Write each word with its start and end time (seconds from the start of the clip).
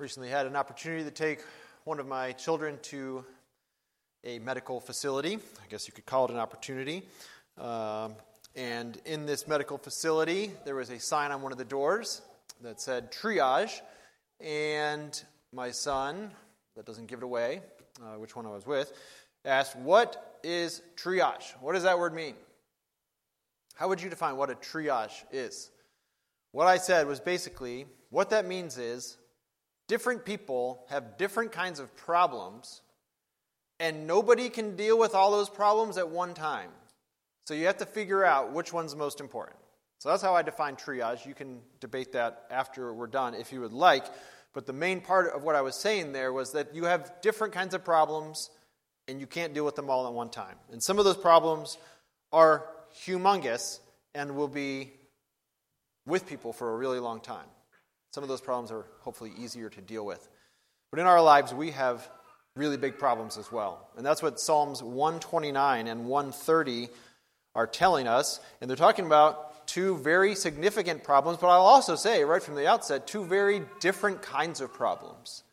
recently 0.00 0.30
had 0.30 0.46
an 0.46 0.56
opportunity 0.56 1.04
to 1.04 1.10
take 1.10 1.40
one 1.84 2.00
of 2.00 2.06
my 2.06 2.32
children 2.32 2.78
to 2.80 3.22
a 4.24 4.38
medical 4.38 4.80
facility. 4.80 5.34
I 5.34 5.66
guess 5.68 5.86
you 5.86 5.92
could 5.92 6.06
call 6.06 6.24
it 6.24 6.30
an 6.30 6.38
opportunity. 6.38 7.02
Um, 7.58 8.14
and 8.56 8.98
in 9.04 9.26
this 9.26 9.46
medical 9.46 9.76
facility, 9.76 10.52
there 10.64 10.74
was 10.74 10.88
a 10.88 10.98
sign 10.98 11.32
on 11.32 11.42
one 11.42 11.52
of 11.52 11.58
the 11.58 11.66
doors 11.66 12.22
that 12.62 12.80
said 12.80 13.12
triage. 13.12 13.80
And 14.40 15.22
my 15.52 15.70
son, 15.70 16.30
that 16.76 16.86
doesn't 16.86 17.06
give 17.06 17.18
it 17.18 17.24
away, 17.24 17.60
uh, 18.00 18.18
which 18.18 18.34
one 18.34 18.46
I 18.46 18.50
was 18.50 18.66
with, 18.66 18.94
asked, 19.44 19.76
What 19.76 20.40
is 20.42 20.80
triage? 20.96 21.52
What 21.60 21.74
does 21.74 21.82
that 21.82 21.98
word 21.98 22.14
mean? 22.14 22.36
How 23.74 23.88
would 23.88 24.00
you 24.00 24.08
define 24.08 24.38
what 24.38 24.48
a 24.48 24.54
triage 24.54 25.24
is? 25.30 25.70
What 26.52 26.66
I 26.66 26.78
said 26.78 27.06
was 27.06 27.20
basically 27.20 27.84
what 28.08 28.30
that 28.30 28.46
means 28.46 28.78
is 28.78 29.18
different 29.90 30.24
people 30.24 30.84
have 30.88 31.18
different 31.18 31.50
kinds 31.50 31.80
of 31.80 31.94
problems, 31.96 32.80
and 33.80 34.06
nobody 34.06 34.48
can 34.48 34.76
deal 34.76 34.96
with 34.96 35.16
all 35.16 35.32
those 35.32 35.50
problems 35.50 35.98
at 35.98 36.08
one 36.08 36.32
time. 36.32 36.70
So 37.46 37.54
you 37.54 37.66
have 37.66 37.78
to 37.78 37.86
figure 37.86 38.24
out 38.24 38.52
which 38.52 38.72
one's 38.72 38.94
most 38.94 39.18
important. 39.18 39.58
So 39.98 40.08
that's 40.08 40.22
how 40.22 40.36
I 40.36 40.42
define 40.42 40.76
triage. 40.76 41.26
You 41.26 41.34
can 41.34 41.58
debate 41.80 42.12
that 42.12 42.44
after 42.52 42.94
we're 42.94 43.08
done 43.08 43.34
if 43.34 43.52
you 43.52 43.62
would 43.62 43.72
like. 43.72 44.04
But 44.52 44.64
the 44.64 44.72
main 44.72 45.00
part 45.00 45.26
of 45.34 45.42
what 45.42 45.56
I 45.56 45.60
was 45.62 45.74
saying 45.74 46.12
there 46.12 46.32
was 46.32 46.52
that 46.52 46.72
you 46.72 46.84
have 46.84 47.12
different 47.20 47.52
kinds 47.52 47.74
of 47.74 47.84
problems 47.84 48.48
and 49.08 49.18
you 49.18 49.26
can't 49.26 49.54
deal 49.54 49.64
with 49.64 49.74
them 49.74 49.90
all 49.90 50.06
at 50.06 50.12
one 50.12 50.30
time. 50.30 50.54
And 50.70 50.80
some 50.80 51.00
of 51.00 51.04
those 51.04 51.16
problems 51.16 51.78
are 52.32 52.64
humongous 53.04 53.80
and 54.14 54.36
will 54.36 54.46
be 54.46 54.92
with 56.06 56.28
people 56.28 56.52
for 56.52 56.72
a 56.72 56.76
really 56.76 57.00
long 57.00 57.20
time. 57.20 57.48
Some 58.12 58.22
of 58.24 58.28
those 58.28 58.40
problems 58.40 58.72
are 58.72 58.84
hopefully 59.00 59.32
easier 59.38 59.68
to 59.70 59.80
deal 59.80 60.04
with. 60.04 60.28
But 60.90 61.00
in 61.00 61.06
our 61.06 61.22
lives, 61.22 61.54
we 61.54 61.70
have 61.70 62.08
really 62.56 62.76
big 62.76 62.98
problems 62.98 63.38
as 63.38 63.52
well. 63.52 63.88
And 63.96 64.04
that's 64.04 64.22
what 64.22 64.40
Psalms 64.40 64.82
129 64.82 65.86
and 65.86 66.06
130 66.06 66.88
are 67.54 67.66
telling 67.66 68.08
us. 68.08 68.40
And 68.60 68.68
they're 68.68 68.76
talking 68.76 69.06
about 69.06 69.66
two 69.66 69.96
very 69.98 70.34
significant 70.34 71.04
problems, 71.04 71.38
but 71.38 71.48
I'll 71.48 71.60
also 71.60 71.94
say 71.94 72.24
right 72.24 72.42
from 72.42 72.56
the 72.56 72.66
outset, 72.66 73.06
two 73.06 73.24
very 73.24 73.62
different 73.78 74.22
kinds 74.22 74.60
of 74.60 74.72
problems. 74.72 75.44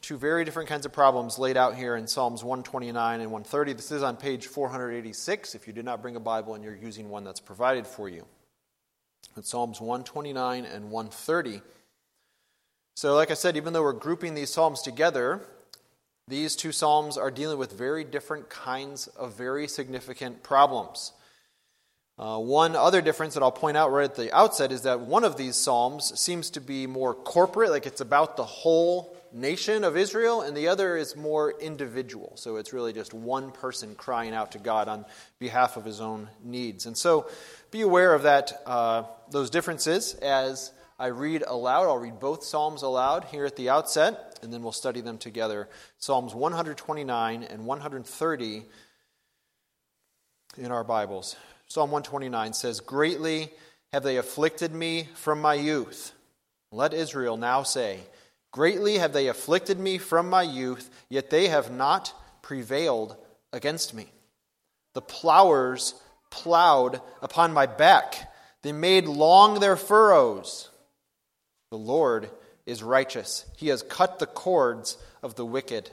Two 0.00 0.16
very 0.16 0.46
different 0.46 0.70
kinds 0.70 0.86
of 0.86 0.92
problems 0.92 1.38
laid 1.38 1.58
out 1.58 1.74
here 1.74 1.94
in 1.96 2.06
Psalms 2.06 2.42
129 2.42 3.20
and 3.20 3.30
130. 3.30 3.74
This 3.74 3.92
is 3.92 4.02
on 4.02 4.16
page 4.16 4.46
486 4.46 5.54
if 5.54 5.66
you 5.66 5.74
did 5.74 5.84
not 5.84 6.00
bring 6.00 6.16
a 6.16 6.20
Bible 6.20 6.54
and 6.54 6.64
you're 6.64 6.74
using 6.74 7.10
one 7.10 7.24
that's 7.24 7.40
provided 7.40 7.86
for 7.86 8.08
you 8.08 8.24
in 9.36 9.42
Psalms 9.42 9.80
129 9.80 10.64
and 10.64 10.90
130. 10.90 11.62
So, 12.94 13.14
like 13.14 13.30
I 13.30 13.34
said, 13.34 13.56
even 13.56 13.72
though 13.72 13.82
we're 13.82 13.92
grouping 13.92 14.34
these 14.34 14.52
Psalms 14.52 14.82
together, 14.82 15.46
these 16.28 16.54
two 16.54 16.72
Psalms 16.72 17.16
are 17.16 17.30
dealing 17.30 17.58
with 17.58 17.72
very 17.72 18.04
different 18.04 18.48
kinds 18.50 19.06
of 19.08 19.36
very 19.36 19.66
significant 19.66 20.42
problems. 20.42 21.12
Uh, 22.18 22.38
one 22.38 22.76
other 22.76 23.00
difference 23.00 23.34
that 23.34 23.42
I'll 23.42 23.50
point 23.50 23.76
out 23.76 23.92
right 23.92 24.04
at 24.04 24.14
the 24.14 24.34
outset 24.36 24.72
is 24.72 24.82
that 24.82 25.00
one 25.00 25.24
of 25.24 25.36
these 25.36 25.56
Psalms 25.56 26.18
seems 26.20 26.50
to 26.50 26.60
be 26.60 26.86
more 26.86 27.14
corporate, 27.14 27.70
like 27.70 27.86
it's 27.86 28.02
about 28.02 28.36
the 28.36 28.44
whole 28.44 29.16
nation 29.32 29.84
of 29.84 29.96
Israel, 29.96 30.42
and 30.42 30.56
the 30.56 30.68
other 30.68 30.96
is 30.96 31.16
more 31.16 31.52
individual. 31.60 32.32
So 32.36 32.56
it's 32.56 32.72
really 32.72 32.92
just 32.92 33.14
one 33.14 33.50
person 33.50 33.94
crying 33.94 34.34
out 34.34 34.52
to 34.52 34.58
God 34.58 34.88
on 34.88 35.04
behalf 35.38 35.76
of 35.76 35.84
his 35.84 36.00
own 36.00 36.28
needs. 36.42 36.86
And 36.86 36.96
so 36.96 37.28
be 37.70 37.82
aware 37.82 38.14
of 38.14 38.22
that, 38.22 38.62
uh, 38.66 39.04
those 39.30 39.50
differences 39.50 40.14
as 40.14 40.72
I 40.98 41.06
read 41.06 41.42
aloud. 41.46 41.84
I'll 41.84 41.98
read 41.98 42.20
both 42.20 42.44
Psalms 42.44 42.82
aloud 42.82 43.24
here 43.24 43.46
at 43.46 43.56
the 43.56 43.70
outset, 43.70 44.38
and 44.42 44.52
then 44.52 44.62
we'll 44.62 44.72
study 44.72 45.00
them 45.00 45.18
together. 45.18 45.68
Psalms 45.98 46.34
129 46.34 47.42
and 47.42 47.64
130 47.64 48.62
in 50.58 50.70
our 50.70 50.84
Bibles. 50.84 51.36
Psalm 51.68 51.90
129 51.90 52.52
says, 52.52 52.80
Greatly 52.80 53.50
have 53.92 54.02
they 54.02 54.16
afflicted 54.16 54.74
me 54.74 55.08
from 55.14 55.40
my 55.40 55.54
youth. 55.54 56.12
Let 56.72 56.94
Israel 56.94 57.36
now 57.36 57.62
say, 57.62 58.00
Greatly 58.52 58.98
have 58.98 59.12
they 59.12 59.28
afflicted 59.28 59.78
me 59.78 59.98
from 59.98 60.28
my 60.28 60.42
youth, 60.42 60.90
yet 61.08 61.30
they 61.30 61.48
have 61.48 61.70
not 61.70 62.12
prevailed 62.42 63.16
against 63.52 63.94
me. 63.94 64.12
The 64.94 65.02
plowers 65.02 65.94
plowed 66.30 67.00
upon 67.22 67.52
my 67.52 67.66
back, 67.66 68.32
they 68.62 68.72
made 68.72 69.06
long 69.06 69.60
their 69.60 69.76
furrows. 69.76 70.68
The 71.70 71.78
Lord 71.78 72.30
is 72.66 72.82
righteous, 72.82 73.46
He 73.56 73.68
has 73.68 73.82
cut 73.82 74.18
the 74.18 74.26
cords 74.26 74.98
of 75.22 75.36
the 75.36 75.46
wicked. 75.46 75.90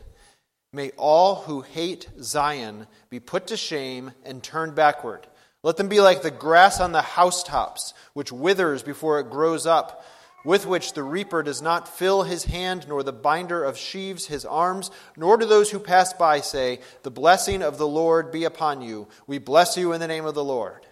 May 0.74 0.92
all 0.98 1.36
who 1.36 1.62
hate 1.62 2.10
Zion 2.22 2.88
be 3.10 3.20
put 3.20 3.48
to 3.48 3.58
shame 3.58 4.12
and 4.26 4.44
turned 4.44 4.76
backward. 4.76 5.26
Let 5.64 5.78
them 5.78 5.88
be 5.88 6.02
like 6.02 6.22
the 6.22 6.32
grass 6.32 6.80
on 6.80 6.92
the 6.92 7.02
housetops, 7.02 7.94
which 8.14 8.32
withers 8.32 8.84
before 8.84 9.20
it 9.20 9.30
grows 9.30 9.66
up 9.66 10.04
with 10.48 10.66
which 10.66 10.94
the 10.94 11.04
reaper 11.04 11.44
does 11.44 11.62
not 11.62 11.90
fill 11.90 12.24
his 12.24 12.46
hand, 12.46 12.88
nor 12.88 13.04
the 13.04 13.12
binder 13.12 13.62
of 13.66 13.78
sheaves 13.78 14.28
his 14.28 14.46
arms, 14.46 14.90
nor 15.18 15.36
do 15.36 15.46
those 15.46 15.72
who 15.72 15.78
pass 15.78 16.14
by 16.14 16.40
say, 16.40 16.80
The 17.04 17.12
blessing 17.12 17.62
of 17.62 17.78
the 17.78 17.88
Lord 17.88 18.32
be 18.32 18.46
upon 18.46 18.82
you. 18.82 19.10
We 19.28 19.40
bless 19.40 19.76
you 19.76 19.92
in 19.92 20.00
the 20.00 20.08
name 20.08 20.24
of 20.24 20.36
the 20.36 20.46
Lord. 20.46 20.86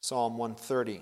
Psalm 0.00 0.36
130. 0.36 1.00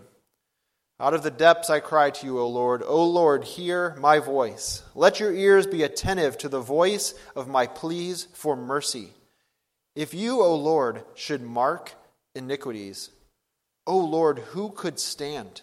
Out 1.01 1.15
of 1.15 1.23
the 1.23 1.31
depths 1.31 1.71
I 1.71 1.81
cry 1.81 2.11
to 2.11 2.27
you, 2.27 2.39
O 2.39 2.47
Lord. 2.47 2.83
O 2.83 3.03
Lord, 3.03 3.45
hear 3.45 3.97
my 3.99 4.19
voice. 4.19 4.83
Let 4.95 5.19
your 5.19 5.33
ears 5.33 5.67
be 5.67 5.83
attentive 5.83 6.37
to 6.39 6.51
the 6.51 6.61
voice 6.61 7.15
of 7.35 7.49
my 7.49 7.67
pleas 7.67 8.29
for 8.35 8.57
mercy. 8.57 9.15
If 9.97 10.13
you, 10.13 10.43
O 10.43 10.55
Lord, 10.55 11.03
should 11.15 11.41
mark 11.41 11.95
iniquities, 12.35 13.09
O 13.87 13.97
Lord, 13.97 14.39
who 14.39 14.69
could 14.69 15.01
stand? 15.01 15.63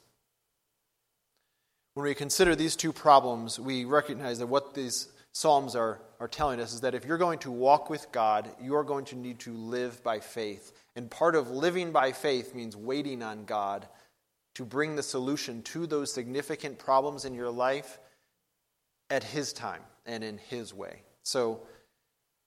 When 1.93 2.05
we 2.05 2.15
consider 2.15 2.55
these 2.55 2.75
two 2.75 2.93
problems, 2.93 3.59
we 3.59 3.85
recognize 3.85 4.39
that 4.39 4.47
what 4.47 4.73
these 4.73 5.09
Psalms 5.33 5.75
are, 5.75 5.99
are 6.19 6.27
telling 6.27 6.59
us 6.59 6.73
is 6.73 6.81
that 6.81 6.93
if 6.95 7.05
you're 7.05 7.17
going 7.17 7.39
to 7.39 7.51
walk 7.51 7.89
with 7.89 8.11
God, 8.11 8.49
you 8.61 8.75
are 8.75 8.83
going 8.83 9.05
to 9.05 9.15
need 9.15 9.39
to 9.39 9.53
live 9.53 10.03
by 10.03 10.19
faith. 10.19 10.73
And 10.95 11.09
part 11.09 11.35
of 11.35 11.49
living 11.49 11.91
by 11.91 12.11
faith 12.11 12.53
means 12.53 12.75
waiting 12.75 13.23
on 13.23 13.45
God 13.45 13.87
to 14.55 14.65
bring 14.65 14.95
the 14.95 15.03
solution 15.03 15.61
to 15.63 15.87
those 15.87 16.13
significant 16.13 16.79
problems 16.79 17.23
in 17.23 17.33
your 17.33 17.49
life 17.49 17.99
at 19.09 19.23
His 19.23 19.53
time 19.53 19.81
and 20.05 20.23
in 20.23 20.37
His 20.37 20.73
way. 20.73 21.03
So, 21.23 21.61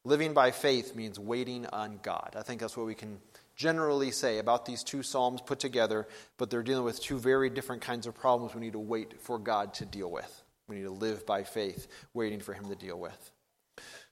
living 0.04 0.34
by 0.34 0.50
faith 0.50 0.94
means 0.94 1.18
waiting 1.18 1.66
on 1.66 2.00
God. 2.02 2.34
I 2.36 2.42
think 2.42 2.60
that's 2.60 2.76
what 2.76 2.86
we 2.86 2.94
can 2.94 3.18
generally 3.56 4.10
say 4.10 4.38
about 4.38 4.66
these 4.66 4.82
two 4.82 5.02
Psalms 5.02 5.40
put 5.40 5.58
together, 5.58 6.06
but 6.38 6.50
they're 6.50 6.62
dealing 6.62 6.84
with 6.84 7.00
two 7.00 7.18
very 7.18 7.50
different 7.50 7.82
kinds 7.82 8.06
of 8.06 8.14
problems 8.14 8.54
we 8.54 8.60
need 8.60 8.72
to 8.72 8.78
wait 8.78 9.20
for 9.20 9.38
God 9.38 9.74
to 9.74 9.84
deal 9.84 10.10
with. 10.10 10.42
We 10.68 10.76
need 10.76 10.84
to 10.84 10.90
live 10.90 11.26
by 11.26 11.44
faith, 11.44 11.86
waiting 12.14 12.40
for 12.40 12.52
Him 12.52 12.68
to 12.68 12.74
deal 12.74 12.98
with. 12.98 13.30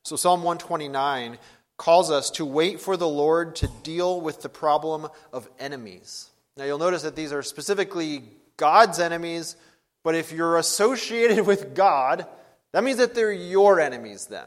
So, 0.05 0.17
Psalm 0.17 0.43
129 0.43 1.39
calls 1.77 2.11
us 2.11 2.31
to 2.33 2.45
wait 2.45 2.81
for 2.81 2.97
the 2.97 3.09
Lord 3.09 3.57
to 3.57 3.69
deal 3.83 4.21
with 4.21 4.43
the 4.43 4.49
problem 4.49 5.09
of 5.33 5.49
enemies. 5.59 6.31
Now, 6.57 6.65
you'll 6.65 6.79
notice 6.79 7.03
that 7.03 7.17
these 7.17 7.33
are 7.33 7.43
specifically 7.43 8.25
God's 8.57 9.01
enemies, 9.01 9.57
but 10.05 10.15
if 10.15 10.33
you're 10.33 10.59
associated 10.59 11.47
with 11.47 11.75
God, 11.75 12.27
that 12.73 12.85
means 12.85 12.99
that 12.99 13.15
they're 13.15 13.33
your 13.33 13.81
enemies 13.81 14.27
then. 14.27 14.47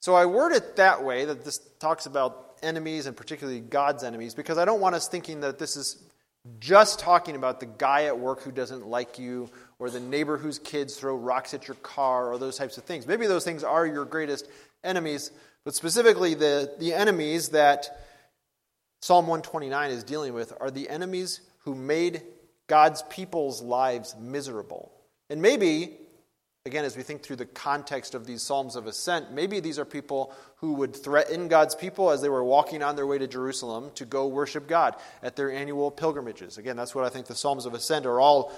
So 0.00 0.14
I 0.14 0.26
word 0.26 0.52
it 0.52 0.76
that 0.76 1.04
way 1.04 1.26
that 1.26 1.44
this 1.44 1.58
talks 1.78 2.06
about 2.06 2.49
enemies 2.62 3.06
and 3.06 3.16
particularly 3.16 3.60
God's 3.60 4.04
enemies 4.04 4.34
because 4.34 4.58
I 4.58 4.64
don't 4.64 4.80
want 4.80 4.94
us 4.94 5.08
thinking 5.08 5.40
that 5.40 5.58
this 5.58 5.76
is 5.76 6.02
just 6.58 6.98
talking 6.98 7.36
about 7.36 7.60
the 7.60 7.66
guy 7.66 8.04
at 8.04 8.18
work 8.18 8.42
who 8.42 8.50
doesn't 8.50 8.86
like 8.86 9.18
you 9.18 9.50
or 9.78 9.90
the 9.90 10.00
neighbor 10.00 10.38
whose 10.38 10.58
kids 10.58 10.96
throw 10.96 11.14
rocks 11.14 11.52
at 11.52 11.68
your 11.68 11.74
car 11.76 12.32
or 12.32 12.38
those 12.38 12.56
types 12.56 12.78
of 12.78 12.84
things. 12.84 13.06
Maybe 13.06 13.26
those 13.26 13.44
things 13.44 13.62
are 13.62 13.86
your 13.86 14.04
greatest 14.04 14.48
enemies, 14.82 15.30
but 15.64 15.74
specifically 15.74 16.34
the, 16.34 16.72
the 16.78 16.94
enemies 16.94 17.50
that 17.50 18.06
Psalm 19.02 19.26
129 19.26 19.90
is 19.90 20.04
dealing 20.04 20.34
with 20.34 20.52
are 20.60 20.70
the 20.70 20.88
enemies 20.88 21.40
who 21.64 21.74
made 21.74 22.22
God's 22.66 23.02
people's 23.10 23.60
lives 23.60 24.14
miserable. 24.18 24.92
And 25.28 25.42
maybe 25.42 25.96
again, 26.66 26.84
as 26.84 26.96
we 26.96 27.02
think 27.02 27.22
through 27.22 27.36
the 27.36 27.46
context 27.46 28.14
of 28.14 28.26
these 28.26 28.42
Psalms 28.42 28.76
of 28.76 28.86
Ascent, 28.86 29.32
maybe 29.32 29.60
these 29.60 29.78
are 29.78 29.84
people 29.84 30.34
who 30.56 30.74
would 30.74 30.94
threaten 30.94 31.48
God's 31.48 31.74
people 31.74 32.10
as 32.10 32.20
they 32.20 32.28
were 32.28 32.44
walking 32.44 32.82
on 32.82 32.96
their 32.96 33.06
way 33.06 33.18
to 33.18 33.26
Jerusalem 33.26 33.90
to 33.94 34.04
go 34.04 34.26
worship 34.26 34.68
God 34.68 34.96
at 35.22 35.36
their 35.36 35.50
annual 35.50 35.90
pilgrimages. 35.90 36.58
Again, 36.58 36.76
that's 36.76 36.94
what 36.94 37.04
I 37.04 37.08
think 37.08 37.26
the 37.26 37.34
Psalms 37.34 37.64
of 37.64 37.74
Ascent 37.74 38.04
are 38.04 38.20
all 38.20 38.52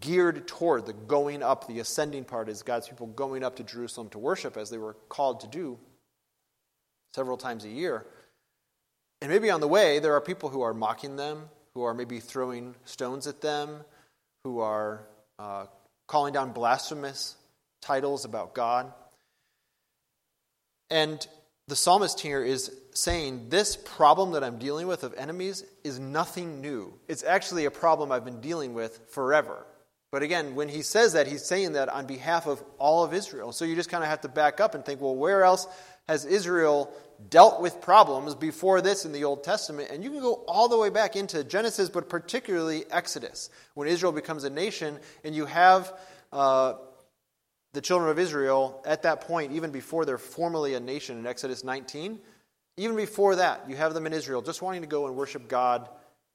geared 0.00 0.48
toward. 0.48 0.86
The 0.86 0.92
going 0.92 1.42
up, 1.42 1.68
the 1.68 1.78
ascending 1.80 2.24
part 2.24 2.48
is 2.48 2.62
God's 2.62 2.88
people 2.88 3.06
going 3.06 3.44
up 3.44 3.56
to 3.56 3.64
Jerusalem 3.64 4.08
to 4.10 4.18
worship 4.18 4.56
as 4.56 4.70
they 4.70 4.78
were 4.78 4.96
called 5.08 5.40
to 5.40 5.46
do 5.46 5.78
several 7.14 7.36
times 7.36 7.64
a 7.64 7.68
year. 7.68 8.04
And 9.20 9.30
maybe 9.30 9.50
on 9.50 9.60
the 9.60 9.68
way, 9.68 9.98
there 9.98 10.14
are 10.14 10.20
people 10.20 10.48
who 10.48 10.62
are 10.62 10.74
mocking 10.74 11.16
them, 11.16 11.48
who 11.74 11.82
are 11.82 11.94
maybe 11.94 12.20
throwing 12.20 12.74
stones 12.84 13.26
at 13.26 13.40
them, 13.40 13.80
who 14.44 14.60
are 14.60 15.06
uh, 15.38 15.66
calling 16.08 16.32
down 16.32 16.52
blasphemous 16.52 17.36
titles 17.80 18.24
about 18.24 18.54
God. 18.54 18.92
And 20.90 21.24
the 21.68 21.76
psalmist 21.76 22.18
here 22.18 22.42
is 22.42 22.72
saying 22.94 23.50
this 23.50 23.76
problem 23.76 24.32
that 24.32 24.42
I'm 24.42 24.58
dealing 24.58 24.88
with 24.88 25.04
of 25.04 25.14
enemies 25.14 25.64
is 25.84 26.00
nothing 26.00 26.60
new. 26.60 26.94
It's 27.06 27.22
actually 27.22 27.66
a 27.66 27.70
problem 27.70 28.10
I've 28.10 28.24
been 28.24 28.40
dealing 28.40 28.74
with 28.74 28.98
forever. 29.10 29.64
But 30.10 30.22
again, 30.22 30.54
when 30.54 30.70
he 30.70 30.80
says 30.80 31.12
that, 31.12 31.26
he's 31.26 31.44
saying 31.44 31.72
that 31.72 31.90
on 31.90 32.06
behalf 32.06 32.46
of 32.46 32.62
all 32.78 33.04
of 33.04 33.12
Israel. 33.12 33.52
So 33.52 33.66
you 33.66 33.74
just 33.76 33.90
kind 33.90 34.02
of 34.02 34.08
have 34.08 34.22
to 34.22 34.28
back 34.28 34.60
up 34.60 34.74
and 34.74 34.84
think, 34.84 35.02
well, 35.02 35.14
where 35.14 35.44
else 35.44 35.66
has 36.08 36.24
Israel 36.24 36.90
dealt 37.28 37.60
with 37.60 37.80
problems 37.80 38.34
before 38.34 38.80
this 38.80 39.04
in 39.04 39.12
the 39.12 39.24
Old 39.24 39.44
Testament? 39.44 39.90
And 39.90 40.04
you 40.04 40.10
can 40.10 40.20
go 40.20 40.44
all 40.46 40.68
the 40.68 40.78
way 40.78 40.90
back 40.90 41.16
into 41.16 41.44
Genesis, 41.44 41.88
but 41.88 42.08
particularly 42.08 42.84
Exodus, 42.90 43.50
when 43.74 43.88
Israel 43.88 44.12
becomes 44.12 44.44
a 44.44 44.50
nation, 44.50 44.98
and 45.24 45.34
you 45.34 45.46
have 45.46 45.92
uh, 46.32 46.74
the 47.72 47.80
children 47.80 48.10
of 48.10 48.18
Israel 48.18 48.82
at 48.86 49.02
that 49.02 49.22
point, 49.22 49.52
even 49.52 49.70
before 49.70 50.04
they're 50.04 50.18
formally 50.18 50.74
a 50.74 50.80
nation 50.80 51.18
in 51.18 51.26
Exodus 51.26 51.64
19. 51.64 52.18
Even 52.76 52.96
before 52.96 53.36
that, 53.36 53.68
you 53.68 53.76
have 53.76 53.94
them 53.94 54.06
in 54.06 54.12
Israel 54.12 54.40
just 54.40 54.62
wanting 54.62 54.82
to 54.82 54.86
go 54.86 55.06
and 55.06 55.16
worship 55.16 55.48
God 55.48 55.88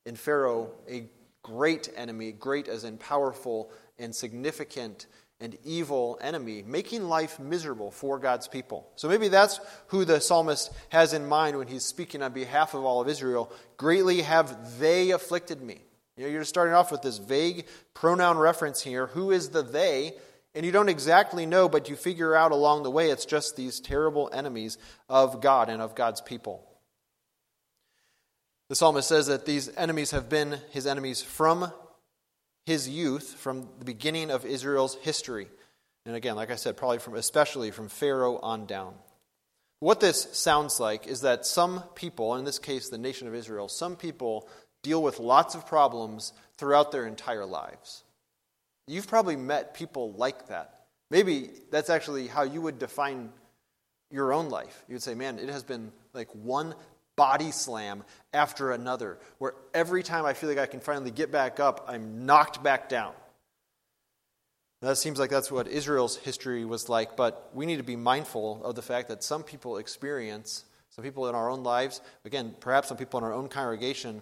in 0.05 0.15
Pharaoh, 0.15 0.71
a 0.89 1.05
great 1.41 1.89
enemy, 1.95 2.31
great 2.31 2.67
as 2.67 2.83
in 2.83 2.97
powerful 2.97 3.71
and 3.99 4.13
significant 4.13 5.07
and 5.39 5.57
evil 5.63 6.17
enemy, 6.21 6.63
making 6.65 7.03
life 7.03 7.39
miserable 7.39 7.91
for 7.91 8.19
God's 8.19 8.47
people. 8.47 8.89
So 8.95 9.09
maybe 9.09 9.27
that's 9.27 9.59
who 9.87 10.05
the 10.05 10.21
psalmist 10.21 10.71
has 10.89 11.13
in 11.13 11.25
mind 11.25 11.57
when 11.57 11.67
he's 11.67 11.83
speaking 11.83 12.21
on 12.21 12.31
behalf 12.31 12.73
of 12.73 12.85
all 12.85 13.01
of 13.01 13.09
Israel. 13.09 13.51
Greatly 13.77 14.21
have 14.21 14.79
they 14.79 15.11
afflicted 15.11 15.61
me. 15.61 15.81
You 16.15 16.23
know, 16.23 16.29
you're 16.29 16.43
starting 16.43 16.75
off 16.75 16.91
with 16.91 17.01
this 17.01 17.17
vague 17.17 17.65
pronoun 17.93 18.37
reference 18.37 18.81
here. 18.81 19.07
Who 19.07 19.31
is 19.31 19.49
the 19.49 19.63
they? 19.63 20.13
And 20.55 20.65
you 20.65 20.71
don't 20.71 20.89
exactly 20.89 21.45
know, 21.45 21.67
but 21.67 21.89
you 21.89 21.95
figure 21.95 22.35
out 22.35 22.51
along 22.51 22.83
the 22.83 22.91
way 22.91 23.09
it's 23.09 23.25
just 23.25 23.55
these 23.55 23.79
terrible 23.79 24.29
enemies 24.31 24.77
of 25.09 25.41
God 25.41 25.69
and 25.69 25.81
of 25.81 25.95
God's 25.95 26.21
people. 26.21 26.63
The 28.69 28.75
psalmist 28.75 29.07
says 29.07 29.27
that 29.27 29.45
these 29.45 29.75
enemies 29.75 30.11
have 30.11 30.29
been 30.29 30.59
his 30.69 30.87
enemies 30.87 31.21
from 31.21 31.71
his 32.65 32.87
youth, 32.87 33.35
from 33.35 33.67
the 33.79 33.85
beginning 33.85 34.31
of 34.31 34.45
Israel's 34.45 34.95
history. 34.95 35.47
And 36.05 36.15
again, 36.15 36.35
like 36.35 36.51
I 36.51 36.55
said, 36.55 36.77
probably 36.77 36.99
from 36.99 37.15
especially 37.15 37.71
from 37.71 37.89
Pharaoh 37.89 38.37
on 38.37 38.65
down. 38.65 38.93
What 39.79 39.99
this 39.99 40.29
sounds 40.31 40.79
like 40.79 41.07
is 41.07 41.21
that 41.21 41.45
some 41.45 41.83
people, 41.95 42.35
in 42.35 42.45
this 42.45 42.59
case 42.59 42.89
the 42.89 42.97
nation 42.97 43.27
of 43.27 43.35
Israel, 43.35 43.67
some 43.67 43.95
people 43.95 44.47
deal 44.81 45.03
with 45.03 45.19
lots 45.19 45.55
of 45.55 45.67
problems 45.67 46.33
throughout 46.57 46.91
their 46.91 47.05
entire 47.05 47.45
lives. 47.45 48.03
You've 48.87 49.07
probably 49.07 49.35
met 49.35 49.73
people 49.73 50.13
like 50.13 50.47
that. 50.47 50.85
Maybe 51.09 51.49
that's 51.69 51.89
actually 51.89 52.27
how 52.27 52.43
you 52.43 52.61
would 52.61 52.79
define 52.79 53.31
your 54.09 54.33
own 54.33 54.49
life. 54.49 54.83
You 54.87 54.95
would 54.95 55.03
say, 55.03 55.15
man, 55.15 55.39
it 55.39 55.49
has 55.49 55.63
been 55.63 55.91
like 56.13 56.29
one 56.33 56.75
body 57.15 57.51
slam 57.51 58.03
after 58.33 58.71
another, 58.71 59.19
where 59.37 59.53
every 59.73 60.03
time 60.03 60.25
I 60.25 60.33
feel 60.33 60.49
like 60.49 60.57
I 60.57 60.65
can 60.65 60.79
finally 60.79 61.11
get 61.11 61.31
back 61.31 61.59
up, 61.59 61.85
I'm 61.87 62.25
knocked 62.25 62.63
back 62.63 62.89
down. 62.89 63.13
That 64.81 64.97
seems 64.97 65.17
like 65.17 65.29
that's 65.29 65.51
what 65.51 65.67
Israel's 65.67 66.17
history 66.17 66.65
was 66.65 66.89
like, 66.89 67.15
but 67.15 67.49
we 67.53 67.65
need 67.65 67.77
to 67.77 67.83
be 67.83 67.95
mindful 67.95 68.61
of 68.65 68.75
the 68.75 68.81
fact 68.81 69.07
that 69.07 69.23
some 69.23 69.43
people 69.43 69.77
experience, 69.77 70.65
some 70.89 71.05
people 71.05 71.29
in 71.29 71.35
our 71.35 71.49
own 71.49 71.63
lives, 71.63 72.01
again, 72.25 72.53
perhaps 72.59 72.89
some 72.89 72.97
people 72.97 73.17
in 73.17 73.23
our 73.23 73.31
own 73.31 73.47
congregation, 73.47 74.21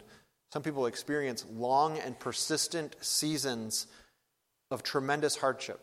some 0.53 0.61
people 0.61 0.85
experience 0.85 1.45
long 1.51 1.97
and 1.97 2.19
persistent 2.19 2.95
seasons 3.01 3.87
of 4.69 4.83
tremendous 4.83 5.35
hardship. 5.35 5.79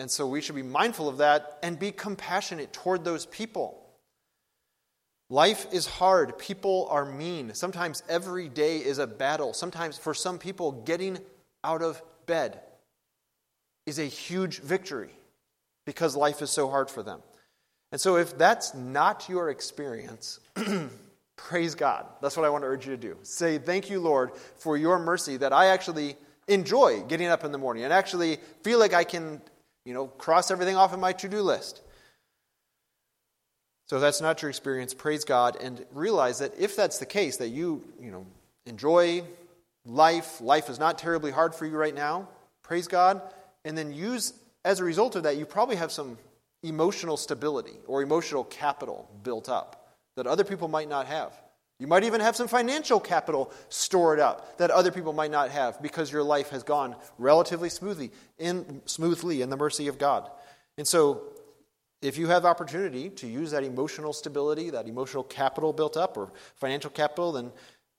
And 0.00 0.10
so 0.10 0.26
we 0.26 0.40
should 0.40 0.54
be 0.56 0.62
mindful 0.62 1.08
of 1.08 1.18
that 1.18 1.58
and 1.62 1.78
be 1.78 1.92
compassionate 1.92 2.72
toward 2.72 3.04
those 3.04 3.26
people. 3.26 3.87
Life 5.30 5.66
is 5.72 5.86
hard. 5.86 6.38
People 6.38 6.88
are 6.90 7.04
mean. 7.04 7.52
Sometimes 7.52 8.02
every 8.08 8.48
day 8.48 8.78
is 8.78 8.98
a 8.98 9.06
battle. 9.06 9.52
Sometimes, 9.52 9.98
for 9.98 10.14
some 10.14 10.38
people, 10.38 10.72
getting 10.72 11.18
out 11.62 11.82
of 11.82 12.02
bed 12.26 12.60
is 13.86 13.98
a 13.98 14.04
huge 14.04 14.60
victory 14.60 15.10
because 15.84 16.16
life 16.16 16.40
is 16.40 16.50
so 16.50 16.68
hard 16.68 16.90
for 16.90 17.02
them. 17.02 17.20
And 17.92 18.00
so, 18.00 18.16
if 18.16 18.38
that's 18.38 18.74
not 18.74 19.28
your 19.28 19.50
experience, 19.50 20.40
praise 21.36 21.74
God. 21.74 22.06
That's 22.22 22.36
what 22.36 22.46
I 22.46 22.50
want 22.50 22.64
to 22.64 22.68
urge 22.68 22.86
you 22.86 22.92
to 22.92 23.00
do. 23.00 23.18
Say, 23.22 23.58
Thank 23.58 23.90
you, 23.90 24.00
Lord, 24.00 24.32
for 24.56 24.78
your 24.78 24.98
mercy 24.98 25.36
that 25.36 25.52
I 25.52 25.66
actually 25.66 26.16
enjoy 26.48 27.02
getting 27.02 27.26
up 27.26 27.44
in 27.44 27.52
the 27.52 27.58
morning 27.58 27.84
and 27.84 27.92
actually 27.92 28.38
feel 28.62 28.78
like 28.78 28.94
I 28.94 29.04
can, 29.04 29.42
you 29.84 29.92
know, 29.92 30.06
cross 30.06 30.50
everything 30.50 30.76
off 30.76 30.94
of 30.94 31.00
my 31.00 31.12
to 31.12 31.28
do 31.28 31.42
list. 31.42 31.82
So 33.88 33.96
if 33.96 34.02
that's 34.02 34.20
not 34.20 34.42
your 34.42 34.50
experience, 34.50 34.92
praise 34.92 35.24
God 35.24 35.56
and 35.60 35.84
realize 35.92 36.38
that 36.40 36.52
if 36.58 36.76
that's 36.76 36.98
the 36.98 37.06
case, 37.06 37.38
that 37.38 37.48
you, 37.48 37.82
you 38.00 38.10
know, 38.10 38.26
enjoy 38.66 39.22
life, 39.86 40.40
life 40.42 40.68
is 40.68 40.78
not 40.78 40.98
terribly 40.98 41.30
hard 41.30 41.54
for 41.54 41.64
you 41.64 41.76
right 41.76 41.94
now, 41.94 42.28
praise 42.62 42.86
God, 42.86 43.22
and 43.64 43.76
then 43.76 43.92
use 43.92 44.34
as 44.64 44.80
a 44.80 44.84
result 44.84 45.16
of 45.16 45.22
that, 45.22 45.38
you 45.38 45.46
probably 45.46 45.76
have 45.76 45.90
some 45.90 46.18
emotional 46.62 47.16
stability 47.16 47.78
or 47.86 48.02
emotional 48.02 48.44
capital 48.44 49.08
built 49.22 49.48
up 49.48 49.94
that 50.16 50.26
other 50.26 50.44
people 50.44 50.68
might 50.68 50.88
not 50.88 51.06
have. 51.06 51.32
You 51.78 51.86
might 51.86 52.04
even 52.04 52.20
have 52.20 52.36
some 52.36 52.48
financial 52.48 53.00
capital 53.00 53.52
stored 53.68 54.18
up 54.18 54.58
that 54.58 54.70
other 54.70 54.90
people 54.90 55.12
might 55.14 55.30
not 55.30 55.50
have 55.50 55.80
because 55.80 56.12
your 56.12 56.24
life 56.24 56.50
has 56.50 56.62
gone 56.62 56.96
relatively 57.16 57.70
smoothly 57.70 58.10
in, 58.36 58.82
smoothly 58.84 59.40
in 59.40 59.48
the 59.48 59.56
mercy 59.56 59.86
of 59.86 59.96
God. 59.96 60.28
And 60.76 60.86
so 60.86 61.22
if 62.00 62.16
you 62.16 62.28
have 62.28 62.44
opportunity 62.44 63.10
to 63.10 63.26
use 63.26 63.50
that 63.50 63.64
emotional 63.64 64.12
stability, 64.12 64.70
that 64.70 64.86
emotional 64.86 65.24
capital 65.24 65.72
built 65.72 65.96
up, 65.96 66.16
or 66.16 66.32
financial 66.56 66.90
capital, 66.90 67.32
then 67.32 67.52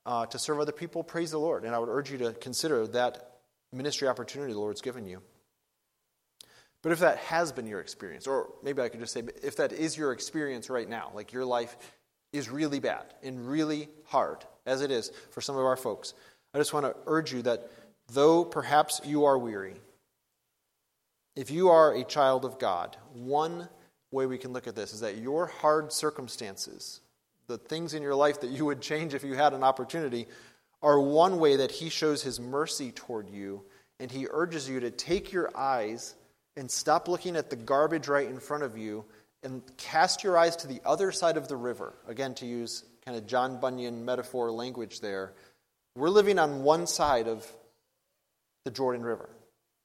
uh, 0.06 0.26
to 0.28 0.40
serve 0.40 0.60
other 0.60 0.72
people, 0.72 1.04
praise 1.04 1.32
the 1.32 1.38
Lord. 1.38 1.66
And 1.66 1.76
I 1.76 1.80
would 1.80 1.90
urge 1.90 2.12
you 2.12 2.18
to 2.20 2.34
consider 2.34 2.88
that 2.88 3.40
ministry 3.74 4.08
opportunity 4.08 4.54
the 4.54 4.60
Lord's 4.60 4.82
given 4.82 5.06
you. 5.06 5.22
But 6.82 6.94
if 6.94 7.00
that 7.00 7.18
has 7.18 7.52
been 7.52 7.68
your 7.68 7.82
experience, 7.82 8.26
or 8.26 8.54
maybe 8.64 8.82
I 8.82 8.90
could 8.90 9.02
just 9.02 9.14
say, 9.14 9.24
if 9.44 9.58
that 9.58 9.74
is 9.74 9.98
your 9.98 10.14
experience 10.14 10.70
right 10.70 10.88
now, 10.88 11.12
like 11.14 11.34
your 11.34 11.44
life 11.44 11.76
is 12.32 12.50
really 12.50 12.80
bad 12.80 13.14
and 13.22 13.50
really 13.50 13.90
hard, 14.06 14.46
as 14.66 14.82
it 14.82 14.92
is 14.92 15.12
for 15.32 15.42
some 15.42 15.58
of 15.58 15.66
our 15.66 15.76
folks, 15.76 16.14
I 16.54 16.58
just 16.58 16.74
want 16.74 16.86
to 16.86 16.96
urge 17.06 17.34
you 17.34 17.42
that 17.42 17.70
though 18.14 18.46
perhaps 18.46 19.02
you 19.04 19.26
are 19.26 19.38
weary, 19.38 19.76
if 21.36 21.52
you 21.52 21.70
are 21.70 21.94
a 21.94 22.04
child 22.04 22.46
of 22.46 22.60
God, 22.60 22.96
one 23.14 23.68
way 24.12 24.26
we 24.26 24.38
can 24.38 24.54
look 24.54 24.68
at 24.68 24.76
this 24.76 24.94
is 24.94 25.02
that 25.02 25.18
your 25.18 25.48
hard 25.48 25.94
circumstances, 25.94 27.02
the 27.48 27.58
things 27.58 27.94
in 27.94 28.02
your 28.02 28.16
life 28.16 28.42
that 28.42 28.52
you 28.52 28.66
would 28.66 28.82
change 28.82 29.14
if 29.14 29.24
you 29.24 29.34
had 29.34 29.54
an 29.54 29.64
opportunity, 29.64 30.28
are 30.82 31.00
one 31.00 31.40
way 31.40 31.58
that 31.58 31.72
He 31.72 31.90
shows 31.90 32.24
His 32.24 32.40
mercy 32.40 32.92
toward 32.92 33.30
you, 33.30 33.64
and 34.00 34.10
He 34.10 34.28
urges 34.30 34.70
you 34.70 34.80
to 34.80 34.92
take 34.92 35.32
your 35.32 35.56
eyes 35.56 36.16
and 36.56 36.70
stop 36.70 37.08
looking 37.08 37.36
at 37.36 37.50
the 37.50 37.56
garbage 37.56 38.08
right 38.08 38.28
in 38.28 38.40
front 38.40 38.64
of 38.64 38.78
you 38.78 39.06
and 39.44 39.62
cast 39.78 40.24
your 40.24 40.38
eyes 40.38 40.56
to 40.58 40.68
the 40.68 40.82
other 40.86 41.12
side 41.12 41.38
of 41.38 41.48
the 41.48 41.56
river. 41.56 41.94
Again, 42.08 42.34
to 42.36 42.46
use 42.46 42.84
kind 43.06 43.18
of 43.18 43.26
John 43.28 43.60
Bunyan 43.60 44.04
metaphor 44.06 44.52
language 44.52 45.00
there. 45.00 45.34
We're 45.96 46.10
living 46.10 46.40
on 46.40 46.64
one 46.64 46.88
side 46.88 47.28
of 47.28 47.50
the 48.66 48.72
Jordan 48.72 49.04
River, 49.04 49.30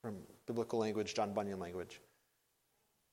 from 0.03 0.17
biblical 0.47 0.79
language, 0.79 1.15
John 1.15 1.33
Bunyan 1.33 1.59
language. 1.59 2.01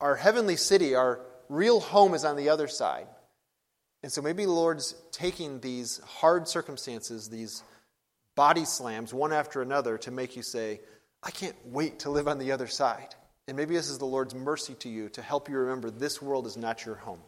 Our 0.02 0.16
heavenly 0.16 0.58
city, 0.58 0.96
our 0.96 1.22
real 1.48 1.80
home 1.80 2.14
is 2.14 2.26
on 2.26 2.36
the 2.36 2.50
other 2.50 2.68
side. 2.68 3.08
And 4.04 4.12
so 4.12 4.22
maybe 4.22 4.46
the 4.46 4.52
Lord's 4.52 4.96
taking 5.12 5.60
these 5.60 6.00
hard 6.00 6.48
circumstances, 6.48 7.30
these 7.30 7.64
body 8.36 8.66
slams, 8.66 9.14
one 9.14 9.32
after 9.32 9.62
another, 9.62 10.00
to 10.00 10.12
make 10.12 10.36
you 10.36 10.42
say, 10.42 10.82
I 11.22 11.30
can't 11.30 11.56
wait 11.66 12.00
to 12.00 12.10
live 12.10 12.28
on 12.28 12.40
the 12.40 12.52
other 12.52 12.66
side. 12.66 13.14
And 13.48 13.56
maybe 13.56 13.76
this 13.76 13.90
is 13.90 14.00
the 14.00 14.06
Lord's 14.06 14.34
mercy 14.34 14.74
to 14.76 14.90
you 14.90 15.10
to 15.10 15.22
help 15.22 15.50
you 15.50 15.58
remember 15.58 15.92
this 15.92 16.20
world 16.20 16.48
is 16.48 16.58
not 16.58 16.84
your 16.84 16.96
home, 16.96 17.20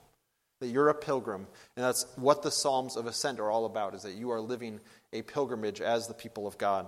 that 0.60 0.68
you're 0.68 0.90
a 0.90 0.96
pilgrim. 0.96 1.46
And 1.76 1.86
that's 1.86 2.08
what 2.16 2.42
the 2.42 2.50
Psalms 2.50 2.96
of 2.98 3.06
Ascent 3.06 3.40
are 3.40 3.52
all 3.52 3.66
about, 3.66 3.94
is 3.94 4.02
that 4.02 4.16
you 4.16 4.32
are 4.32 4.42
living 4.42 4.80
a 5.12 5.22
pilgrimage 5.22 5.80
as 5.80 6.08
the 6.08 6.14
people 6.16 6.48
of 6.48 6.58
God. 6.58 6.88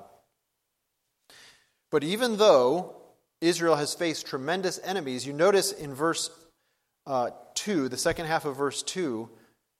But 1.92 2.04
even 2.04 2.38
though 2.38 2.96
Israel 3.46 3.76
has 3.76 3.94
faced 3.94 4.26
tremendous 4.26 4.80
enemies, 4.84 5.26
you 5.26 5.34
notice 5.34 5.72
in 5.72 5.94
verse 5.94 6.30
uh, 7.08 7.30
2, 7.56 7.90
the 7.90 7.98
second 7.98 8.26
half 8.26 8.46
of 8.46 8.58
verse 8.58 8.82
2, 8.84 9.30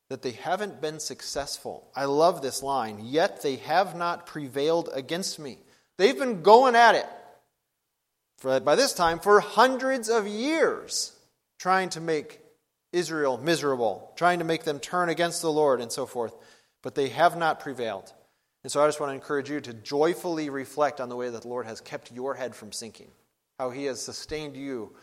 that 0.10 0.22
they 0.22 0.32
haven't 0.32 0.82
been 0.82 1.00
successful. 1.00 1.90
I 1.96 2.06
love 2.06 2.42
this 2.42 2.62
line. 2.62 3.00
Yet 3.04 3.42
they 3.42 3.56
have 3.58 3.96
not 3.96 4.28
prevailed 4.28 4.90
against 4.94 5.40
me. 5.40 5.58
They've 5.98 6.18
been 6.18 6.44
going 6.44 6.76
at 6.76 6.96
it 6.96 7.08
for, 8.38 8.60
by 8.60 8.76
this 8.76 8.94
time 8.94 9.20
for 9.20 9.40
hundreds 9.40 10.10
of 10.10 10.28
years, 10.28 11.14
trying 11.58 11.90
to 11.90 12.02
make 12.02 12.40
Israel 12.94 13.38
miserable, 13.38 14.12
trying 14.16 14.40
to 14.40 14.46
make 14.46 14.64
them 14.64 14.80
turn 14.80 15.10
against 15.10 15.42
the 15.42 15.52
Lord 15.52 15.82
and 15.82 15.92
so 15.92 16.06
forth. 16.06 16.36
But 16.84 16.94
they 16.96 17.10
have 17.10 17.36
not 17.36 17.60
prevailed. 17.60 18.14
And 18.64 18.72
so 18.72 18.84
I 18.84 18.88
just 18.88 19.00
want 19.00 19.10
to 19.10 19.16
encourage 19.16 19.50
you 19.50 19.60
to 19.62 19.74
joyfully 19.74 20.50
reflect 20.50 21.02
on 21.02 21.10
the 21.10 21.16
way 21.16 21.30
that 21.30 21.42
the 21.42 21.48
Lord 21.48 21.66
has 21.66 21.82
kept 21.82 22.12
your 22.12 22.36
head 22.36 22.56
from 22.56 22.72
sinking, 22.72 23.10
how 23.60 23.70
He 23.70 23.86
has 23.86 24.02
sustained 24.02 24.56
you 24.56 24.94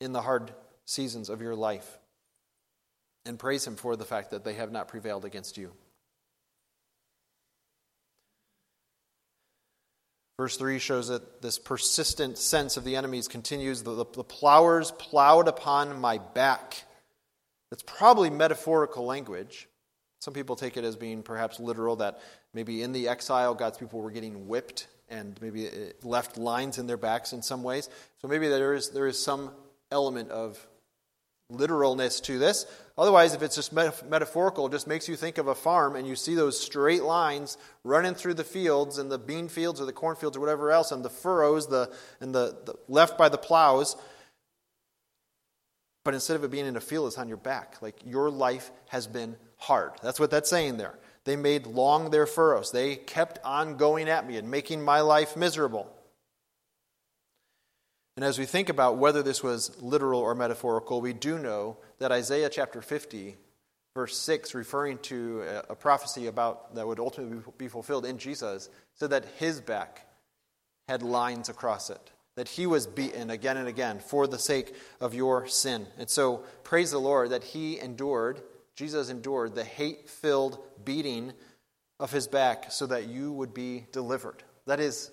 in 0.00 0.12
the 0.12 0.22
hard 0.22 0.52
seasons 0.84 1.28
of 1.28 1.40
your 1.40 1.54
life 1.54 1.98
and 3.24 3.38
praise 3.38 3.66
Him 3.66 3.76
for 3.76 3.96
the 3.96 4.04
fact 4.04 4.30
that 4.30 4.44
they 4.44 4.54
have 4.54 4.72
not 4.72 4.88
prevailed 4.88 5.24
against 5.24 5.56
you. 5.56 5.72
Verse 10.38 10.56
3 10.56 10.78
shows 10.78 11.08
that 11.08 11.40
this 11.42 11.58
persistent 11.58 12.38
sense 12.38 12.76
of 12.76 12.84
the 12.84 12.96
enemies 12.96 13.28
continues. 13.28 13.82
The, 13.82 13.94
the, 13.94 14.06
the 14.12 14.24
plowers 14.24 14.90
plowed 14.90 15.46
upon 15.46 16.00
my 16.00 16.18
back. 16.18 16.82
That's 17.70 17.84
probably 17.84 18.28
metaphorical 18.28 19.04
language. 19.04 19.68
Some 20.20 20.34
people 20.34 20.56
take 20.56 20.76
it 20.76 20.84
as 20.84 20.96
being 20.96 21.22
perhaps 21.22 21.60
literal, 21.60 21.96
that 21.96 22.20
maybe 22.54 22.82
in 22.82 22.92
the 22.92 23.08
exile, 23.08 23.54
God's 23.54 23.78
people 23.78 24.00
were 24.00 24.10
getting 24.10 24.48
whipped 24.48 24.88
and 25.12 25.38
maybe 25.40 25.66
it 25.66 26.04
left 26.04 26.38
lines 26.38 26.78
in 26.78 26.86
their 26.86 26.96
backs 26.96 27.32
in 27.32 27.42
some 27.42 27.62
ways. 27.62 27.88
So 28.20 28.28
maybe 28.28 28.48
there 28.48 28.74
is, 28.74 28.90
there 28.90 29.06
is 29.06 29.22
some 29.22 29.50
element 29.90 30.30
of 30.30 30.66
literalness 31.50 32.20
to 32.20 32.38
this. 32.38 32.66
Otherwise, 32.96 33.34
if 33.34 33.42
it's 33.42 33.54
just 33.54 33.72
metaphorical, 33.72 34.66
it 34.66 34.72
just 34.72 34.86
makes 34.86 35.08
you 35.08 35.16
think 35.16 35.36
of 35.36 35.48
a 35.48 35.54
farm 35.54 35.96
and 35.96 36.06
you 36.06 36.16
see 36.16 36.34
those 36.34 36.58
straight 36.58 37.02
lines 37.02 37.58
running 37.84 38.14
through 38.14 38.34
the 38.34 38.44
fields 38.44 38.98
and 38.98 39.12
the 39.12 39.18
bean 39.18 39.48
fields 39.48 39.80
or 39.80 39.84
the 39.84 39.92
cornfields 39.92 40.36
or 40.36 40.40
whatever 40.40 40.70
else, 40.70 40.92
and 40.92 41.04
the 41.04 41.10
furrows 41.10 41.66
the, 41.68 41.92
and 42.20 42.34
the, 42.34 42.56
the 42.64 42.74
left 42.88 43.18
by 43.18 43.28
the 43.28 43.38
plows. 43.38 43.96
But 46.04 46.14
instead 46.14 46.36
of 46.36 46.44
it 46.44 46.50
being 46.50 46.66
in 46.66 46.76
a 46.76 46.80
field, 46.80 47.06
it's 47.06 47.18
on 47.18 47.28
your 47.28 47.36
back. 47.36 47.80
Like 47.82 47.96
your 48.04 48.30
life 48.30 48.70
has 48.88 49.06
been 49.06 49.36
hard. 49.58 49.92
That's 50.02 50.18
what 50.18 50.30
that's 50.30 50.50
saying 50.50 50.78
there. 50.78 50.98
They 51.24 51.36
made 51.36 51.66
long 51.66 52.10
their 52.10 52.26
furrows. 52.26 52.72
They 52.72 52.96
kept 52.96 53.38
on 53.44 53.76
going 53.76 54.08
at 54.08 54.26
me 54.26 54.36
and 54.36 54.50
making 54.50 54.82
my 54.82 55.00
life 55.00 55.36
miserable. 55.36 55.90
And 58.16 58.24
as 58.24 58.38
we 58.38 58.44
think 58.44 58.68
about 58.68 58.98
whether 58.98 59.22
this 59.22 59.42
was 59.42 59.80
literal 59.80 60.20
or 60.20 60.34
metaphorical, 60.34 61.00
we 61.00 61.12
do 61.12 61.38
know 61.38 61.78
that 61.98 62.12
Isaiah 62.12 62.50
chapter 62.50 62.82
50, 62.82 63.36
verse 63.94 64.18
6, 64.18 64.54
referring 64.54 64.98
to 64.98 65.44
a 65.70 65.74
prophecy 65.74 66.26
about 66.26 66.74
that 66.74 66.86
would 66.86 67.00
ultimately 67.00 67.40
be 67.56 67.68
fulfilled 67.68 68.04
in 68.04 68.18
Jesus, 68.18 68.68
said 68.96 69.10
that 69.10 69.24
his 69.38 69.60
back 69.60 70.06
had 70.88 71.02
lines 71.02 71.48
across 71.48 71.88
it, 71.88 72.10
that 72.36 72.48
he 72.48 72.66
was 72.66 72.86
beaten 72.86 73.30
again 73.30 73.56
and 73.56 73.68
again 73.68 73.98
for 73.98 74.26
the 74.26 74.38
sake 74.38 74.74
of 75.00 75.14
your 75.14 75.46
sin. 75.46 75.86
And 75.96 76.10
so 76.10 76.44
praise 76.64 76.90
the 76.90 76.98
Lord 76.98 77.30
that 77.30 77.44
he 77.44 77.78
endured, 77.78 78.42
Jesus 78.76 79.10
endured 79.10 79.54
the 79.54 79.64
hate 79.64 80.08
filled 80.08 80.58
beating 80.84 81.32
of 82.00 82.10
his 82.10 82.26
back 82.26 82.72
so 82.72 82.86
that 82.86 83.08
you 83.08 83.32
would 83.32 83.54
be 83.54 83.86
delivered. 83.92 84.42
That 84.66 84.80
is 84.80 85.10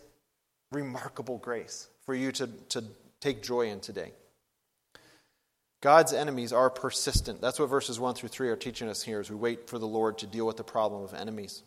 remarkable 0.72 1.38
grace 1.38 1.88
for 2.06 2.16
you 2.16 2.32
to, 2.34 2.48
to 2.70 2.84
take 3.20 3.44
joy 3.44 3.70
in 3.70 3.80
today. 3.80 4.14
God's 5.82 6.12
enemies 6.14 6.52
are 6.52 6.70
persistent. 6.70 7.42
That's 7.42 7.60
what 7.60 7.70
verses 7.70 8.00
1 8.00 8.16
through 8.16 8.30
3 8.30 8.50
are 8.50 8.56
teaching 8.56 8.90
us 8.90 9.02
here 9.02 9.20
as 9.20 9.30
we 9.30 9.36
wait 9.36 9.70
for 9.70 9.80
the 9.80 9.88
Lord 9.88 10.18
to 10.20 10.28
deal 10.28 10.46
with 10.46 10.58
the 10.58 10.64
problem 10.64 11.04
of 11.04 11.14
enemies. 11.14 11.64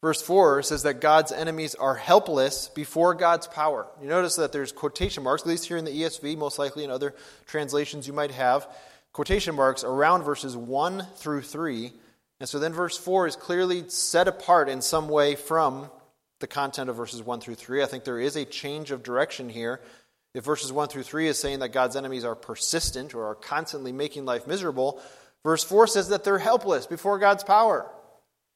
Verse 0.00 0.22
4 0.22 0.62
says 0.62 0.82
that 0.82 1.00
God's 1.00 1.32
enemies 1.32 1.74
are 1.74 1.94
helpless 1.94 2.68
before 2.68 3.14
God's 3.14 3.46
power. 3.46 3.86
You 4.00 4.08
notice 4.08 4.36
that 4.36 4.52
there's 4.52 4.72
quotation 4.72 5.22
marks, 5.22 5.42
at 5.42 5.48
least 5.48 5.66
here 5.66 5.76
in 5.76 5.84
the 5.84 6.02
ESV, 6.02 6.36
most 6.36 6.58
likely 6.58 6.84
in 6.84 6.90
other 6.90 7.14
translations 7.46 8.06
you 8.06 8.12
might 8.12 8.30
have, 8.30 8.68
quotation 9.16 9.54
marks 9.54 9.82
around 9.82 10.24
verses 10.24 10.54
1 10.54 11.06
through 11.14 11.40
3. 11.40 11.90
And 12.38 12.46
so 12.46 12.58
then 12.58 12.74
verse 12.74 12.98
4 12.98 13.26
is 13.26 13.34
clearly 13.34 13.88
set 13.88 14.28
apart 14.28 14.68
in 14.68 14.82
some 14.82 15.08
way 15.08 15.36
from 15.36 15.90
the 16.40 16.46
content 16.46 16.90
of 16.90 16.96
verses 16.96 17.22
1 17.22 17.40
through 17.40 17.54
3. 17.54 17.82
I 17.82 17.86
think 17.86 18.04
there 18.04 18.20
is 18.20 18.36
a 18.36 18.44
change 18.44 18.90
of 18.90 19.02
direction 19.02 19.48
here. 19.48 19.80
If 20.34 20.44
verses 20.44 20.70
1 20.70 20.88
through 20.88 21.04
3 21.04 21.28
is 21.28 21.38
saying 21.38 21.60
that 21.60 21.72
God's 21.72 21.96
enemies 21.96 22.26
are 22.26 22.34
persistent 22.34 23.14
or 23.14 23.24
are 23.28 23.34
constantly 23.34 23.90
making 23.90 24.26
life 24.26 24.46
miserable, 24.46 25.00
verse 25.42 25.64
4 25.64 25.86
says 25.86 26.10
that 26.10 26.22
they're 26.22 26.36
helpless 26.36 26.86
before 26.86 27.18
God's 27.18 27.42
power. 27.42 27.90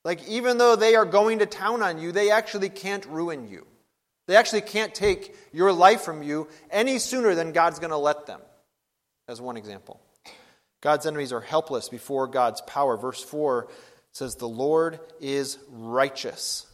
Like, 0.05 0.29
even 0.29 0.59
though 0.59 0.77
they 0.77 0.95
are 0.95 1.07
going 1.07 1.39
to 1.39 1.47
town 1.47 1.83
on 1.83 1.99
you, 1.99 2.13
they 2.13 2.31
actually 2.31 2.69
can't 2.69 3.07
ruin 3.07 3.49
you. 3.49 3.67
They 4.27 4.37
actually 4.37 4.61
can't 4.61 4.95
take 4.95 5.35
your 5.55 5.73
life 5.73 6.03
from 6.03 6.23
you 6.23 6.49
any 6.71 6.99
sooner 6.99 7.35
than 7.35 7.53
God's 7.53 7.79
going 7.79 7.93
to 7.93 7.97
let 7.97 8.27
them, 8.27 8.43
as 9.27 9.41
one 9.41 9.57
example. 9.57 10.03
God's 10.81 11.07
enemies 11.07 11.33
are 11.33 11.41
helpless 11.41 11.89
before 11.89 12.27
God's 12.27 12.61
power. 12.63 12.97
Verse 12.97 13.23
4 13.23 13.69
says, 14.13 14.37
The 14.37 14.49
Lord 14.49 15.01
is 15.21 15.59
righteous. 15.69 16.67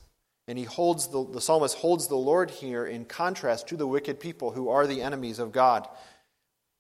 And 0.49 0.57
he 0.57 0.65
holds 0.65 1.09
the, 1.09 1.27
the 1.27 1.41
psalmist 1.41 1.77
holds 1.77 2.07
the 2.07 2.17
Lord 2.17 2.51
here 2.51 2.85
in 2.87 3.05
contrast 3.05 3.69
to 3.69 3.77
the 3.77 3.87
wicked 3.87 4.21
people 4.21 4.53
who 4.53 4.69
are 4.69 4.87
the 4.87 5.03
enemies 5.03 5.41
of 5.41 5.51
God. 5.51 5.89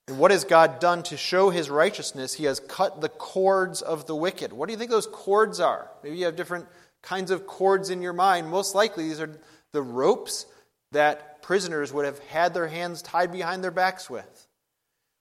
And 0.07 0.19
what 0.21 0.31
has 0.31 0.45
God 0.45 0.79
done 0.79 1.03
to 1.05 1.17
show 1.17 1.51
his 1.51 1.69
righteousness? 1.69 2.33
He 2.33 2.45
has 2.45 2.61
cut 2.61 3.01
the 3.01 3.09
cords 3.09 3.83
of 3.83 4.07
the 4.07 4.15
wicked. 4.15 4.53
What 4.53 4.67
do 4.67 4.73
you 4.73 4.79
think 4.79 4.93
those 4.93 5.09
cords 5.09 5.59
are? 5.59 5.91
Maybe 6.05 6.19
you 6.19 6.27
have 6.27 6.37
different 6.37 6.67
kinds 7.03 7.33
of 7.33 7.47
cords 7.47 7.91
in 7.91 8.03
your 8.03 8.13
mind. 8.13 8.49
Most 8.49 8.75
likely, 8.77 9.09
these 9.09 9.21
are 9.21 9.37
the 9.73 9.83
ropes 9.83 10.47
that 10.93 11.43
prisoners 11.43 11.93
would 11.93 12.05
have 12.05 12.21
had 12.21 12.55
their 12.55 12.69
hands 12.69 13.03
tied 13.03 13.33
behind 13.33 13.65
their 13.65 13.73
backs 13.73 14.09
with. 14.09 14.47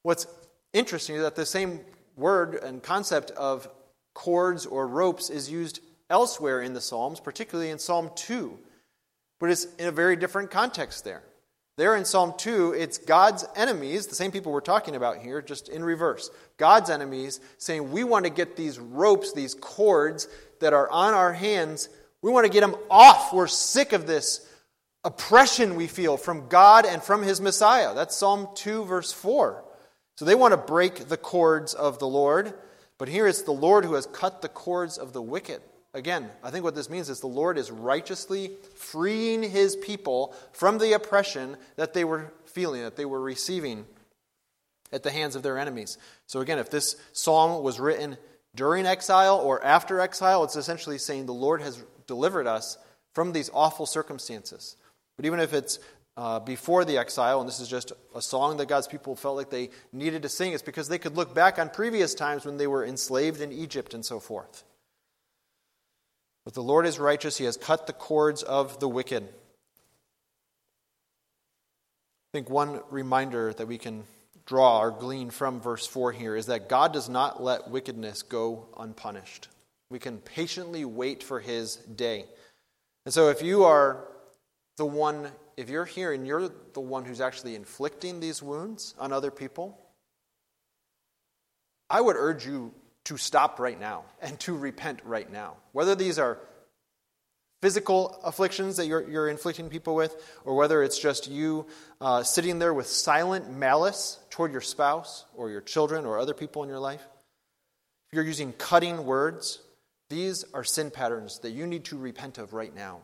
What's 0.04 0.28
interesting 0.72 1.16
is 1.16 1.24
that 1.24 1.36
the 1.36 1.48
same 1.48 1.80
word 2.16 2.56
and 2.56 2.82
concept 2.82 3.32
of 3.32 3.70
cords 4.14 4.66
or 4.66 4.88
ropes 4.88 5.30
is 5.30 5.52
used 5.52 5.80
elsewhere 6.10 6.62
in 6.62 6.74
the 6.74 6.82
Psalms, 6.82 7.20
particularly 7.20 7.70
in 7.70 7.80
Psalm 7.80 8.10
2, 8.16 8.58
but 9.40 9.50
it's 9.50 9.66
in 9.76 9.88
a 9.88 9.92
very 9.92 10.16
different 10.16 10.52
context 10.52 11.04
there. 11.04 11.24
There 11.78 11.96
in 11.98 12.06
Psalm 12.06 12.34
2, 12.38 12.72
it's 12.72 12.98
God's 12.98 13.44
enemies, 13.54 14.08
the 14.08 14.16
same 14.16 14.32
people 14.32 14.54
we're 14.54 14.62
talking 14.62 14.96
about 14.96 15.18
here, 15.18 15.42
just 15.42 15.68
in 15.68 15.84
reverse. 15.84 16.30
God's 16.56 16.90
enemies 16.90 17.42
saying, 17.58 17.92
We 17.92 18.06
want 18.06 18.24
to 18.24 18.32
get 18.32 18.56
these 18.56 18.80
ropes, 18.80 19.34
these 19.34 19.56
cords 19.56 20.30
that 20.62 20.72
are 20.72 20.90
on 20.90 21.14
our 21.14 21.34
hands, 21.34 21.90
we 22.22 22.32
want 22.32 22.46
to 22.46 22.52
get 22.52 22.62
them 22.62 22.76
off. 22.90 23.34
We're 23.34 23.48
sick 23.48 23.92
of 23.92 24.08
this 24.08 24.48
oppression 25.04 25.76
we 25.76 25.88
feel 25.88 26.16
from 26.16 26.48
God 26.48 26.86
and 26.86 27.04
from 27.04 27.22
His 27.22 27.42
Messiah. 27.42 27.94
That's 27.94 28.16
Psalm 28.16 28.48
2, 28.56 28.86
verse 28.86 29.12
4. 29.12 29.65
So 30.16 30.26
they 30.26 30.36
want 30.36 30.54
to 30.54 30.58
break 30.58 31.10
the 31.10 31.18
cords 31.18 31.74
of 31.74 32.00
the 32.00 32.08
Lord, 32.08 32.54
but 32.98 33.08
here 33.08 33.28
it's 33.28 33.42
the 33.42 33.52
Lord 33.52 33.86
who 33.86 33.96
has 33.96 34.06
cut 34.06 34.42
the 34.42 34.50
cords 34.50 34.98
of 34.98 35.14
the 35.14 35.22
wicked. 35.22 35.62
Again, 35.94 36.30
I 36.44 36.52
think 36.52 36.64
what 36.64 36.76
this 36.76 36.90
means 36.90 37.10
is 37.10 37.20
the 37.20 37.28
Lord 37.28 37.58
is 37.58 37.72
righteously 37.72 38.52
freeing 38.76 39.44
his 39.44 39.76
people 39.78 40.36
from 40.52 40.78
the 40.78 40.94
oppression 40.94 41.58
that 41.78 41.94
they 41.94 42.04
were 42.04 42.34
feeling, 42.46 42.82
that 42.82 42.98
they 42.98 43.06
were 43.06 43.22
receiving 43.22 43.86
at 44.92 45.04
the 45.04 45.12
hands 45.12 45.36
of 45.36 45.44
their 45.44 45.58
enemies. 45.58 45.98
So, 46.28 46.42
again, 46.42 46.60
if 46.60 46.70
this 46.70 46.96
psalm 47.14 47.64
was 47.64 47.80
written 47.80 48.18
during 48.56 48.86
exile 48.86 49.38
or 49.38 49.64
after 49.64 50.00
exile, 50.00 50.44
it's 50.44 50.56
essentially 50.56 50.98
saying 50.98 51.26
the 51.26 51.34
Lord 51.34 51.62
has 51.62 51.84
delivered 52.08 52.48
us 52.48 52.78
from 53.14 53.32
these 53.32 53.50
awful 53.54 53.86
circumstances. 53.86 54.76
But 55.16 55.26
even 55.26 55.40
if 55.40 55.54
it's 55.54 55.80
uh, 56.18 56.40
before 56.40 56.86
the 56.86 56.98
exile, 56.98 57.42
and 57.42 57.48
this 57.48 57.60
is 57.60 57.68
just 57.68 57.92
a 58.16 58.22
song 58.22 58.58
that 58.58 58.68
God's 58.68 58.88
people 58.88 59.16
felt 59.16 59.36
like 59.36 59.50
they 59.50 59.70
needed 59.92 60.22
to 60.22 60.30
sing, 60.30 60.54
it's 60.54 60.64
because 60.64 60.88
they 60.88 60.98
could 60.98 61.18
look 61.18 61.36
back 61.36 61.60
on 61.60 61.70
previous 61.70 62.14
times 62.14 62.46
when 62.46 62.58
they 62.58 62.68
were 62.68 62.86
enslaved 62.86 63.42
in 63.42 63.52
Egypt 63.52 63.94
and 63.94 64.06
so 64.06 64.20
forth. 64.20 64.64
But 66.46 66.54
the 66.54 66.64
Lord 66.64 66.86
is 66.86 67.00
righteous, 67.00 67.38
he 67.38 67.46
has 67.46 67.58
cut 67.58 67.88
the 67.88 67.94
cords 67.94 68.44
of 68.44 68.80
the 68.80 68.88
wicked. 68.88 69.24
I 69.24 69.28
think 72.32 72.50
one 72.50 72.82
reminder 72.90 73.52
that 73.54 73.68
we 73.68 73.78
can 73.78 74.04
draw 74.46 74.80
or 74.82 74.92
glean 74.92 75.32
from 75.32 75.60
verse 75.60 75.88
4 75.88 76.12
here 76.12 76.36
is 76.36 76.46
that 76.46 76.70
God 76.70 76.94
does 76.94 77.10
not 77.10 77.42
let 77.44 77.70
wickedness 77.70 78.22
go 78.22 78.68
unpunished. 78.78 79.50
We 79.90 80.00
can 80.00 80.20
patiently 80.20 80.86
wait 80.86 81.24
for 81.24 81.40
his 81.40 81.78
day. 81.78 82.26
And 83.06 83.14
so 83.14 83.30
if 83.30 83.42
you 83.42 83.64
are 83.64 84.06
the 84.78 84.86
one, 84.86 85.30
if 85.58 85.70
you're 85.70 85.86
here 85.86 86.14
and 86.14 86.28
you're 86.28 86.50
the 86.74 86.80
one 86.82 87.06
who's 87.06 87.22
actually 87.22 87.56
inflicting 87.56 88.20
these 88.20 88.44
wounds 88.44 88.94
on 89.00 89.14
other 89.14 89.32
people, 89.32 89.78
I 91.90 92.02
would 92.02 92.16
urge 92.16 92.46
you 92.46 92.74
to 93.06 93.18
stop 93.18 93.60
right 93.60 93.80
now 93.80 94.04
and 94.22 94.40
to 94.42 94.58
repent 94.58 95.00
right 95.06 95.32
now. 95.32 95.58
Whether 95.72 95.96
these 95.96 96.20
are 96.20 96.40
physical 97.62 98.20
afflictions 98.24 98.78
that 98.78 98.88
you're, 98.88 99.10
you're 99.10 99.30
inflicting 99.30 99.70
people 99.70 99.96
with, 99.96 100.16
or 100.44 100.56
whether 100.56 100.84
it's 100.84 101.00
just 101.00 101.28
you 101.28 101.66
uh, 102.02 102.24
sitting 102.24 102.60
there 102.60 102.74
with 102.74 102.88
silent 102.88 103.50
malice 103.50 104.20
toward 104.30 104.52
your 104.52 104.62
spouse 104.62 105.26
or 105.36 105.50
your 105.50 105.62
children 105.62 106.06
or 106.06 106.20
other 106.20 106.34
people 106.34 106.64
in 106.64 106.70
your 106.70 106.80
life, 106.80 107.02
if 107.02 108.16
you're 108.16 108.24
using 108.24 108.54
cutting 108.54 109.06
words, 109.06 109.62
these 110.10 110.46
are 110.54 110.64
sin 110.64 110.92
patterns 110.92 111.40
that 111.40 111.52
you 111.52 111.66
need 111.66 111.86
to 111.86 111.98
repent 111.98 112.38
of 112.38 112.54
right 112.54 112.76
now. 112.76 113.00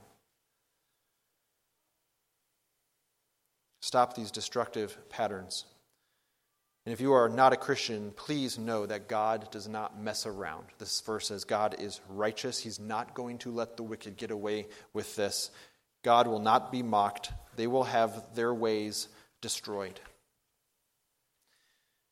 Stop 3.81 4.15
these 4.15 4.31
destructive 4.31 4.97
patterns. 5.09 5.65
And 6.85 6.93
if 6.93 7.01
you 7.01 7.13
are 7.13 7.29
not 7.29 7.53
a 7.53 7.57
Christian, 7.57 8.11
please 8.15 8.57
know 8.57 8.85
that 8.85 9.07
God 9.07 9.51
does 9.51 9.67
not 9.67 10.01
mess 10.01 10.25
around. 10.25 10.65
This 10.79 11.01
verse 11.01 11.27
says 11.27 11.43
God 11.43 11.75
is 11.77 12.01
righteous. 12.09 12.59
He's 12.59 12.79
not 12.79 13.13
going 13.13 13.38
to 13.39 13.51
let 13.51 13.77
the 13.77 13.83
wicked 13.83 14.17
get 14.17 14.31
away 14.31 14.67
with 14.93 15.15
this. 15.15 15.51
God 16.03 16.27
will 16.27 16.39
not 16.39 16.71
be 16.71 16.81
mocked, 16.81 17.31
they 17.55 17.67
will 17.67 17.83
have 17.83 18.33
their 18.33 18.53
ways 18.53 19.07
destroyed. 19.41 20.00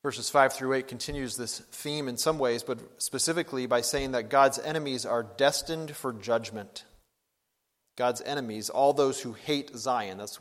Verses 0.02 0.30
5 0.30 0.54
through 0.54 0.74
8 0.74 0.88
continues 0.88 1.36
this 1.36 1.58
theme 1.58 2.08
in 2.08 2.16
some 2.16 2.38
ways, 2.38 2.62
but 2.62 2.78
specifically 3.02 3.66
by 3.66 3.82
saying 3.82 4.12
that 4.12 4.30
God's 4.30 4.58
enemies 4.58 5.04
are 5.04 5.22
destined 5.22 5.94
for 5.94 6.12
judgment. 6.12 6.84
God's 7.96 8.22
enemies, 8.22 8.70
all 8.70 8.94
those 8.94 9.20
who 9.20 9.32
hate 9.32 9.76
Zion, 9.76 10.16
that's 10.16 10.40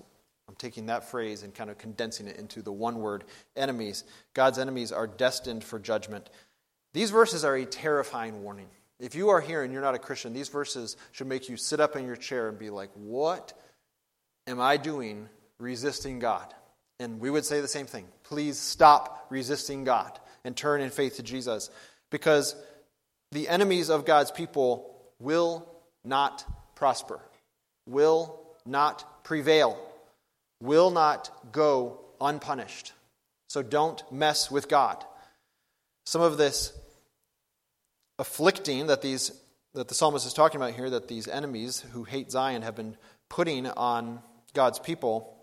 I'm 0.50 0.56
taking 0.56 0.88
that 0.88 1.12
phrase 1.12 1.44
and 1.44 1.54
kind 1.54 1.70
of 1.70 1.78
condensing 1.78 2.28
it 2.28 2.38
into 2.38 2.64
the 2.64 2.72
one 2.72 3.02
word 3.02 3.24
enemies. 3.56 4.04
God's 4.34 4.58
enemies 4.58 4.92
are 4.92 5.06
destined 5.06 5.64
for 5.64 5.78
judgment. 5.78 6.28
These 6.92 7.12
verses 7.12 7.46
are 7.46 7.56
a 7.56 7.66
terrifying 7.66 8.42
warning. 8.42 8.66
If 9.00 9.14
you 9.14 9.30
are 9.30 9.42
here 9.42 9.62
and 9.62 9.72
you're 9.72 9.84
not 9.84 9.94
a 9.94 10.00
Christian, 10.00 10.34
these 10.34 10.50
verses 10.50 10.98
should 11.12 11.28
make 11.28 11.50
you 11.50 11.56
sit 11.56 11.80
up 11.80 11.96
in 11.96 12.08
your 12.08 12.16
chair 12.16 12.50
and 12.50 12.58
be 12.58 12.72
like, 12.72 12.90
What 12.96 13.54
am 14.48 14.60
I 14.60 14.78
doing 14.78 15.30
resisting 15.60 16.18
God? 16.18 16.52
And 17.00 17.20
we 17.20 17.30
would 17.30 17.46
say 17.46 17.62
the 17.62 17.68
same 17.68 17.86
thing. 17.86 18.08
Please 18.24 18.58
stop 18.58 19.28
resisting 19.30 19.84
God 19.84 20.20
and 20.44 20.58
turn 20.58 20.82
in 20.82 20.90
faith 20.90 21.18
to 21.18 21.24
Jesus 21.24 21.70
because 22.10 22.56
the 23.32 23.48
enemies 23.48 23.92
of 23.92 24.04
God's 24.04 24.32
people 24.32 25.00
will 25.20 25.70
not 26.04 26.44
prosper, 26.74 27.20
will 27.86 28.42
not 28.66 29.24
prevail 29.24 29.78
will 30.62 30.92
not 30.92 31.32
go 31.52 32.00
unpunished. 32.22 32.94
So 33.48 33.64
don't 33.64 34.04
mess 34.12 34.52
with 34.52 34.68
God. 34.68 35.04
Some 36.06 36.22
of 36.22 36.38
this 36.38 36.74
afflicting 38.18 38.88
that 38.88 39.02
these 39.02 39.32
that 39.76 39.88
the 39.88 39.94
psalmist 39.94 40.26
is 40.26 40.34
talking 40.34 40.60
about 40.60 40.74
here 40.74 40.90
that 40.90 41.08
these 41.08 41.28
enemies 41.28 41.86
who 41.94 42.04
hate 42.04 42.32
Zion 42.32 42.64
have 42.64 42.76
been 42.76 42.98
putting 43.30 43.68
on 43.68 44.20
God's 44.54 44.80
people 44.80 45.40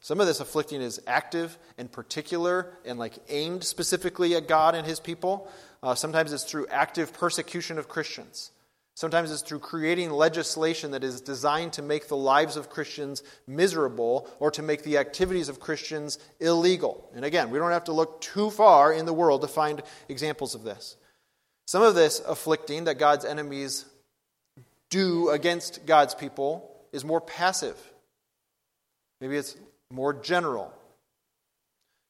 some 0.00 0.20
of 0.20 0.26
this 0.26 0.40
afflicting 0.40 0.80
is 0.80 1.00
active 1.06 1.58
and 1.76 1.90
particular 1.90 2.72
and 2.84 2.98
like 2.98 3.14
aimed 3.28 3.64
specifically 3.64 4.34
at 4.36 4.46
God 4.46 4.74
and 4.74 4.86
his 4.86 5.00
people. 5.00 5.50
Uh, 5.82 5.94
sometimes 5.94 6.32
it's 6.32 6.44
through 6.44 6.66
active 6.68 7.12
persecution 7.12 7.78
of 7.78 7.88
Christians. 7.88 8.50
Sometimes 8.98 9.30
it's 9.30 9.42
through 9.42 9.60
creating 9.60 10.10
legislation 10.10 10.90
that 10.90 11.04
is 11.04 11.20
designed 11.20 11.74
to 11.74 11.82
make 11.82 12.08
the 12.08 12.16
lives 12.16 12.56
of 12.56 12.68
Christians 12.68 13.22
miserable 13.46 14.28
or 14.40 14.50
to 14.50 14.60
make 14.60 14.82
the 14.82 14.98
activities 14.98 15.48
of 15.48 15.60
Christians 15.60 16.18
illegal. 16.40 17.08
And 17.14 17.24
again, 17.24 17.50
we 17.50 17.60
don't 17.60 17.70
have 17.70 17.84
to 17.84 17.92
look 17.92 18.20
too 18.20 18.50
far 18.50 18.92
in 18.92 19.06
the 19.06 19.12
world 19.12 19.42
to 19.42 19.46
find 19.46 19.84
examples 20.08 20.56
of 20.56 20.64
this. 20.64 20.96
Some 21.68 21.80
of 21.80 21.94
this 21.94 22.20
afflicting 22.26 22.86
that 22.86 22.98
God's 22.98 23.24
enemies 23.24 23.84
do 24.90 25.30
against 25.30 25.86
God's 25.86 26.16
people 26.16 26.68
is 26.92 27.04
more 27.04 27.20
passive. 27.20 27.76
Maybe 29.20 29.36
it's 29.36 29.56
more 29.92 30.12
general. 30.12 30.74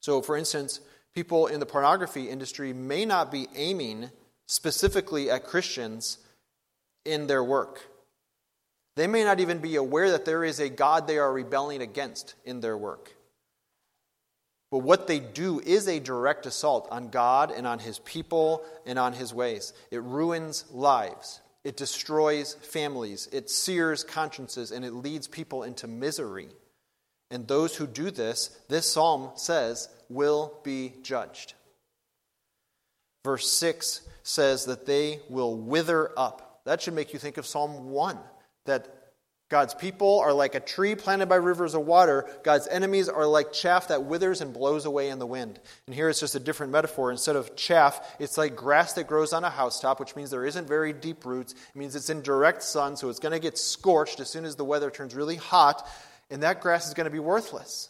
So, 0.01 0.23
for 0.23 0.35
instance, 0.35 0.79
people 1.13 1.45
in 1.45 1.59
the 1.59 1.67
pornography 1.67 2.31
industry 2.31 2.73
may 2.73 3.05
not 3.05 3.31
be 3.31 3.45
aiming 3.55 4.09
specifically 4.47 5.29
at 5.29 5.43
Christians 5.43 6.17
in 7.05 7.27
their 7.27 7.43
work. 7.43 7.81
They 8.95 9.07
may 9.07 9.23
not 9.23 9.39
even 9.39 9.59
be 9.59 9.75
aware 9.75 10.11
that 10.11 10.25
there 10.25 10.43
is 10.43 10.59
a 10.59 10.69
God 10.69 11.07
they 11.07 11.17
are 11.17 11.31
rebelling 11.31 11.81
against 11.81 12.35
in 12.45 12.59
their 12.59 12.77
work. 12.77 13.15
But 14.71 14.79
what 14.79 15.07
they 15.07 15.19
do 15.19 15.59
is 15.59 15.87
a 15.87 15.99
direct 15.99 16.45
assault 16.45 16.87
on 16.91 17.09
God 17.09 17.51
and 17.51 17.65
on 17.65 17.79
his 17.79 17.99
people 17.99 18.63
and 18.85 18.99
on 18.99 19.13
his 19.13 19.33
ways. 19.33 19.73
It 19.89 20.03
ruins 20.03 20.65
lives, 20.71 21.41
it 21.63 21.77
destroys 21.77 22.55
families, 22.55 23.27
it 23.31 23.49
sears 23.49 24.03
consciences, 24.03 24.71
and 24.71 24.85
it 24.85 24.93
leads 24.93 25.27
people 25.27 25.63
into 25.63 25.87
misery. 25.87 26.49
And 27.31 27.47
those 27.47 27.75
who 27.75 27.87
do 27.87 28.11
this, 28.11 28.57
this 28.69 28.89
psalm 28.91 29.29
says, 29.35 29.87
will 30.09 30.59
be 30.63 30.93
judged. 31.03 31.53
Verse 33.23 33.51
6 33.51 34.01
says 34.23 34.65
that 34.65 34.85
they 34.85 35.19
will 35.29 35.55
wither 35.55 36.11
up. 36.17 36.48
That 36.65 36.81
should 36.81 36.93
make 36.93 37.13
you 37.13 37.19
think 37.19 37.37
of 37.37 37.45
Psalm 37.45 37.89
1 37.89 38.17
that 38.65 38.87
God's 39.49 39.73
people 39.73 40.19
are 40.19 40.31
like 40.31 40.53
a 40.53 40.59
tree 40.59 40.93
planted 40.93 41.27
by 41.27 41.37
rivers 41.37 41.73
of 41.73 41.81
water. 41.81 42.29
God's 42.43 42.67
enemies 42.67 43.09
are 43.09 43.25
like 43.25 43.51
chaff 43.51 43.87
that 43.87 44.03
withers 44.03 44.41
and 44.41 44.53
blows 44.53 44.85
away 44.85 45.09
in 45.09 45.17
the 45.17 45.25
wind. 45.25 45.59
And 45.87 45.95
here 45.95 46.07
it's 46.07 46.19
just 46.19 46.35
a 46.35 46.39
different 46.39 46.71
metaphor. 46.71 47.09
Instead 47.09 47.35
of 47.35 47.55
chaff, 47.55 48.15
it's 48.19 48.37
like 48.37 48.55
grass 48.55 48.93
that 48.93 49.07
grows 49.07 49.33
on 49.33 49.43
a 49.43 49.49
housetop, 49.49 49.99
which 49.99 50.15
means 50.15 50.29
there 50.29 50.45
isn't 50.45 50.67
very 50.67 50.93
deep 50.93 51.25
roots. 51.25 51.53
It 51.53 51.75
means 51.75 51.95
it's 51.95 52.11
in 52.11 52.21
direct 52.21 52.61
sun, 52.61 52.95
so 52.95 53.09
it's 53.09 53.17
going 53.19 53.31
to 53.31 53.39
get 53.39 53.57
scorched 53.57 54.19
as 54.19 54.29
soon 54.29 54.45
as 54.45 54.55
the 54.55 54.65
weather 54.65 54.91
turns 54.91 55.15
really 55.15 55.37
hot, 55.37 55.87
and 56.29 56.43
that 56.43 56.61
grass 56.61 56.87
is 56.87 56.93
going 56.93 57.05
to 57.05 57.11
be 57.11 57.17
worthless. 57.17 57.89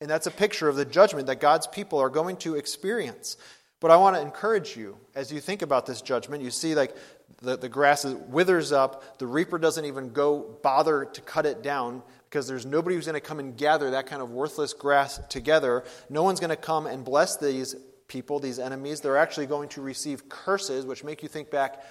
And 0.00 0.08
that's 0.08 0.28
a 0.28 0.30
picture 0.30 0.68
of 0.68 0.76
the 0.76 0.84
judgment 0.84 1.26
that 1.26 1.40
God's 1.40 1.66
people 1.66 1.98
are 1.98 2.08
going 2.08 2.36
to 2.38 2.54
experience. 2.54 3.36
But 3.80 3.90
I 3.90 3.96
want 3.96 4.14
to 4.14 4.22
encourage 4.22 4.76
you 4.76 4.96
as 5.16 5.32
you 5.32 5.40
think 5.40 5.62
about 5.62 5.86
this 5.86 6.02
judgment. 6.02 6.44
You 6.44 6.52
see, 6.52 6.76
like, 6.76 6.94
the, 7.42 7.56
the 7.56 7.68
grass 7.68 8.04
withers 8.04 8.72
up. 8.72 9.18
The 9.18 9.26
reaper 9.26 9.58
doesn't 9.58 9.84
even 9.84 10.10
go 10.10 10.58
bother 10.62 11.04
to 11.04 11.20
cut 11.20 11.46
it 11.46 11.62
down 11.62 12.02
because 12.28 12.46
there's 12.46 12.66
nobody 12.66 12.96
who's 12.96 13.06
going 13.06 13.14
to 13.14 13.20
come 13.20 13.38
and 13.38 13.56
gather 13.56 13.92
that 13.92 14.06
kind 14.06 14.20
of 14.20 14.30
worthless 14.30 14.72
grass 14.72 15.20
together. 15.28 15.84
No 16.10 16.22
one's 16.22 16.40
going 16.40 16.50
to 16.50 16.56
come 16.56 16.86
and 16.86 17.04
bless 17.04 17.36
these 17.36 17.74
people, 18.08 18.40
these 18.40 18.58
enemies. 18.58 19.00
They're 19.00 19.16
actually 19.16 19.46
going 19.46 19.68
to 19.70 19.82
receive 19.82 20.28
curses, 20.28 20.84
which 20.84 21.04
make 21.04 21.22
you 21.22 21.28
think 21.28 21.50
back 21.50 21.82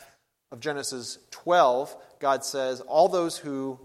of 0.52 0.60
Genesis 0.60 1.18
12. 1.32 1.96
God 2.20 2.44
says, 2.44 2.82
All 2.82 3.08
those 3.08 3.38
who 3.38 3.80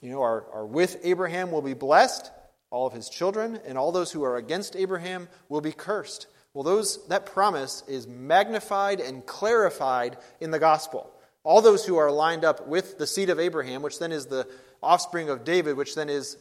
you 0.00 0.10
know, 0.10 0.22
are, 0.22 0.44
are 0.52 0.66
with 0.66 0.98
Abraham 1.04 1.52
will 1.52 1.62
be 1.62 1.74
blessed, 1.74 2.30
all 2.70 2.86
of 2.86 2.92
his 2.92 3.08
children, 3.08 3.60
and 3.66 3.78
all 3.78 3.92
those 3.92 4.10
who 4.10 4.24
are 4.24 4.36
against 4.36 4.76
Abraham 4.76 5.28
will 5.48 5.60
be 5.60 5.72
cursed. 5.72 6.26
Well, 6.54 6.64
those, 6.64 7.06
that 7.08 7.26
promise 7.26 7.82
is 7.88 8.06
magnified 8.06 9.00
and 9.00 9.24
clarified 9.24 10.18
in 10.40 10.50
the 10.50 10.58
gospel. 10.58 11.10
All 11.44 11.62
those 11.62 11.84
who 11.84 11.96
are 11.96 12.12
lined 12.12 12.44
up 12.44 12.68
with 12.68 12.98
the 12.98 13.06
seed 13.06 13.30
of 13.30 13.40
Abraham, 13.40 13.82
which 13.82 13.98
then 13.98 14.12
is 14.12 14.26
the 14.26 14.46
offspring 14.82 15.28
of 15.28 15.44
David, 15.44 15.76
which 15.76 15.94
then 15.94 16.08
is 16.08 16.36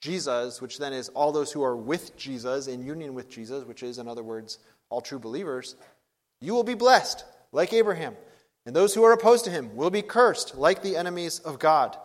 Jesus, 0.00 0.62
which 0.62 0.78
then 0.78 0.92
is 0.92 1.08
all 1.10 1.32
those 1.32 1.52
who 1.52 1.62
are 1.62 1.76
with 1.76 2.16
Jesus, 2.16 2.66
in 2.66 2.84
union 2.84 3.14
with 3.14 3.28
Jesus, 3.28 3.64
which 3.64 3.82
is, 3.82 3.98
in 3.98 4.08
other 4.08 4.22
words, 4.22 4.58
all 4.88 5.00
true 5.00 5.18
believers, 5.18 5.76
you 6.40 6.54
will 6.54 6.64
be 6.64 6.74
blessed, 6.74 7.24
like 7.52 7.72
Abraham. 7.72 8.16
And 8.64 8.74
those 8.74 8.94
who 8.94 9.04
are 9.04 9.12
opposed 9.12 9.44
to 9.44 9.50
him 9.50 9.76
will 9.76 9.90
be 9.90 10.02
cursed, 10.02 10.56
like 10.56 10.82
the 10.82 10.96
enemies 10.96 11.38
of 11.40 11.58
God. 11.58 11.96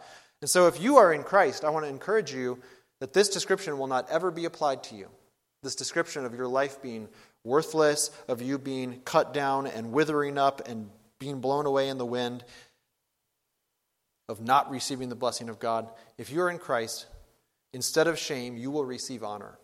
And 0.41 0.49
so, 0.49 0.67
if 0.67 0.81
you 0.81 0.97
are 0.97 1.13
in 1.13 1.23
Christ, 1.23 1.63
I 1.63 1.69
want 1.69 1.85
to 1.85 1.89
encourage 1.89 2.33
you 2.33 2.59
that 2.99 3.13
this 3.13 3.29
description 3.29 3.77
will 3.77 3.87
not 3.87 4.09
ever 4.09 4.31
be 4.31 4.45
applied 4.45 4.83
to 4.85 4.95
you. 4.95 5.09
This 5.65 5.73
description 5.73 6.25
of 6.25 6.35
your 6.35 6.47
life 6.47 6.79
being 6.83 7.09
worthless, 7.43 8.11
of 8.27 8.39
you 8.39 8.59
being 8.59 8.99
cut 8.99 9.33
down 9.33 9.65
and 9.65 9.91
withering 9.91 10.37
up 10.37 10.67
and 10.67 10.91
being 11.17 11.41
blown 11.41 11.65
away 11.65 11.89
in 11.89 11.97
the 11.97 12.05
wind, 12.05 12.43
of 14.29 14.39
not 14.39 14.69
receiving 14.69 15.09
the 15.09 15.15
blessing 15.15 15.49
of 15.49 15.57
God. 15.57 15.89
If 16.19 16.29
you 16.29 16.41
are 16.41 16.51
in 16.51 16.59
Christ, 16.59 17.07
instead 17.73 18.05
of 18.05 18.19
shame, 18.19 18.57
you 18.57 18.69
will 18.69 18.85
receive 18.85 19.23
honor. 19.23 19.57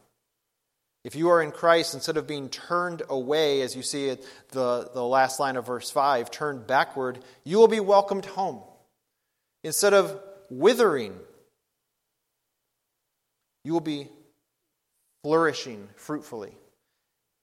If 1.03 1.15
you 1.15 1.29
are 1.29 1.39
in 1.39 1.51
Christ, 1.51 1.93
instead 1.93 2.17
of 2.17 2.25
being 2.25 2.49
turned 2.49 3.03
away, 3.07 3.61
as 3.61 3.75
you 3.75 3.83
see 3.83 4.09
at 4.09 4.21
the, 4.49 4.89
the 4.95 5.05
last 5.05 5.39
line 5.39 5.55
of 5.55 5.67
verse 5.67 5.91
5, 5.91 6.31
turned 6.31 6.65
backward, 6.65 7.19
you 7.43 7.59
will 7.59 7.67
be 7.67 7.79
welcomed 7.79 8.25
home. 8.25 8.63
Instead 9.63 9.93
of 9.93 10.19
withering, 10.49 11.13
you 13.63 13.73
will 13.73 13.81
be 13.81 14.07
flourishing 15.23 15.87
fruitfully. 15.95 16.55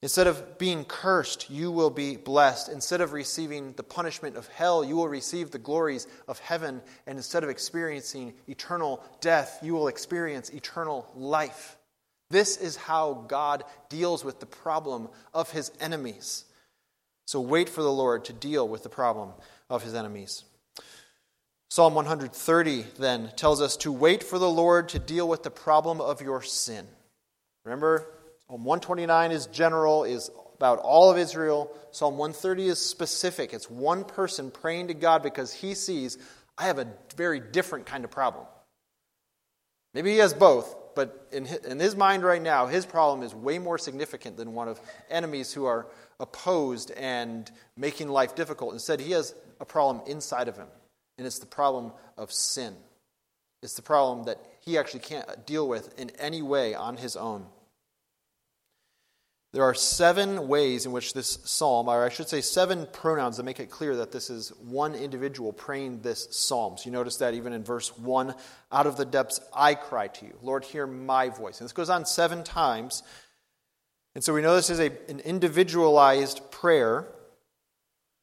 Instead 0.01 0.29
of 0.29 0.59
being 0.59 0.85
cursed, 0.85 1.51
you 1.51 1.73
will 1.73 1.91
be 1.91 2.17
blessed. 2.17 2.69
Instead 2.69 3.01
of 3.01 3.13
receiving 3.13 3.73
the 3.73 3.83
punishment 3.83 4.37
of 4.37 4.47
hell, 4.49 4.85
you 4.85 4.95
will 4.95 5.09
receive 5.09 5.51
the 5.51 5.59
glories 5.59 6.07
of 6.29 6.39
heaven. 6.39 6.81
And 7.07 7.19
instead 7.19 7.43
of 7.43 7.51
experiencing 7.51 8.35
eternal 8.47 9.03
death, 9.21 9.59
you 9.61 9.75
will 9.75 9.89
experience 9.89 10.51
eternal 10.51 11.11
life. 11.17 11.77
This 12.31 12.57
is 12.57 12.77
how 12.77 13.25
God 13.27 13.65
deals 13.89 14.25
with 14.25 14.39
the 14.39 14.47
problem 14.47 15.09
of 15.35 15.51
his 15.51 15.73
enemies. 15.81 16.45
So 17.27 17.41
wait 17.41 17.69
for 17.69 17.83
the 17.83 17.93
Lord 17.93 18.25
to 18.27 18.33
deal 18.33 18.69
with 18.69 18.85
the 18.85 18.89
problem 18.89 19.33
of 19.69 19.83
his 19.83 19.95
enemies. 19.95 20.45
Psalm 21.71 21.95
130 21.95 22.83
then 22.99 23.31
tells 23.37 23.61
us 23.61 23.77
to 23.79 23.93
wait 23.93 24.23
for 24.23 24.39
the 24.39 24.49
Lord 24.49 24.89
to 24.91 24.99
deal 24.99 25.29
with 25.29 25.43
the 25.43 25.51
problem 25.51 26.01
of 26.01 26.23
your 26.23 26.41
sin. 26.41 26.87
Remember, 27.69 28.07
Psalm 28.47 28.65
129 28.65 29.31
is 29.31 29.47
general, 29.47 30.05
is 30.05 30.31
about 30.57 30.79
all 30.79 31.11
of 31.11 31.19
Israel. 31.19 31.71
Psalm 31.91 32.17
130 32.17 32.69
is 32.69 32.79
specific. 32.79 33.53
It's 33.53 33.69
one 33.69 34.05
person 34.05 34.51
praying 34.51 34.89
to 34.89 34.95
God 34.95 35.23
because 35.23 35.53
he 35.53 35.75
sees, 35.75 36.17
I 36.57 36.65
have 36.65 36.79
a 36.79 36.89
very 37.15 37.41
different 37.41 37.85
kind 37.85 38.05
of 38.05 38.11
problem. 38.11 38.47
Maybe 39.93 40.13
he 40.13 40.19
has 40.19 40.33
both, 40.33 40.75
but 40.95 41.29
in 41.31 41.45
his, 41.45 41.59
in 41.59 41.79
his 41.79 41.95
mind 41.95 42.23
right 42.23 42.41
now, 42.41 42.67
his 42.67 42.87
problem 42.87 43.23
is 43.23 43.35
way 43.35 43.59
more 43.59 43.77
significant 43.77 44.39
than 44.39 44.55
one 44.55 44.69
of 44.69 44.81
enemies 45.11 45.53
who 45.53 45.67
are 45.67 45.87
opposed 46.19 46.91
and 46.93 47.51
making 47.77 48.09
life 48.09 48.35
difficult. 48.35 48.73
Instead, 48.73 49.01
he 49.01 49.13
has 49.13 49.35
a 49.61 49.67
problem 49.67 50.03
inside 50.07 50.49
of 50.49 50.57
him 50.57 50.69
and 51.19 51.27
it's 51.27 51.39
the 51.39 51.47
problem 51.47 51.93
of 52.17 52.33
sin. 52.33 52.75
It's 53.63 53.75
the 53.75 53.83
problem 53.83 54.25
that 54.27 54.39
he 54.61 54.79
actually 54.79 55.01
can't 55.01 55.47
deal 55.47 55.69
with 55.69 55.99
in 55.99 56.11
any 56.19 56.43
way 56.43 56.75
on 56.75 56.97
his 56.97 57.17
own. 57.17 57.45
There 59.53 59.65
are 59.65 59.75
seven 59.75 60.47
ways 60.47 60.85
in 60.85 60.93
which 60.93 61.15
this 61.15 61.39
psalm, 61.45 61.89
or 61.89 62.05
I 62.05 62.11
should 62.11 62.29
say 62.29 62.43
seven 62.43 62.87
pronouns 62.93 63.39
that 63.39 63.45
make 63.45 63.61
it 63.61 63.71
clear 63.71 63.97
that 63.97 64.13
this 64.13 64.29
is 64.29 64.51
one 64.61 64.95
individual 64.95 65.55
praying 65.55 66.03
this 66.03 66.29
psalm. 66.31 66.77
So 66.77 66.85
you 66.85 66.93
notice 66.93 67.17
that 67.17 67.33
even 67.33 67.55
in 67.55 67.65
verse 67.65 67.97
1 67.97 68.35
out 68.71 68.87
of 68.87 68.99
the 68.99 69.07
depths 69.07 69.41
I 69.55 69.75
cry 69.75 70.09
to 70.09 70.27
you. 70.27 70.37
Lord, 70.43 70.65
hear 70.65 70.87
my 70.87 71.31
voice. 71.31 71.61
And 71.61 71.65
this 71.65 71.73
goes 71.73 71.89
on 71.89 72.05
seven 72.05 72.45
times. 72.45 73.03
And 74.15 74.23
so 74.23 74.35
we 74.35 74.43
know 74.43 74.55
this 74.55 74.69
is 74.69 74.81
a, 74.81 74.93
an 75.09 75.21
individualized 75.21 76.51
prayer. 76.51 77.07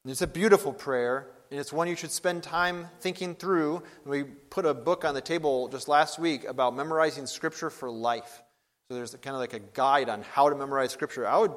And 0.04 0.12
it's 0.12 0.22
a 0.22 0.28
beautiful 0.28 0.72
prayer 0.72 1.26
and 1.50 1.60
it's 1.60 1.72
one 1.72 1.86
you 1.88 1.94
should 1.94 2.10
spend 2.10 2.42
time 2.42 2.88
thinking 3.00 3.34
through. 3.34 3.82
And 4.04 4.10
we 4.10 4.24
put 4.24 4.66
a 4.66 4.74
book 4.74 5.04
on 5.04 5.14
the 5.14 5.20
table 5.20 5.68
just 5.68 5.88
last 5.88 6.18
week 6.18 6.44
about 6.44 6.74
memorizing 6.74 7.26
Scripture 7.26 7.70
for 7.70 7.90
life. 7.90 8.42
So 8.88 8.94
there's 8.94 9.14
kind 9.16 9.34
of 9.34 9.40
like 9.40 9.54
a 9.54 9.58
guide 9.58 10.08
on 10.08 10.22
how 10.22 10.48
to 10.48 10.54
memorize 10.54 10.92
Scripture. 10.92 11.26
I 11.26 11.38
would 11.38 11.52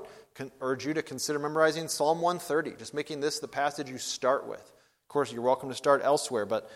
urge 0.62 0.86
you 0.86 0.96
to 0.96 1.04
consider 1.04 1.38
memorizing 1.38 1.88
Psalm 1.88 2.22
130, 2.22 2.78
just 2.78 2.94
making 2.94 3.20
this 3.20 3.40
the 3.40 3.48
passage 3.48 3.90
you 3.90 4.00
start 4.00 4.48
with. 4.48 4.62
Of 4.62 5.08
course, 5.10 5.32
you're 5.32 5.44
welcome 5.44 5.70
to 5.70 5.76
start 5.76 6.02
elsewhere, 6.04 6.48
but 6.48 6.72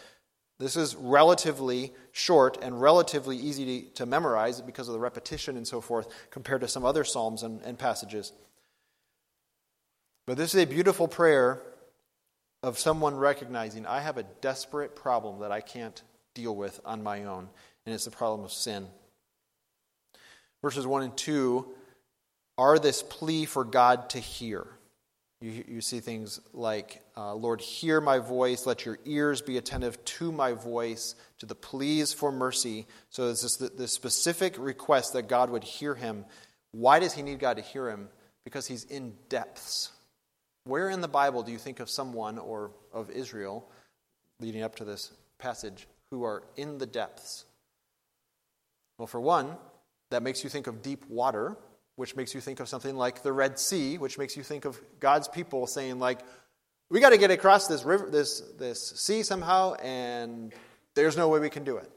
this 0.59 0.75
is 0.75 0.95
relatively 0.95 1.91
short 2.11 2.59
and 2.61 2.79
relatively 2.79 3.35
easy 3.35 3.81
to, 3.81 3.89
to 3.95 4.05
memorize 4.05 4.61
because 4.61 4.87
of 4.87 4.93
the 4.93 4.99
repetition 4.99 5.57
and 5.57 5.67
so 5.67 5.81
forth 5.81 6.07
compared 6.29 6.61
to 6.61 6.67
some 6.67 6.85
other 6.85 7.03
Psalms 7.03 7.41
and, 7.41 7.61
and 7.63 7.79
passages. 7.79 8.31
But 10.27 10.37
this 10.37 10.53
is 10.53 10.61
a 10.61 10.67
beautiful 10.67 11.07
prayer 11.07 11.61
of 12.61 12.77
someone 12.77 13.15
recognizing 13.15 13.87
I 13.87 14.01
have 14.01 14.17
a 14.17 14.23
desperate 14.41 14.95
problem 14.95 15.39
that 15.39 15.51
I 15.51 15.61
can't 15.61 16.01
deal 16.35 16.55
with 16.55 16.79
on 16.85 17.01
my 17.01 17.23
own, 17.25 17.49
and 17.85 17.93
it's 17.95 18.05
the 18.05 18.11
problem 18.11 18.45
of 18.45 18.53
sin. 18.53 18.87
Verses 20.63 20.87
1 20.87 21.03
and 21.03 21.17
2 21.17 21.67
are 22.57 22.79
this 22.79 23.03
plea 23.03 23.45
for 23.45 23.63
God 23.63 24.09
to 24.11 24.19
hear. 24.19 24.65
You, 25.41 25.63
you 25.67 25.81
see 25.81 25.99
things 25.99 26.39
like, 26.53 27.01
uh, 27.17 27.35
Lord, 27.35 27.59
hear 27.59 27.99
my 27.99 28.19
voice, 28.19 28.65
let 28.65 28.85
your 28.85 28.97
ears 29.03 29.41
be 29.41 29.57
attentive 29.57 30.03
to 30.05 30.31
my 30.31 30.53
voice, 30.53 31.15
to 31.39 31.45
the 31.45 31.53
pleas 31.53 32.13
for 32.13 32.31
mercy. 32.31 32.87
So 33.09 33.27
this, 33.27 33.57
this 33.57 33.91
specific 33.91 34.55
request 34.57 35.13
that 35.13 35.27
God 35.27 35.49
would 35.49 35.65
hear 35.65 35.95
him. 35.95 36.23
Why 36.71 36.99
does 36.99 37.13
he 37.13 37.23
need 37.23 37.39
God 37.39 37.57
to 37.57 37.61
hear 37.61 37.89
him? 37.89 38.07
Because 38.45 38.67
he's 38.67 38.85
in 38.85 39.15
depths. 39.27 39.91
Where 40.63 40.89
in 40.89 41.01
the 41.01 41.09
Bible 41.09 41.43
do 41.43 41.51
you 41.51 41.57
think 41.57 41.81
of 41.81 41.89
someone 41.89 42.39
or 42.39 42.71
of 42.93 43.11
Israel 43.11 43.69
leading 44.39 44.63
up 44.63 44.77
to 44.77 44.85
this 44.85 45.11
passage 45.39 45.87
who 46.09 46.23
are 46.23 46.43
in 46.55 46.77
the 46.77 46.85
depths? 46.85 47.43
Well, 48.97 49.07
for 49.07 49.19
one, 49.19 49.57
that 50.13 50.23
makes 50.23 50.43
you 50.43 50.49
think 50.49 50.67
of 50.67 50.81
deep 50.81 51.05
water, 51.09 51.57
which 51.95 52.15
makes 52.15 52.33
you 52.33 52.41
think 52.41 52.59
of 52.59 52.67
something 52.67 52.95
like 52.95 53.21
the 53.21 53.33
Red 53.33 53.59
Sea, 53.59 53.97
which 53.97 54.17
makes 54.17 54.35
you 54.37 54.43
think 54.43 54.65
of 54.65 54.79
God's 54.99 55.27
people 55.27 55.67
saying, 55.67 55.99
like, 55.99 56.19
we 56.89 56.99
got 56.99 57.09
to 57.09 57.17
get 57.17 57.31
across 57.31 57.67
this 57.67 57.83
river, 57.83 58.09
this, 58.09 58.41
this 58.59 58.93
sea 58.95 59.23
somehow, 59.23 59.73
and 59.75 60.53
there's 60.95 61.17
no 61.17 61.27
way 61.27 61.39
we 61.39 61.49
can 61.49 61.63
do 61.63 61.77
it. 61.77 61.89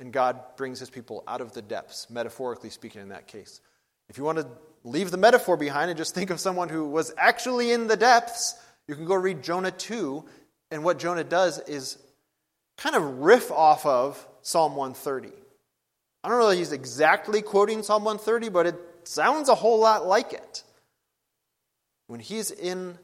And 0.00 0.12
God 0.12 0.40
brings 0.56 0.78
his 0.80 0.90
people 0.90 1.24
out 1.26 1.40
of 1.40 1.52
the 1.52 1.62
depths, 1.62 2.08
metaphorically 2.10 2.70
speaking, 2.70 3.02
in 3.02 3.08
that 3.08 3.26
case. 3.26 3.60
If 4.08 4.18
you 4.18 4.24
want 4.24 4.38
to 4.38 4.46
leave 4.84 5.10
the 5.10 5.16
metaphor 5.16 5.56
behind 5.56 5.90
and 5.90 5.98
just 5.98 6.14
think 6.14 6.30
of 6.30 6.40
someone 6.40 6.68
who 6.68 6.86
was 6.88 7.12
actually 7.16 7.72
in 7.72 7.86
the 7.86 7.96
depths, 7.96 8.54
you 8.88 8.94
can 8.94 9.04
go 9.04 9.14
read 9.14 9.42
Jonah 9.42 9.70
2, 9.70 10.24
and 10.70 10.84
what 10.84 10.98
Jonah 10.98 11.24
does 11.24 11.58
is 11.60 11.98
kind 12.76 12.96
of 12.96 13.02
riff 13.18 13.50
off 13.50 13.86
of 13.86 14.26
Psalm 14.42 14.76
130. 14.76 15.41
I 16.24 16.28
don't 16.28 16.38
know 16.38 16.48
that 16.50 16.56
he's 16.56 16.72
exactly 16.72 17.42
quoting 17.42 17.82
Psalm 17.82 18.04
130, 18.04 18.48
but 18.50 18.66
it 18.66 18.76
sounds 19.04 19.48
a 19.48 19.54
whole 19.54 19.80
lot 19.80 20.06
like 20.06 20.32
it. 20.32 20.62
When 22.06 22.20
he's 22.20 22.50
in 22.50 22.98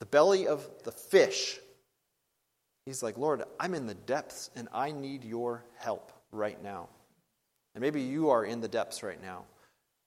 the 0.00 0.06
belly 0.06 0.46
of 0.46 0.66
the 0.84 0.92
fish, 0.92 1.58
he's 2.86 3.02
like, 3.02 3.18
Lord, 3.18 3.42
I'm 3.60 3.74
in 3.74 3.86
the 3.86 3.94
depths 3.94 4.50
and 4.56 4.68
I 4.72 4.92
need 4.92 5.24
your 5.24 5.64
help 5.78 6.12
right 6.32 6.62
now. 6.62 6.88
And 7.74 7.82
maybe 7.82 8.00
you 8.00 8.30
are 8.30 8.44
in 8.44 8.60
the 8.60 8.68
depths 8.68 9.02
right 9.02 9.20
now. 9.20 9.44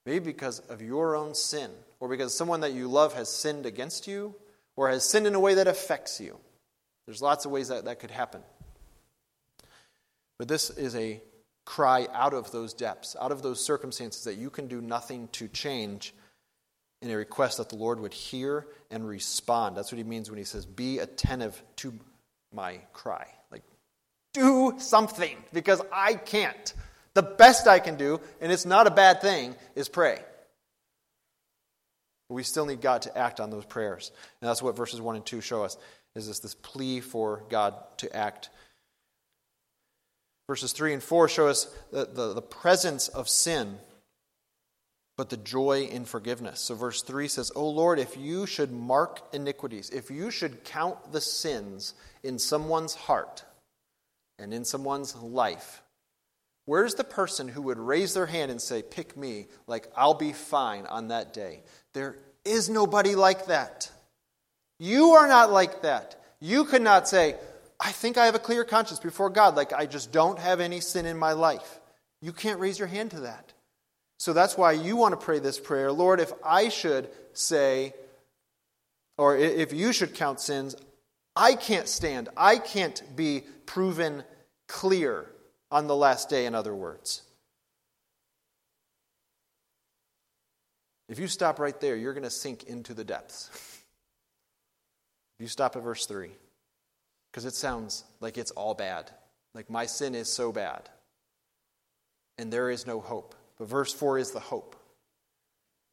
Maybe 0.06 0.26
because 0.26 0.60
of 0.60 0.82
your 0.82 1.16
own 1.16 1.36
sin, 1.36 1.70
or 2.00 2.08
because 2.08 2.36
someone 2.36 2.62
that 2.62 2.74
you 2.74 2.88
love 2.88 3.14
has 3.14 3.30
sinned 3.30 3.68
against 3.68 4.08
you, 4.08 4.34
or 4.76 4.90
has 4.90 5.08
sinned 5.08 5.28
in 5.28 5.36
a 5.36 5.40
way 5.40 5.56
that 5.56 5.68
affects 5.68 6.20
you. 6.20 6.38
There's 7.06 7.22
lots 7.22 7.46
of 7.46 7.52
ways 7.52 7.68
that 7.68 7.86
that 7.86 8.00
could 8.00 8.10
happen. 8.10 8.42
But 10.40 10.48
this 10.48 10.70
is 10.70 10.96
a 10.96 11.22
cry 11.70 12.08
out 12.14 12.34
of 12.34 12.52
those 12.52 12.74
depths, 12.74 13.16
out 13.22 13.32
of 13.32 13.44
those 13.44 13.64
circumstances 13.64 14.24
that 14.24 14.38
you 14.38 14.50
can 14.50 14.68
do 14.68 14.82
nothing 14.82 15.30
to 15.32 15.48
change, 15.48 16.16
in 17.04 17.12
a 17.12 17.16
request 17.16 17.60
that 17.60 17.70
the 17.70 17.76
Lord 17.76 18.00
would 18.00 18.12
hear 18.12 18.66
and 18.90 19.08
respond. 19.08 19.78
That's 19.78 19.92
what 19.92 20.00
he 20.00 20.04
means 20.04 20.32
when 20.32 20.40
he 20.40 20.44
says, 20.46 20.66
Be 20.66 20.98
attentive 20.98 21.62
to 21.78 21.94
my 22.52 22.80
cry. 22.92 23.28
Like, 23.52 23.62
do 24.34 24.74
something, 24.80 25.38
because 25.54 25.80
I 25.94 26.16
can't. 26.16 26.74
The 27.14 27.22
best 27.22 27.68
I 27.68 27.78
can 27.78 27.98
do, 27.98 28.20
and 28.42 28.52
it's 28.52 28.66
not 28.66 28.88
a 28.88 28.92
bad 28.92 29.22
thing, 29.22 29.56
is 29.76 29.90
pray. 29.90 30.20
But 32.30 32.34
we 32.34 32.42
still 32.42 32.66
need 32.66 32.82
God 32.82 33.04
to 33.04 33.16
act 33.16 33.40
on 33.40 33.52
those 33.52 33.66
prayers. 33.66 34.12
And 34.42 34.50
that's 34.50 34.64
what 34.64 34.76
verses 34.76 35.00
1 35.02 35.18
and 35.18 35.26
2 35.26 35.40
show 35.40 35.64
us 35.64 35.78
is 36.16 36.26
this, 36.26 36.40
this 36.40 36.56
plea 36.56 37.00
for 37.00 37.44
God 37.50 37.76
to 37.98 38.16
act. 38.16 38.50
Verses 40.50 40.72
3 40.72 40.94
and 40.94 41.04
4 41.04 41.30
show 41.30 41.48
us 41.48 41.72
the, 41.92 42.06
the, 42.12 42.34
the 42.34 42.42
presence 42.42 43.08
of 43.08 43.30
sin, 43.30 43.78
but 45.16 45.30
the 45.30 45.38
joy 45.38 45.84
in 45.84 46.06
forgiveness. 46.06 46.60
So 46.60 46.74
verse 46.74 47.04
3 47.04 47.28
says, 47.28 47.52
O 47.56 47.70
Lord, 47.70 48.00
if 48.00 48.18
you 48.18 48.48
should 48.48 48.72
mark 48.72 49.22
iniquities, 49.32 49.92
if 49.92 50.10
you 50.10 50.32
should 50.32 50.64
count 50.64 51.12
the 51.12 51.22
sins 51.22 51.94
in 52.24 52.40
someone's 52.40 52.96
heart 52.96 53.44
and 54.40 54.52
in 54.52 54.66
someone's 54.66 55.16
life, 55.16 55.84
Where's 56.66 56.96
the 56.96 57.04
person 57.04 57.48
who 57.48 57.64
would 57.64 57.78
raise 57.80 58.16
their 58.16 58.26
hand 58.28 58.50
and 58.50 58.60
say, 58.60 58.82
Pick 58.82 59.16
me, 59.16 59.48
like 59.68 59.88
I'll 59.96 60.16
be 60.16 60.34
fine 60.34 60.88
on 60.88 61.10
that 61.10 61.32
day? 61.32 61.62
There 61.94 62.16
is 62.44 62.70
nobody 62.70 63.14
like 63.14 63.48
that. 63.48 63.92
You 64.80 65.12
are 65.12 65.28
not 65.28 65.52
like 65.52 65.84
that. 65.84 66.20
You 66.40 66.66
could 66.66 66.84
not 66.84 67.08
say, 67.08 67.36
I 67.80 67.92
think 67.92 68.18
I 68.18 68.26
have 68.26 68.36
a 68.36 68.40
clear 68.40 68.66
conscience 68.66 69.00
before 69.00 69.30
God, 69.30 69.56
like 69.56 69.72
I 69.72 69.86
just 69.86 70.12
don't 70.12 70.38
have 70.38 70.60
any 70.60 70.82
sin 70.82 71.06
in 71.06 71.18
my 71.18 71.32
life. 71.32 71.80
You 72.22 72.34
can't 72.34 72.60
raise 72.60 72.78
your 72.78 72.88
hand 72.88 73.12
to 73.12 73.22
that. 73.22 73.54
So 74.18 74.34
that's 74.34 74.58
why 74.58 74.74
you 74.74 74.98
want 74.98 75.18
to 75.18 75.26
pray 75.26 75.40
this 75.40 75.60
prayer 75.60 75.92
Lord, 75.92 76.20
if 76.20 76.32
I 76.44 76.70
should 76.70 77.10
say, 77.34 77.94
or 79.18 79.38
if 79.38 79.74
you 79.74 79.94
should 79.94 80.14
count 80.14 80.42
sins, 80.42 80.76
I 81.36 81.56
can't 81.56 81.88
stand. 81.88 82.30
I 82.36 82.58
can't 82.58 83.02
be 83.16 83.44
proven 83.66 84.24
clear 84.68 85.26
on 85.72 85.88
the 85.88 85.96
last 85.96 86.30
day, 86.30 86.46
in 86.46 86.56
other 86.56 86.76
words. 86.76 87.22
If 91.08 91.18
you 91.18 91.28
stop 91.28 91.60
right 91.60 91.80
there, 91.80 91.96
you're 91.96 92.14
going 92.14 92.24
to 92.24 92.30
sink 92.30 92.64
into 92.64 92.94
the 92.94 93.04
depths. 93.04 93.50
if 95.40 95.44
you 95.44 95.48
stop 95.48 95.76
at 95.76 95.84
verse 95.84 96.06
3, 96.06 96.30
because 97.32 97.46
it 97.46 97.54
sounds 97.54 98.04
like 98.20 98.38
it's 98.38 98.52
all 98.52 98.74
bad. 98.74 99.10
Like 99.54 99.70
my 99.70 99.86
sin 99.86 100.16
is 100.16 100.32
so 100.32 100.52
bad. 100.52 100.90
And 102.38 102.52
there 102.52 102.70
is 102.70 102.88
no 102.88 103.00
hope. 103.00 103.36
But 103.58 103.68
verse 103.68 103.94
4 103.94 104.20
is 104.20 104.32
the 104.32 104.40
hope. 104.40 104.76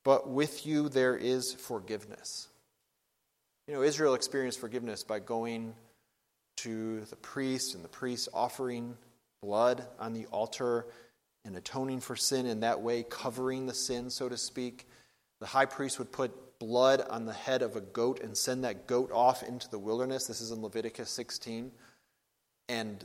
But 0.04 0.28
with 0.28 0.66
you 0.66 0.88
there 0.88 1.16
is 1.16 1.54
forgiveness. 1.54 2.48
You 3.66 3.74
know, 3.74 3.82
Israel 3.82 4.14
experienced 4.14 4.60
forgiveness 4.60 5.02
by 5.02 5.18
going 5.18 5.74
to 6.58 7.00
the 7.10 7.16
priest 7.16 7.74
and 7.74 7.84
the 7.84 7.88
priest 7.88 8.28
offering 8.32 8.96
blood 9.42 9.84
on 9.98 10.12
the 10.12 10.26
altar 10.26 10.86
and 11.44 11.56
atoning 11.56 12.00
for 12.00 12.16
sin 12.16 12.46
in 12.46 12.60
that 12.60 12.80
way, 12.80 13.02
covering 13.02 13.66
the 13.66 13.74
sin, 13.74 14.10
so 14.10 14.28
to 14.28 14.36
speak. 14.36 14.86
The 15.40 15.46
high 15.46 15.66
priest 15.66 15.98
would 15.98 16.12
put 16.12 16.32
blood 16.58 17.02
on 17.08 17.26
the 17.26 17.32
head 17.32 17.62
of 17.62 17.76
a 17.76 17.80
goat 17.80 18.20
and 18.20 18.36
send 18.36 18.64
that 18.64 18.86
goat 18.86 19.10
off 19.12 19.42
into 19.42 19.68
the 19.68 19.78
wilderness. 19.78 20.26
This 20.26 20.40
is 20.40 20.50
in 20.50 20.62
Leviticus 20.62 21.10
16. 21.10 21.72
and 22.68 23.04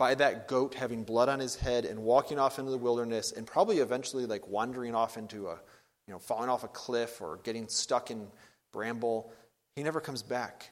by 0.00 0.14
that 0.14 0.48
goat 0.48 0.74
having 0.74 1.04
blood 1.04 1.28
on 1.28 1.38
his 1.38 1.54
head 1.54 1.84
and 1.84 2.02
walking 2.02 2.38
off 2.38 2.58
into 2.58 2.70
the 2.70 2.78
wilderness 2.78 3.32
and 3.32 3.46
probably 3.46 3.80
eventually 3.80 4.24
like 4.24 4.48
wandering 4.48 4.94
off 4.94 5.18
into 5.18 5.46
a, 5.48 5.60
you 6.06 6.14
know, 6.14 6.18
falling 6.18 6.48
off 6.48 6.64
a 6.64 6.68
cliff 6.68 7.20
or 7.20 7.38
getting 7.42 7.68
stuck 7.68 8.10
in 8.10 8.26
bramble, 8.72 9.30
he 9.76 9.82
never 9.82 10.00
comes 10.00 10.22
back. 10.22 10.70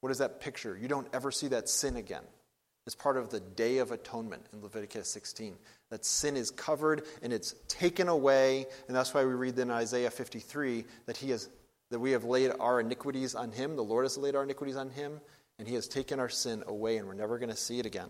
What 0.00 0.12
is 0.12 0.18
that 0.18 0.40
picture? 0.40 0.78
You 0.80 0.86
don't 0.86 1.08
ever 1.12 1.32
see 1.32 1.48
that 1.48 1.68
sin 1.68 1.96
again. 1.96 2.22
It's 2.86 2.96
part 2.96 3.16
of 3.16 3.30
the 3.30 3.40
Day 3.40 3.78
of 3.78 3.92
Atonement 3.92 4.44
in 4.52 4.60
Leviticus 4.60 5.08
16. 5.08 5.54
That 5.90 6.04
sin 6.04 6.36
is 6.36 6.50
covered 6.50 7.04
and 7.22 7.32
it's 7.32 7.54
taken 7.68 8.08
away, 8.08 8.66
and 8.88 8.96
that's 8.96 9.14
why 9.14 9.24
we 9.24 9.32
read 9.32 9.58
in 9.58 9.70
Isaiah 9.70 10.10
53 10.10 10.84
that 11.06 11.16
he 11.16 11.30
has 11.30 11.48
that 11.92 12.00
we 12.00 12.12
have 12.12 12.24
laid 12.24 12.50
our 12.58 12.80
iniquities 12.80 13.34
on 13.34 13.52
him. 13.52 13.76
The 13.76 13.84
Lord 13.84 14.06
has 14.06 14.16
laid 14.16 14.34
our 14.34 14.42
iniquities 14.42 14.76
on 14.76 14.88
him, 14.88 15.20
and 15.58 15.68
he 15.68 15.74
has 15.74 15.86
taken 15.86 16.18
our 16.18 16.30
sin 16.30 16.64
away, 16.66 16.96
and 16.96 17.06
we're 17.06 17.12
never 17.12 17.38
going 17.38 17.50
to 17.50 17.56
see 17.56 17.78
it 17.78 17.84
again. 17.84 18.08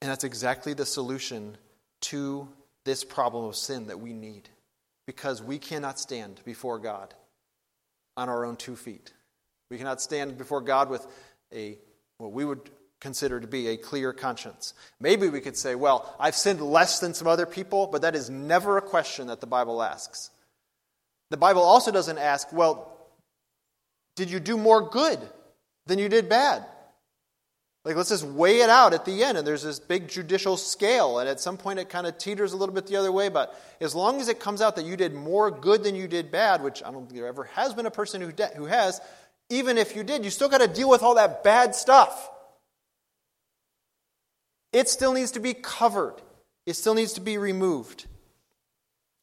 And 0.00 0.10
that's 0.10 0.24
exactly 0.24 0.74
the 0.74 0.84
solution 0.84 1.56
to 2.02 2.48
this 2.84 3.04
problem 3.04 3.44
of 3.44 3.54
sin 3.54 3.86
that 3.86 4.00
we 4.00 4.12
need. 4.12 4.48
Because 5.06 5.40
we 5.40 5.58
cannot 5.58 6.00
stand 6.00 6.40
before 6.44 6.80
God 6.80 7.14
on 8.16 8.28
our 8.28 8.44
own 8.44 8.56
two 8.56 8.74
feet. 8.74 9.12
We 9.70 9.78
cannot 9.78 10.00
stand 10.02 10.36
before 10.36 10.60
God 10.60 10.90
with 10.90 11.06
a 11.54 11.78
what 12.22 12.32
we 12.32 12.44
would 12.44 12.70
consider 13.00 13.40
to 13.40 13.48
be 13.48 13.66
a 13.68 13.76
clear 13.76 14.12
conscience. 14.12 14.74
Maybe 15.00 15.28
we 15.28 15.40
could 15.40 15.56
say, 15.56 15.74
well, 15.74 16.14
I've 16.20 16.36
sinned 16.36 16.60
less 16.60 17.00
than 17.00 17.14
some 17.14 17.26
other 17.26 17.46
people, 17.46 17.88
but 17.88 18.02
that 18.02 18.14
is 18.14 18.30
never 18.30 18.78
a 18.78 18.82
question 18.82 19.26
that 19.26 19.40
the 19.40 19.46
Bible 19.46 19.82
asks. 19.82 20.30
The 21.30 21.36
Bible 21.36 21.62
also 21.62 21.90
doesn't 21.90 22.18
ask, 22.18 22.52
well, 22.52 22.96
did 24.14 24.30
you 24.30 24.38
do 24.38 24.56
more 24.56 24.88
good 24.88 25.18
than 25.86 25.98
you 25.98 26.08
did 26.08 26.28
bad? 26.28 26.64
Like, 27.84 27.96
let's 27.96 28.10
just 28.10 28.24
weigh 28.24 28.60
it 28.60 28.70
out 28.70 28.94
at 28.94 29.04
the 29.04 29.24
end, 29.24 29.36
and 29.36 29.44
there's 29.44 29.64
this 29.64 29.80
big 29.80 30.06
judicial 30.06 30.56
scale, 30.56 31.18
and 31.18 31.28
at 31.28 31.40
some 31.40 31.56
point 31.56 31.80
it 31.80 31.88
kind 31.88 32.06
of 32.06 32.16
teeters 32.16 32.52
a 32.52 32.56
little 32.56 32.74
bit 32.74 32.86
the 32.86 32.94
other 32.94 33.10
way. 33.10 33.28
But 33.28 33.60
as 33.80 33.92
long 33.92 34.20
as 34.20 34.28
it 34.28 34.38
comes 34.38 34.62
out 34.62 34.76
that 34.76 34.84
you 34.84 34.96
did 34.96 35.12
more 35.12 35.50
good 35.50 35.82
than 35.82 35.96
you 35.96 36.06
did 36.06 36.30
bad, 36.30 36.62
which 36.62 36.84
I 36.84 36.92
don't 36.92 37.06
think 37.06 37.14
there 37.18 37.26
ever 37.26 37.44
has 37.54 37.74
been 37.74 37.86
a 37.86 37.90
person 37.90 38.20
who, 38.20 38.30
de- 38.30 38.54
who 38.54 38.66
has, 38.66 39.00
even 39.52 39.76
if 39.76 39.94
you 39.94 40.02
did, 40.02 40.24
you 40.24 40.30
still 40.30 40.48
got 40.48 40.62
to 40.62 40.66
deal 40.66 40.88
with 40.88 41.02
all 41.02 41.16
that 41.16 41.44
bad 41.44 41.74
stuff. 41.74 42.30
It 44.72 44.88
still 44.88 45.12
needs 45.12 45.32
to 45.32 45.40
be 45.40 45.52
covered, 45.52 46.14
it 46.64 46.74
still 46.74 46.94
needs 46.94 47.12
to 47.14 47.20
be 47.20 47.36
removed. 47.36 48.06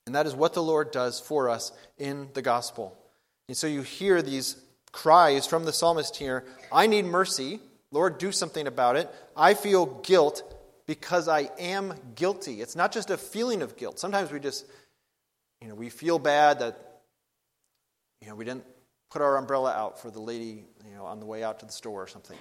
And 0.05 0.15
that 0.15 0.27
is 0.27 0.35
what 0.35 0.53
the 0.53 0.63
Lord 0.63 0.91
does 0.91 1.19
for 1.19 1.49
us 1.49 1.71
in 1.97 2.29
the 2.33 2.41
gospel. 2.41 2.97
And 3.47 3.57
so 3.57 3.67
you 3.67 3.81
hear 3.81 4.21
these 4.21 4.55
cries 4.91 5.45
from 5.45 5.65
the 5.65 5.73
psalmist 5.73 6.15
here 6.15 6.45
I 6.71 6.87
need 6.87 7.05
mercy. 7.05 7.59
Lord, 7.91 8.19
do 8.19 8.31
something 8.31 8.67
about 8.67 8.97
it. 8.97 9.09
I 9.35 9.55
feel 9.55 9.87
guilt 9.87 10.43
because 10.85 11.27
I 11.27 11.49
am 11.57 11.95
guilty. 12.13 12.61
It's 12.61 12.75
not 12.75 12.91
just 12.91 13.09
a 13.09 13.17
feeling 13.17 13.63
of 13.63 13.77
guilt. 13.77 13.99
Sometimes 13.99 14.31
we 14.31 14.39
just, 14.39 14.63
you 15.59 15.67
know, 15.67 15.73
we 15.73 15.89
feel 15.89 16.19
bad 16.19 16.59
that, 16.59 17.01
you 18.21 18.29
know, 18.29 18.35
we 18.35 18.45
didn't 18.45 18.65
put 19.09 19.21
our 19.21 19.37
umbrella 19.37 19.71
out 19.71 19.99
for 19.99 20.11
the 20.11 20.19
lady, 20.19 20.65
you 20.87 20.95
know, 20.95 21.05
on 21.05 21.19
the 21.19 21.25
way 21.25 21.43
out 21.43 21.59
to 21.59 21.65
the 21.65 21.71
store 21.71 22.03
or 22.03 22.07
something. 22.07 22.37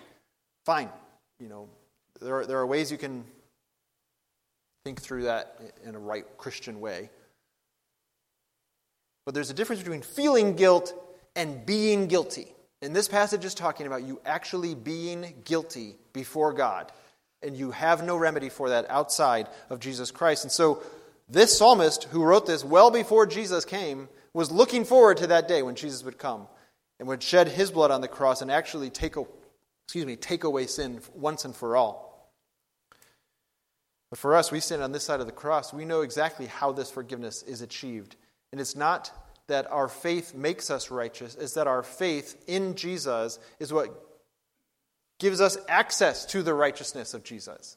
Fine. 0.64 0.90
You 1.40 1.48
know, 1.48 1.68
there 2.20 2.37
are, 2.37 2.46
there 2.46 2.59
are 2.59 2.66
ways 2.66 2.92
you 2.92 2.98
can 2.98 3.24
think 4.85 5.00
through 5.00 5.24
that 5.24 5.61
in 5.85 5.94
a 5.94 5.98
right 5.98 6.24
Christian 6.37 6.81
way. 6.81 7.11
But 9.24 9.35
there's 9.35 9.50
a 9.50 9.54
difference 9.54 9.83
between 9.83 10.02
feeling 10.02 10.57
guilt 10.57 10.94
and 11.37 11.64
being 11.64 12.07
guilty. 12.07 12.54
And 12.81 12.94
this 12.94 13.09
passage 13.09 13.44
is 13.44 13.54
talking 13.54 13.87
about 13.87 14.02
you 14.02 14.20
actually 14.24 14.74
being 14.74 15.35
guilty 15.44 15.96
before 16.12 16.52
God. 16.52 16.92
And 17.42 17.57
you 17.57 17.70
have 17.70 18.04
no 18.04 18.16
remedy 18.16 18.48
for 18.48 18.70
that 18.70 18.87
outside 18.88 19.48
of 19.70 19.81
Jesus 19.81 20.11
Christ. 20.11 20.44
And 20.44 20.52
so, 20.52 20.83
this 21.31 21.57
psalmist 21.57 22.04
who 22.04 22.24
wrote 22.24 22.46
this 22.46 22.64
well 22.64 22.90
before 22.90 23.26
Jesus 23.26 23.66
came 23.66 24.09
was 24.33 24.50
looking 24.50 24.85
forward 24.85 25.18
to 25.18 25.26
that 25.26 25.46
day 25.46 25.62
when 25.62 25.74
Jesus 25.74 26.02
would 26.02 26.16
come 26.16 26.48
and 26.98 27.08
would 27.08 27.22
shed 27.22 27.48
his 27.48 27.70
blood 27.70 27.90
on 27.90 28.00
the 28.00 28.08
cross 28.08 28.42
and 28.42 28.50
actually 28.50 28.90
take, 28.90 29.14
excuse 29.84 30.06
me, 30.06 30.16
take 30.16 30.44
away 30.44 30.66
sin 30.66 31.00
once 31.14 31.44
and 31.44 31.54
for 31.54 31.76
all. 31.76 32.08
But 34.11 34.18
for 34.18 34.34
us, 34.34 34.50
we 34.50 34.61
stand 34.61 34.82
on 34.82 34.92
this 34.92 35.04
side 35.04 35.20
of 35.20 35.26
the 35.26 35.32
cross. 35.32 35.72
We 35.72 35.84
know 35.84 36.00
exactly 36.00 36.46
how 36.46 36.72
this 36.72 36.90
forgiveness 36.90 37.42
is 37.42 37.61
achieved. 37.61 38.16
And 38.52 38.61
it's 38.61 38.74
not 38.74 39.12
that 39.48 39.70
our 39.70 39.88
faith 39.88 40.34
makes 40.34 40.70
us 40.70 40.90
righteous, 40.90 41.34
it's 41.34 41.54
that 41.54 41.66
our 41.66 41.82
faith 41.82 42.42
in 42.46 42.74
Jesus 42.74 43.38
is 43.58 43.72
what 43.72 43.88
gives 45.18 45.40
us 45.40 45.58
access 45.68 46.26
to 46.26 46.42
the 46.42 46.54
righteousness 46.54 47.14
of 47.14 47.24
Jesus. 47.24 47.76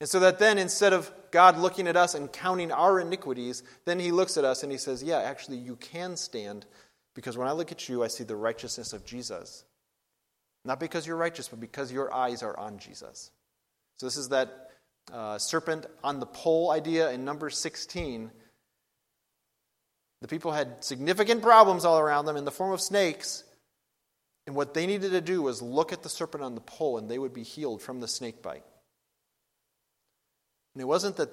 And 0.00 0.08
so 0.08 0.20
that 0.20 0.38
then, 0.38 0.58
instead 0.58 0.92
of 0.92 1.10
God 1.30 1.56
looking 1.56 1.88
at 1.88 1.96
us 1.96 2.14
and 2.14 2.30
counting 2.30 2.70
our 2.70 3.00
iniquities, 3.00 3.62
then 3.86 3.98
he 3.98 4.12
looks 4.12 4.36
at 4.36 4.44
us 4.44 4.62
and 4.62 4.70
he 4.70 4.78
says, 4.78 5.02
Yeah, 5.02 5.20
actually, 5.20 5.56
you 5.56 5.76
can 5.76 6.16
stand 6.16 6.66
because 7.16 7.36
when 7.36 7.48
I 7.48 7.52
look 7.52 7.72
at 7.72 7.88
you, 7.88 8.04
I 8.04 8.06
see 8.06 8.22
the 8.22 8.36
righteousness 8.36 8.92
of 8.92 9.04
Jesus. 9.04 9.64
Not 10.64 10.78
because 10.78 11.06
you're 11.06 11.16
righteous, 11.16 11.48
but 11.48 11.60
because 11.60 11.90
your 11.90 12.14
eyes 12.14 12.44
are 12.44 12.56
on 12.56 12.78
Jesus. 12.78 13.32
So, 13.96 14.06
this 14.06 14.16
is 14.16 14.28
that 14.28 14.70
uh, 15.12 15.38
serpent 15.38 15.86
on 16.04 16.20
the 16.20 16.26
pole 16.26 16.70
idea 16.70 17.10
in 17.10 17.24
number 17.24 17.50
16 17.50 18.30
the 20.22 20.28
people 20.28 20.52
had 20.52 20.82
significant 20.82 21.42
problems 21.42 21.84
all 21.84 21.98
around 21.98 22.24
them 22.24 22.36
in 22.36 22.44
the 22.44 22.50
form 22.50 22.72
of 22.72 22.80
snakes. 22.80 23.44
And 24.46 24.56
what 24.56 24.74
they 24.74 24.86
needed 24.86 25.10
to 25.10 25.20
do 25.20 25.42
was 25.42 25.60
look 25.60 25.92
at 25.92 26.02
the 26.02 26.08
serpent 26.08 26.42
on 26.42 26.54
the 26.54 26.60
pole 26.60 26.98
and 26.98 27.08
they 27.08 27.18
would 27.18 27.34
be 27.34 27.42
healed 27.42 27.82
from 27.82 28.00
the 28.00 28.08
snake 28.08 28.42
bite. 28.42 28.64
And 30.74 30.82
it 30.82 30.86
wasn't 30.86 31.16
that 31.16 31.30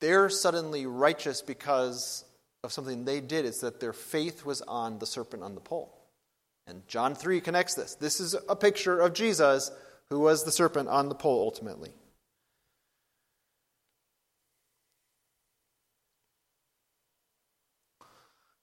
they're 0.00 0.28
suddenly 0.28 0.86
righteous 0.86 1.42
because 1.42 2.24
of 2.64 2.72
something 2.72 3.04
they 3.04 3.20
did, 3.20 3.44
it's 3.44 3.60
that 3.60 3.80
their 3.80 3.92
faith 3.92 4.44
was 4.44 4.62
on 4.62 5.00
the 5.00 5.06
serpent 5.06 5.42
on 5.42 5.56
the 5.56 5.60
pole. 5.60 5.98
And 6.68 6.86
John 6.86 7.16
3 7.16 7.40
connects 7.40 7.74
this. 7.74 7.96
This 7.96 8.20
is 8.20 8.36
a 8.48 8.54
picture 8.54 9.00
of 9.00 9.14
Jesus 9.14 9.72
who 10.10 10.20
was 10.20 10.44
the 10.44 10.52
serpent 10.52 10.88
on 10.88 11.08
the 11.08 11.14
pole 11.16 11.40
ultimately. 11.40 11.90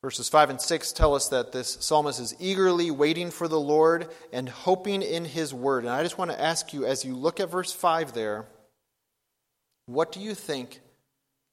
Verses 0.02 0.30
5 0.30 0.52
and 0.52 0.62
6 0.62 0.94
tell 0.94 1.14
us 1.14 1.28
that 1.28 1.52
this 1.52 1.78
psalmist 1.82 2.22
is 2.22 2.34
eagerly 2.40 2.90
waiting 2.90 3.32
for 3.32 3.50
the 3.50 3.60
Lord 3.60 4.08
and 4.32 4.48
hoping 4.48 5.02
in 5.02 5.26
his 5.26 5.54
word. 5.54 5.84
And 5.84 5.92
I 5.92 6.04
just 6.04 6.18
want 6.18 6.32
to 6.32 6.42
ask 6.42 6.72
you, 6.72 6.86
as 6.86 7.04
you 7.04 7.18
look 7.18 7.42
at 7.42 7.52
verse 7.52 7.74
5 7.74 8.14
there, 8.14 8.46
what 9.88 10.14
do 10.14 10.22
you 10.22 10.36
think 10.36 10.80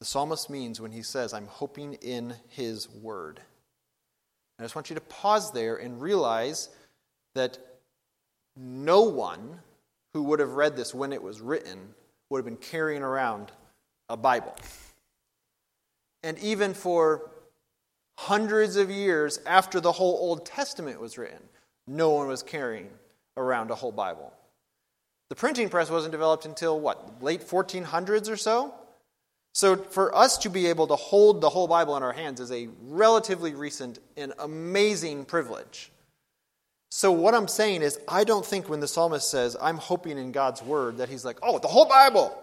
the 0.01 0.07
psalmist 0.07 0.51
means 0.51 0.81
when 0.81 0.93
he 0.93 1.03
says, 1.03 1.33
I'm 1.33 1.47
hoping 1.47 1.95
in 1.95 2.35
his 2.49 2.89
word? 2.89 3.41
I 4.59 4.63
just 4.63 4.75
want 4.75 4.91
you 4.91 4.95
to 4.95 5.03
pause 5.03 5.53
there 5.53 5.77
and 5.77 6.01
realize 6.01 6.71
that 7.35 7.59
no 8.57 9.03
one 9.03 9.61
who 10.15 10.23
would 10.25 10.41
have 10.41 10.53
read 10.53 10.77
this 10.77 10.95
when 10.95 11.13
it 11.13 11.23
was 11.23 11.41
written 11.41 11.95
would 12.31 12.39
have 12.39 12.45
been 12.45 12.57
carrying 12.57 13.03
around 13.03 13.53
a 14.09 14.17
Bible. 14.17 14.57
And 16.23 16.39
even 16.39 16.75
for 16.75 17.31
hundreds 18.19 18.77
of 18.77 18.91
years 18.91 19.39
after 19.47 19.81
the 19.81 19.93
whole 19.93 20.17
Old 20.17 20.47
Testament 20.47 21.01
was 21.01 21.19
written, 21.19 21.41
no 21.87 22.11
one 22.11 22.27
was 22.29 22.43
carrying 22.43 22.89
around 23.37 23.71
a 23.71 23.75
whole 23.75 23.93
Bible. 23.93 24.33
The 25.29 25.35
printing 25.35 25.69
press 25.69 25.91
wasn't 25.91 26.13
developed 26.13 26.47
until 26.47 26.81
what, 26.81 27.23
late 27.23 27.43
1400s 27.47 28.31
or 28.31 28.37
so? 28.37 28.75
So 29.57 29.75
for 29.75 30.15
us 30.15 30.37
to 30.39 30.51
be 30.51 30.67
able 30.67 30.89
to 30.89 30.97
hold 30.97 31.41
the 31.41 31.49
whole 31.49 31.67
Bible 31.67 31.97
in 31.97 32.03
our 32.03 32.13
hands 32.13 32.41
is 32.41 32.53
a 32.53 32.69
relatively 32.83 33.55
recent 33.55 33.99
and 34.15 34.35
amazing 34.39 35.25
privilege. 35.25 35.91
So 36.91 37.11
what 37.11 37.35
I'm 37.35 37.49
saying 37.49 37.81
is, 37.81 37.99
I 38.07 38.25
don't 38.25 38.45
think 38.45 38.69
when 38.69 38.81
the 38.81 38.87
psalmist 38.87 39.31
says, 39.31 39.57
I'm 39.59 39.79
hoping 39.79 40.19
in 40.19 40.31
God's 40.31 40.61
word, 40.61 40.99
that 40.99 41.09
he's 41.09 41.25
like, 41.25 41.39
oh, 41.43 41.59
the 41.59 41.69
whole 41.69 41.87
Bible. 41.87 42.39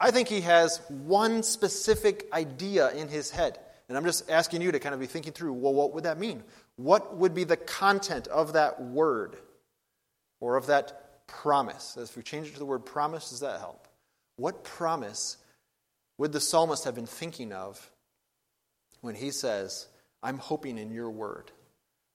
I 0.00 0.10
think 0.10 0.26
he 0.26 0.40
has 0.40 0.80
one 0.88 1.44
specific 1.44 2.26
idea 2.32 2.90
in 2.90 3.06
his 3.06 3.30
head. 3.30 3.60
And 3.88 3.96
I'm 3.96 4.04
just 4.04 4.28
asking 4.28 4.60
you 4.60 4.72
to 4.72 4.80
kind 4.80 4.96
of 4.96 5.00
be 5.00 5.06
thinking 5.06 5.32
through 5.32 5.52
well, 5.52 5.74
what 5.74 5.94
would 5.94 6.02
that 6.02 6.18
mean? 6.18 6.42
What 6.74 7.16
would 7.18 7.36
be 7.36 7.44
the 7.44 7.56
content 7.56 8.26
of 8.26 8.54
that 8.54 8.82
word 8.82 9.36
or 10.40 10.56
of 10.56 10.66
that 10.66 11.24
promise? 11.28 11.96
If 11.96 12.16
we 12.16 12.24
change 12.24 12.48
it 12.48 12.54
to 12.54 12.58
the 12.58 12.66
word 12.66 12.84
promise, 12.84 13.30
does 13.30 13.40
that 13.40 13.60
help? 13.60 13.86
What 14.34 14.64
promise 14.64 15.36
would 16.18 16.32
the 16.32 16.40
psalmist 16.40 16.84
have 16.84 16.94
been 16.94 17.06
thinking 17.06 17.52
of 17.52 17.90
when 19.00 19.14
he 19.14 19.30
says, 19.30 19.86
I'm 20.22 20.38
hoping 20.38 20.76
in 20.76 20.90
your 20.90 21.10
word? 21.10 21.50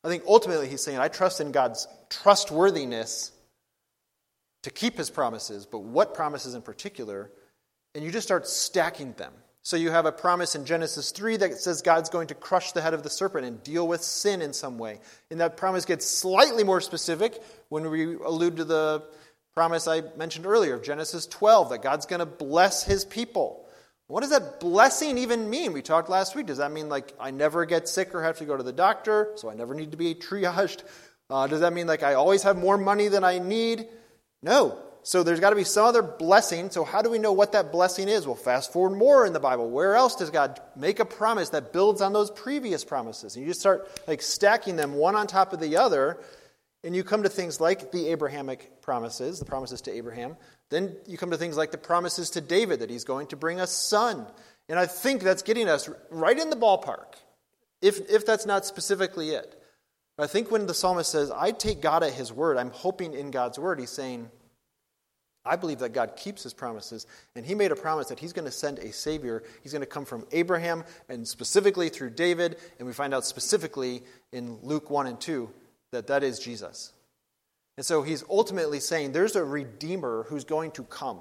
I 0.03 0.09
think 0.09 0.23
ultimately 0.27 0.67
he's 0.67 0.83
saying, 0.83 0.99
I 0.99 1.07
trust 1.07 1.41
in 1.41 1.51
God's 1.51 1.87
trustworthiness 2.09 3.31
to 4.63 4.69
keep 4.69 4.97
his 4.97 5.09
promises, 5.09 5.65
but 5.65 5.79
what 5.79 6.13
promises 6.13 6.53
in 6.53 6.61
particular? 6.61 7.31
And 7.95 8.03
you 8.03 8.11
just 8.11 8.27
start 8.27 8.47
stacking 8.47 9.13
them 9.13 9.33
So 9.65 9.77
you 9.77 9.91
have 9.91 10.05
a 10.05 10.11
promise 10.11 10.55
in 10.55 10.65
Genesis 10.65 11.11
3 11.11 11.37
that 11.37 11.53
says 11.57 11.81
God's 11.81 12.09
going 12.09 12.27
to 12.27 12.35
crush 12.35 12.73
the 12.73 12.81
head 12.81 12.93
of 12.93 13.01
the 13.01 13.09
serpent 13.09 13.45
and 13.45 13.63
deal 13.63 13.87
with 13.87 14.03
sin 14.03 14.41
in 14.41 14.51
some 14.51 14.77
way. 14.77 14.99
And 15.31 15.39
that 15.39 15.55
promise 15.55 15.85
gets 15.85 16.05
slightly 16.05 16.65
more 16.65 16.81
specific 16.81 17.41
when 17.69 17.89
we 17.89 18.15
allude 18.15 18.57
to 18.57 18.65
the 18.65 19.03
promise 19.53 19.87
I 19.87 20.01
mentioned 20.17 20.45
earlier 20.45 20.73
of 20.73 20.83
Genesis 20.83 21.25
12 21.27 21.69
that 21.69 21.81
God's 21.81 22.05
going 22.05 22.19
to 22.19 22.25
bless 22.25 22.83
his 22.83 23.05
people. 23.05 23.62
What 24.13 24.21
does 24.21 24.29
that 24.29 24.59
blessing 24.59 25.17
even 25.17 25.49
mean? 25.49 25.73
We 25.73 25.81
talked 25.81 26.07
last 26.07 26.35
week. 26.35 26.45
Does 26.45 26.59
that 26.59 26.71
mean 26.71 26.87
like 26.87 27.15
I 27.19 27.31
never 27.31 27.65
get 27.65 27.89
sick 27.89 28.13
or 28.13 28.21
have 28.21 28.37
to 28.37 28.45
go 28.45 28.55
to 28.55 28.61
the 28.61 28.71
doctor, 28.71 29.31
so 29.37 29.49
I 29.49 29.55
never 29.55 29.73
need 29.73 29.89
to 29.89 29.97
be 29.97 30.13
triaged? 30.13 30.83
Uh, 31.31 31.47
does 31.47 31.61
that 31.61 31.73
mean 31.73 31.87
like 31.87 32.03
I 32.03 32.13
always 32.13 32.43
have 32.43 32.55
more 32.55 32.77
money 32.77 33.07
than 33.07 33.23
I 33.23 33.39
need? 33.39 33.87
No. 34.43 34.77
So 35.01 35.23
there's 35.23 35.39
got 35.39 35.49
to 35.49 35.55
be 35.55 35.63
some 35.63 35.85
other 35.85 36.03
blessing. 36.03 36.69
So 36.69 36.83
how 36.83 37.01
do 37.01 37.09
we 37.09 37.17
know 37.17 37.33
what 37.33 37.53
that 37.53 37.71
blessing 37.71 38.07
is? 38.07 38.27
Well, 38.27 38.35
fast 38.35 38.71
forward 38.71 38.95
more 38.95 39.25
in 39.25 39.33
the 39.33 39.39
Bible. 39.39 39.67
Where 39.71 39.95
else 39.95 40.15
does 40.15 40.29
God 40.29 40.61
make 40.75 40.99
a 40.99 41.05
promise 41.05 41.49
that 41.49 41.73
builds 41.73 41.99
on 41.99 42.13
those 42.13 42.29
previous 42.29 42.85
promises? 42.85 43.35
And 43.35 43.43
you 43.43 43.49
just 43.49 43.61
start 43.61 43.89
like 44.07 44.21
stacking 44.21 44.75
them 44.75 44.93
one 44.93 45.15
on 45.15 45.25
top 45.25 45.53
of 45.53 45.59
the 45.59 45.77
other, 45.77 46.19
and 46.83 46.95
you 46.95 47.03
come 47.03 47.23
to 47.23 47.29
things 47.29 47.59
like 47.59 47.91
the 47.91 48.09
Abrahamic 48.09 48.79
promises, 48.83 49.39
the 49.39 49.45
promises 49.45 49.81
to 49.81 49.91
Abraham. 49.91 50.37
Then 50.73 50.95
you 51.05 51.19
come 51.19 51.29
to 51.29 51.37
things 51.37 51.55
like 51.55 51.69
the 51.69 51.77
promises 51.77 52.31
to 52.31 52.41
David 52.41 52.79
that 52.79 52.89
he's 52.89 53.03
going 53.03 53.27
to 53.27 53.35
bring 53.35 53.59
a 53.59 53.67
son. 53.67 54.25
And 54.67 54.79
I 54.79 54.87
think 54.87 55.21
that's 55.21 55.43
getting 55.43 55.69
us 55.69 55.87
right 56.09 56.37
in 56.37 56.49
the 56.49 56.55
ballpark, 56.55 57.13
if, 57.79 58.09
if 58.09 58.25
that's 58.25 58.47
not 58.47 58.65
specifically 58.65 59.29
it. 59.29 59.61
I 60.17 60.25
think 60.25 60.49
when 60.49 60.65
the 60.65 60.73
psalmist 60.73 61.11
says, 61.11 61.29
I 61.29 61.51
take 61.51 61.79
God 61.79 62.01
at 62.01 62.13
his 62.13 62.33
word, 62.33 62.57
I'm 62.57 62.71
hoping 62.71 63.13
in 63.13 63.29
God's 63.29 63.59
word, 63.59 63.79
he's 63.79 63.91
saying, 63.91 64.31
I 65.45 65.57
believe 65.57 65.77
that 65.79 65.93
God 65.93 66.15
keeps 66.15 66.41
his 66.41 66.55
promises, 66.55 67.05
and 67.35 67.45
he 67.45 67.53
made 67.53 67.71
a 67.71 67.75
promise 67.75 68.07
that 68.07 68.19
he's 68.19 68.33
going 68.33 68.45
to 68.45 68.51
send 68.51 68.79
a 68.79 68.91
Savior. 68.91 69.43
He's 69.61 69.73
going 69.73 69.81
to 69.81 69.85
come 69.85 70.05
from 70.05 70.25
Abraham 70.31 70.85
and 71.07 71.27
specifically 71.27 71.89
through 71.89 72.11
David, 72.11 72.57
and 72.79 72.87
we 72.87 72.93
find 72.93 73.13
out 73.13 73.27
specifically 73.27 74.01
in 74.31 74.57
Luke 74.63 74.89
1 74.89 75.05
and 75.05 75.21
2 75.21 75.51
that 75.91 76.07
that 76.07 76.23
is 76.23 76.39
Jesus. 76.39 76.93
And 77.77 77.85
so 77.85 78.03
he's 78.03 78.23
ultimately 78.29 78.79
saying 78.79 79.11
there's 79.11 79.35
a 79.35 79.43
Redeemer 79.43 80.25
who's 80.27 80.43
going 80.43 80.71
to 80.71 80.83
come. 80.83 81.19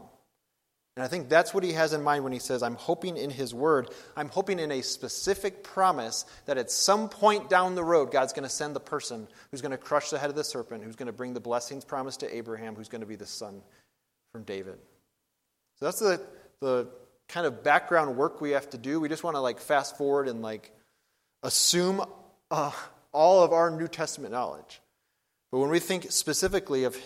And 0.96 1.02
I 1.02 1.08
think 1.08 1.30
that's 1.30 1.54
what 1.54 1.64
he 1.64 1.72
has 1.72 1.94
in 1.94 2.02
mind 2.02 2.22
when 2.22 2.34
he 2.34 2.38
says, 2.38 2.62
I'm 2.62 2.74
hoping 2.74 3.16
in 3.16 3.30
his 3.30 3.54
word, 3.54 3.88
I'm 4.14 4.28
hoping 4.28 4.58
in 4.58 4.70
a 4.70 4.82
specific 4.82 5.64
promise 5.64 6.26
that 6.44 6.58
at 6.58 6.70
some 6.70 7.08
point 7.08 7.48
down 7.48 7.74
the 7.74 7.84
road, 7.84 8.12
God's 8.12 8.34
going 8.34 8.42
to 8.42 8.50
send 8.50 8.76
the 8.76 8.80
person 8.80 9.26
who's 9.50 9.62
going 9.62 9.70
to 9.70 9.78
crush 9.78 10.10
the 10.10 10.18
head 10.18 10.28
of 10.28 10.36
the 10.36 10.44
serpent, 10.44 10.84
who's 10.84 10.96
going 10.96 11.06
to 11.06 11.12
bring 11.12 11.32
the 11.32 11.40
blessings 11.40 11.86
promised 11.86 12.20
to 12.20 12.36
Abraham, 12.36 12.74
who's 12.74 12.90
going 12.90 13.00
to 13.00 13.06
be 13.06 13.16
the 13.16 13.24
son 13.24 13.62
from 14.32 14.42
David. 14.42 14.78
So 15.78 15.86
that's 15.86 15.98
the, 15.98 16.20
the 16.60 16.88
kind 17.26 17.46
of 17.46 17.64
background 17.64 18.18
work 18.18 18.42
we 18.42 18.50
have 18.50 18.68
to 18.70 18.78
do. 18.78 19.00
We 19.00 19.08
just 19.08 19.24
want 19.24 19.36
to 19.36 19.40
like 19.40 19.60
fast 19.60 19.96
forward 19.96 20.28
and 20.28 20.42
like 20.42 20.72
assume 21.42 22.04
uh, 22.50 22.70
all 23.12 23.42
of 23.42 23.52
our 23.54 23.70
New 23.70 23.88
Testament 23.88 24.32
knowledge. 24.32 24.81
But 25.52 25.58
when 25.58 25.70
we 25.70 25.78
think 25.78 26.10
specifically 26.10 26.82
of 26.82 26.96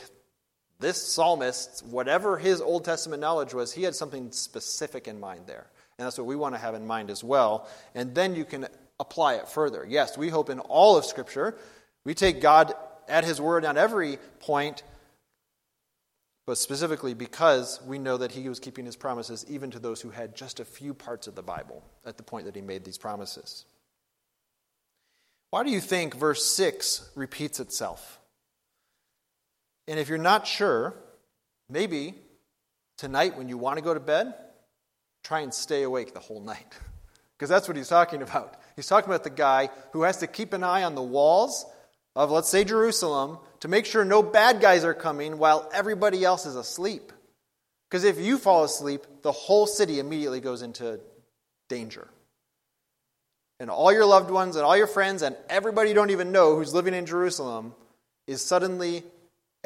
this 0.78 1.02
psalmist, 1.02 1.84
whatever 1.84 2.38
his 2.38 2.62
Old 2.62 2.86
Testament 2.86 3.20
knowledge 3.20 3.52
was, 3.52 3.72
he 3.72 3.82
had 3.82 3.94
something 3.94 4.32
specific 4.32 5.06
in 5.06 5.20
mind 5.20 5.42
there. 5.46 5.66
And 5.98 6.06
that's 6.06 6.16
what 6.16 6.26
we 6.26 6.36
want 6.36 6.54
to 6.54 6.60
have 6.60 6.74
in 6.74 6.86
mind 6.86 7.10
as 7.10 7.22
well. 7.22 7.68
And 7.94 8.14
then 8.14 8.34
you 8.34 8.46
can 8.46 8.68
apply 8.98 9.34
it 9.34 9.48
further. 9.48 9.84
Yes, 9.86 10.16
we 10.16 10.30
hope 10.30 10.48
in 10.48 10.60
all 10.60 10.96
of 10.96 11.04
Scripture. 11.04 11.58
We 12.04 12.14
take 12.14 12.40
God 12.40 12.72
at 13.08 13.24
his 13.24 13.38
word 13.38 13.66
on 13.66 13.76
every 13.76 14.18
point 14.40 14.82
but 16.46 16.58
specifically 16.58 17.12
because 17.12 17.80
we 17.84 17.98
know 17.98 18.16
that 18.16 18.30
he 18.30 18.48
was 18.48 18.60
keeping 18.60 18.86
his 18.86 18.96
promises 18.96 19.44
even 19.48 19.72
to 19.72 19.80
those 19.80 20.00
who 20.00 20.10
had 20.10 20.36
just 20.36 20.60
a 20.60 20.64
few 20.64 20.94
parts 20.94 21.26
of 21.26 21.34
the 21.34 21.42
Bible 21.42 21.82
at 22.04 22.16
the 22.16 22.22
point 22.22 22.46
that 22.46 22.54
he 22.54 22.62
made 22.62 22.84
these 22.84 22.98
promises. 22.98 23.64
Why 25.50 25.64
do 25.64 25.70
you 25.70 25.80
think 25.80 26.14
verse 26.14 26.44
6 26.44 27.10
repeats 27.16 27.58
itself? 27.58 28.20
And 29.88 29.98
if 29.98 30.08
you're 30.08 30.18
not 30.18 30.46
sure, 30.46 30.94
maybe 31.68 32.14
tonight 32.98 33.36
when 33.36 33.48
you 33.48 33.58
want 33.58 33.78
to 33.78 33.84
go 33.84 33.94
to 33.94 34.00
bed, 34.00 34.34
try 35.22 35.40
and 35.40 35.52
stay 35.52 35.82
awake 35.82 36.14
the 36.14 36.20
whole 36.20 36.40
night. 36.40 36.66
Because 37.36 37.50
that's 37.50 37.68
what 37.68 37.76
he's 37.76 37.88
talking 37.90 38.22
about. 38.22 38.54
He's 38.76 38.86
talking 38.86 39.10
about 39.10 39.22
the 39.22 39.28
guy 39.28 39.68
who 39.92 40.04
has 40.04 40.16
to 40.18 40.26
keep 40.26 40.54
an 40.54 40.64
eye 40.64 40.84
on 40.84 40.94
the 40.94 41.02
walls 41.02 41.66
of, 42.14 42.30
let's 42.30 42.48
say, 42.48 42.64
Jerusalem 42.64 43.36
to 43.60 43.68
make 43.68 43.84
sure 43.84 44.06
no 44.06 44.22
bad 44.22 44.62
guys 44.62 44.84
are 44.84 44.94
coming 44.94 45.36
while 45.36 45.68
everybody 45.74 46.24
else 46.24 46.46
is 46.46 46.56
asleep. 46.56 47.12
Because 47.90 48.04
if 48.04 48.18
you 48.18 48.38
fall 48.38 48.64
asleep, 48.64 49.02
the 49.20 49.32
whole 49.32 49.66
city 49.66 49.98
immediately 49.98 50.40
goes 50.40 50.62
into 50.62 50.98
danger. 51.68 52.08
And 53.60 53.68
all 53.68 53.92
your 53.92 54.06
loved 54.06 54.30
ones 54.30 54.56
and 54.56 54.64
all 54.64 54.76
your 54.76 54.86
friends 54.86 55.20
and 55.20 55.36
everybody 55.50 55.90
you 55.90 55.94
don't 55.94 56.10
even 56.10 56.32
know 56.32 56.56
who's 56.56 56.72
living 56.72 56.94
in 56.94 57.04
Jerusalem 57.04 57.74
is 58.26 58.42
suddenly 58.42 59.04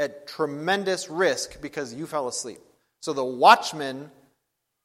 at 0.01 0.27
tremendous 0.27 1.11
risk 1.11 1.61
because 1.61 1.93
you 1.93 2.07
fell 2.07 2.27
asleep. 2.27 2.59
So 3.03 3.13
the 3.13 3.25
watchman 3.25 4.11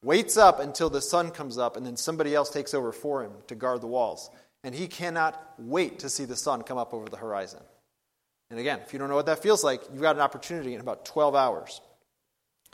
waits 0.02 0.36
up 0.36 0.60
until 0.60 0.90
the 0.90 1.00
sun 1.00 1.30
comes 1.30 1.56
up 1.56 1.76
and 1.76 1.86
then 1.86 1.96
somebody 1.96 2.34
else 2.34 2.50
takes 2.50 2.74
over 2.74 2.92
for 2.92 3.24
him 3.24 3.32
to 3.48 3.54
guard 3.54 3.80
the 3.80 3.86
walls 3.86 4.30
and 4.62 4.74
he 4.74 4.86
cannot 4.86 5.40
wait 5.58 6.00
to 6.00 6.10
see 6.10 6.26
the 6.26 6.36
sun 6.36 6.62
come 6.62 6.76
up 6.76 6.92
over 6.92 7.08
the 7.08 7.16
horizon. 7.16 7.60
And 8.50 8.60
again, 8.60 8.80
if 8.84 8.92
you 8.92 8.98
don't 8.98 9.08
know 9.08 9.14
what 9.14 9.26
that 9.26 9.42
feels 9.42 9.64
like, 9.64 9.80
you've 9.90 10.02
got 10.02 10.16
an 10.16 10.22
opportunity 10.22 10.74
in 10.74 10.80
about 10.80 11.04
12 11.06 11.34
hours. 11.34 11.80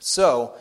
So 0.00 0.55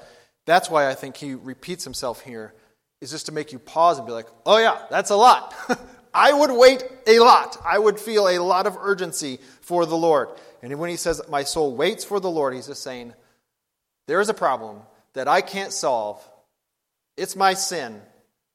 that's 0.46 0.70
why 0.70 0.89
I 0.89 0.94
think 0.94 1.17
he 1.17 1.34
repeats 1.34 1.84
himself 1.84 2.22
here, 2.22 2.54
is 3.02 3.12
just 3.12 3.26
to 3.26 3.32
make 3.32 3.52
you 3.52 3.60
pause 3.60 3.98
and 3.98 4.06
be 4.06 4.13
like, 4.13 4.28
oh, 4.46 4.58
yeah, 4.58 4.84
that's 4.89 5.10
a 5.10 5.15
lot. 5.15 5.56
I 6.13 6.34
would 6.34 6.52
wait 6.52 6.84
a 7.08 7.20
lot. 7.20 7.58
I 7.65 7.80
would 7.80 8.00
feel 8.00 8.28
a 8.28 8.39
lot 8.39 8.67
of 8.67 8.78
urgency 8.80 9.39
for 9.62 9.86
the 9.86 9.98
Lord. 9.98 10.30
And 10.62 10.78
when 10.80 10.89
he 10.89 10.95
says, 10.95 11.21
My 11.30 11.43
soul 11.43 11.76
waits 11.76 12.04
for 12.04 12.19
the 12.19 12.30
Lord, 12.30 12.54
he's 12.54 12.67
just 12.67 12.84
saying, 12.84 13.13
There 14.08 14.21
is 14.21 14.30
a 14.30 14.34
problem 14.34 14.82
that 15.13 15.28
I 15.28 15.41
can't 15.41 15.74
solve. 15.74 16.24
It's 17.17 17.36
my 17.36 17.54
sin. 17.54 18.02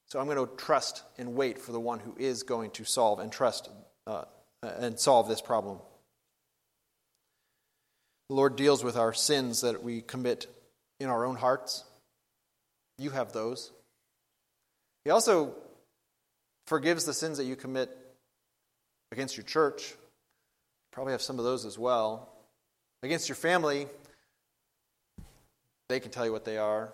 So 0.08 0.20
I'm 0.20 0.26
going 0.26 0.38
to 0.38 0.54
trust 0.56 1.02
and 1.18 1.34
wait 1.34 1.58
for 1.58 1.72
the 1.72 1.80
one 1.80 1.98
who 1.98 2.14
is 2.16 2.44
going 2.44 2.70
to 2.72 2.84
solve 2.84 3.18
and 3.18 3.32
trust 3.32 3.68
uh, 4.06 4.24
and 4.62 4.98
solve 4.98 5.28
this 5.28 5.40
problem. 5.40 5.78
The 8.28 8.34
Lord 8.34 8.56
deals 8.56 8.84
with 8.84 8.96
our 8.96 9.12
sins 9.12 9.60
that 9.62 9.82
we 9.82 10.00
commit 10.00 10.46
in 11.00 11.08
our 11.08 11.24
own 11.24 11.36
hearts. 11.36 11.84
You 12.98 13.10
have 13.10 13.32
those. 13.32 13.72
He 15.04 15.10
also 15.10 15.54
forgives 16.66 17.04
the 17.04 17.14
sins 17.14 17.38
that 17.38 17.44
you 17.44 17.56
commit 17.56 17.96
against 19.12 19.36
your 19.36 19.44
church. 19.44 19.94
Probably 20.96 21.12
have 21.12 21.20
some 21.20 21.38
of 21.38 21.44
those 21.44 21.66
as 21.66 21.78
well. 21.78 22.26
Against 23.02 23.28
your 23.28 23.36
family, 23.36 23.86
they 25.90 26.00
can 26.00 26.10
tell 26.10 26.24
you 26.24 26.32
what 26.32 26.46
they 26.46 26.56
are. 26.56 26.90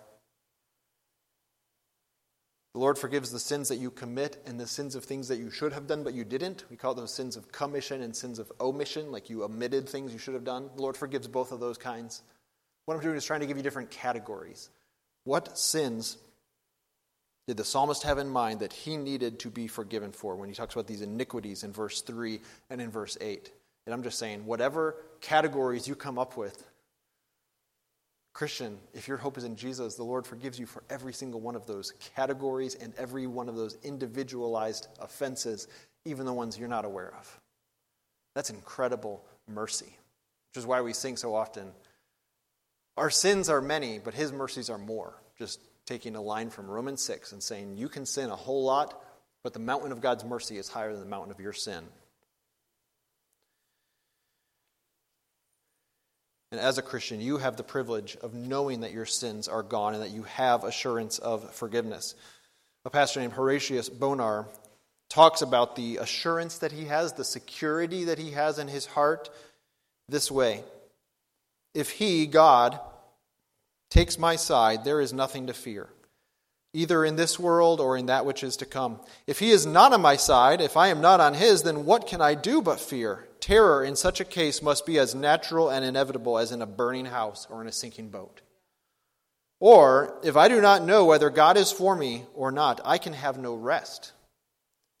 The 2.73 2.81
Lord 2.81 2.97
forgives 2.97 3.31
the 3.31 3.39
sins 3.39 3.69
that 3.69 3.77
you 3.77 3.89
commit 3.89 4.43
and 4.45 4.59
the 4.59 4.67
sins 4.67 4.95
of 4.95 5.05
things 5.05 5.29
that 5.29 5.37
you 5.37 5.49
should 5.49 5.71
have 5.71 5.87
done 5.87 6.03
but 6.03 6.13
you 6.13 6.25
didn't. 6.25 6.65
We 6.69 6.75
call 6.75 6.93
those 6.93 7.13
sins 7.13 7.37
of 7.37 7.53
commission 7.53 8.01
and 8.01 8.13
sins 8.13 8.39
of 8.39 8.51
omission, 8.59 9.09
like 9.09 9.29
you 9.29 9.45
omitted 9.45 9.87
things 9.87 10.11
you 10.11 10.19
should 10.19 10.33
have 10.33 10.43
done. 10.43 10.69
The 10.75 10.81
Lord 10.81 10.97
forgives 10.97 11.29
both 11.29 11.53
of 11.53 11.61
those 11.61 11.77
kinds. 11.77 12.23
What 12.83 12.95
I'm 12.95 13.01
doing 13.01 13.15
is 13.15 13.23
trying 13.23 13.39
to 13.39 13.45
give 13.45 13.55
you 13.55 13.63
different 13.63 13.89
categories. 13.89 14.69
What 15.23 15.57
sins 15.57 16.17
did 17.47 17.55
the 17.55 17.63
psalmist 17.63 18.03
have 18.03 18.17
in 18.17 18.27
mind 18.27 18.59
that 18.59 18.73
he 18.73 18.97
needed 18.97 19.39
to 19.39 19.49
be 19.49 19.67
forgiven 19.67 20.11
for 20.11 20.35
when 20.35 20.49
he 20.49 20.55
talks 20.55 20.75
about 20.75 20.87
these 20.87 21.01
iniquities 21.01 21.63
in 21.63 21.71
verse 21.71 22.01
3 22.01 22.41
and 22.69 22.81
in 22.81 22.91
verse 22.91 23.17
8? 23.21 23.49
And 23.85 23.93
I'm 23.93 24.03
just 24.03 24.19
saying, 24.19 24.45
whatever 24.45 24.95
categories 25.21 25.87
you 25.87 25.95
come 25.95 26.17
up 26.17 26.37
with, 26.37 26.65
Christian, 28.33 28.79
if 28.93 29.07
your 29.07 29.17
hope 29.17 29.37
is 29.37 29.43
in 29.43 29.55
Jesus, 29.55 29.95
the 29.95 30.03
Lord 30.03 30.25
forgives 30.25 30.59
you 30.59 30.65
for 30.65 30.83
every 30.89 31.13
single 31.13 31.39
one 31.39 31.55
of 31.55 31.67
those 31.67 31.93
categories 32.15 32.73
and 32.73 32.93
every 32.97 33.27
one 33.27 33.47
of 33.47 33.55
those 33.55 33.77
individualized 33.83 34.87
offenses, 34.99 35.67
even 36.05 36.25
the 36.25 36.33
ones 36.33 36.57
you're 36.57 36.67
not 36.67 36.85
aware 36.85 37.13
of. 37.19 37.39
That's 38.33 38.49
incredible 38.49 39.23
mercy, 39.47 39.85
which 39.85 40.57
is 40.57 40.65
why 40.65 40.81
we 40.81 40.93
sing 40.93 41.15
so 41.15 41.35
often. 41.35 41.71
Our 42.97 43.11
sins 43.11 43.49
are 43.49 43.61
many, 43.61 43.99
but 43.99 44.15
his 44.15 44.31
mercies 44.31 44.69
are 44.69 44.79
more. 44.79 45.21
Just 45.37 45.59
taking 45.85 46.15
a 46.15 46.21
line 46.21 46.49
from 46.49 46.69
Romans 46.69 47.03
6 47.03 47.33
and 47.33 47.43
saying, 47.43 47.77
You 47.77 47.89
can 47.89 48.05
sin 48.05 48.31
a 48.31 48.35
whole 48.35 48.63
lot, 48.63 48.99
but 49.43 49.53
the 49.53 49.59
mountain 49.59 49.91
of 49.91 50.01
God's 50.01 50.23
mercy 50.23 50.57
is 50.57 50.67
higher 50.67 50.91
than 50.91 51.01
the 51.01 51.09
mountain 51.09 51.31
of 51.31 51.39
your 51.39 51.53
sin. 51.53 51.83
And 56.53 56.61
as 56.61 56.77
a 56.77 56.83
Christian, 56.83 57.19
you 57.19 57.39
have 57.39 57.57
the 57.57 57.63
privilege 57.63 58.15
of 58.21 58.35
knowing 58.35 58.81
that 58.81 58.91
your 58.91 59.07
sins 59.07 59.47
are 59.47 59.63
gone 59.63 59.95
and 59.95 60.03
that 60.03 60.11
you 60.11 60.21
have 60.21 60.63
assurance 60.63 61.17
of 61.17 61.51
forgiveness. 61.51 62.13
A 62.85 62.91
pastor 62.91 63.21
named 63.21 63.33
Horatius 63.33 63.89
Bonar 63.89 64.47
talks 65.09 65.41
about 65.41 65.75
the 65.75 65.97
assurance 65.97 66.59
that 66.59 66.71
he 66.71 66.85
has, 66.85 67.13
the 67.13 67.23
security 67.23 68.03
that 68.03 68.19
he 68.19 68.29
has 68.33 68.59
in 68.59 68.67
his 68.67 68.85
heart 68.85 69.31
this 70.07 70.29
way 70.29 70.63
If 71.73 71.89
he, 71.89 72.27
God, 72.27 72.79
takes 73.89 74.19
my 74.19 74.35
side, 74.35 74.83
there 74.83 75.01
is 75.01 75.11
nothing 75.11 75.47
to 75.47 75.53
fear. 75.53 75.89
either 76.71 77.03
in 77.03 77.15
this 77.15 77.39
world 77.39 77.79
or 77.79 77.97
in 77.97 78.05
that 78.05 78.27
which 78.27 78.43
is 78.43 78.57
to 78.57 78.65
come. 78.67 78.99
If 79.25 79.39
he 79.39 79.49
is 79.49 79.65
not 79.65 79.91
on 79.91 80.01
my 80.01 80.17
side, 80.17 80.61
if 80.61 80.77
I 80.77 80.89
am 80.89 81.01
not 81.01 81.19
on 81.19 81.33
his, 81.33 81.63
then 81.63 81.85
what 81.85 82.05
can 82.05 82.21
I 82.21 82.35
do 82.35 82.61
but 82.61 82.79
fear? 82.79 83.27
Terror 83.43 83.83
in 83.83 83.97
such 83.97 84.21
a 84.21 84.23
case 84.23 84.61
must 84.61 84.85
be 84.85 84.97
as 84.97 85.13
natural 85.13 85.69
and 85.69 85.83
inevitable 85.83 86.37
as 86.37 86.53
in 86.53 86.61
a 86.61 86.65
burning 86.65 87.03
house 87.03 87.45
or 87.49 87.59
in 87.59 87.67
a 87.67 87.73
sinking 87.73 88.07
boat. 88.07 88.39
Or, 89.59 90.17
if 90.23 90.37
I 90.37 90.47
do 90.47 90.61
not 90.61 90.85
know 90.85 91.03
whether 91.03 91.29
God 91.29 91.57
is 91.57 91.69
for 91.69 91.93
me 91.93 92.23
or 92.35 92.53
not, 92.53 92.79
I 92.85 92.97
can 92.97 93.11
have 93.11 93.37
no 93.37 93.53
rest. 93.53 94.13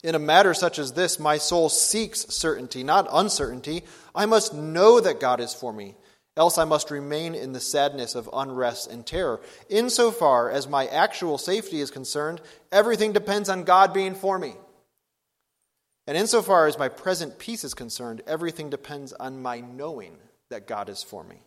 In 0.03 0.13
a 0.13 0.19
matter 0.19 0.53
such 0.53 0.77
as 0.77 0.91
this, 0.91 1.21
my 1.21 1.37
soul 1.37 1.69
seeks 1.69 2.27
certainty, 2.35 2.83
not 2.83 3.07
uncertainty. 3.09 3.83
I 4.13 4.25
must 4.25 4.53
know 4.53 4.99
that 4.99 5.21
God 5.21 5.39
is 5.39 5.53
for 5.53 5.71
me. 5.71 5.95
Else 6.35 6.57
I 6.57 6.65
must 6.65 6.91
remain 6.91 7.35
in 7.35 7.53
the 7.53 7.61
sadness 7.61 8.13
of 8.13 8.29
unrest 8.33 8.91
and 8.91 9.05
terror. 9.05 9.39
Insofar 9.69 10.51
as 10.51 10.67
my 10.67 10.87
actual 10.87 11.37
safety 11.37 11.79
is 11.79 11.91
concerned, 11.91 12.41
everything 12.73 13.13
depends 13.13 13.47
on 13.47 13.63
God 13.63 13.93
being 13.93 14.15
for 14.15 14.37
me. 14.37 14.55
And 16.05 16.17
insofar 16.17 16.67
as 16.67 16.77
my 16.77 16.89
present 16.89 17.39
peace 17.39 17.63
is 17.63 17.73
concerned, 17.73 18.21
everything 18.27 18.69
depends 18.69 19.13
on 19.13 19.41
my 19.41 19.61
knowing 19.61 20.17
that 20.49 20.67
God 20.67 20.89
is 20.89 21.01
for 21.01 21.23
me. 21.23 21.37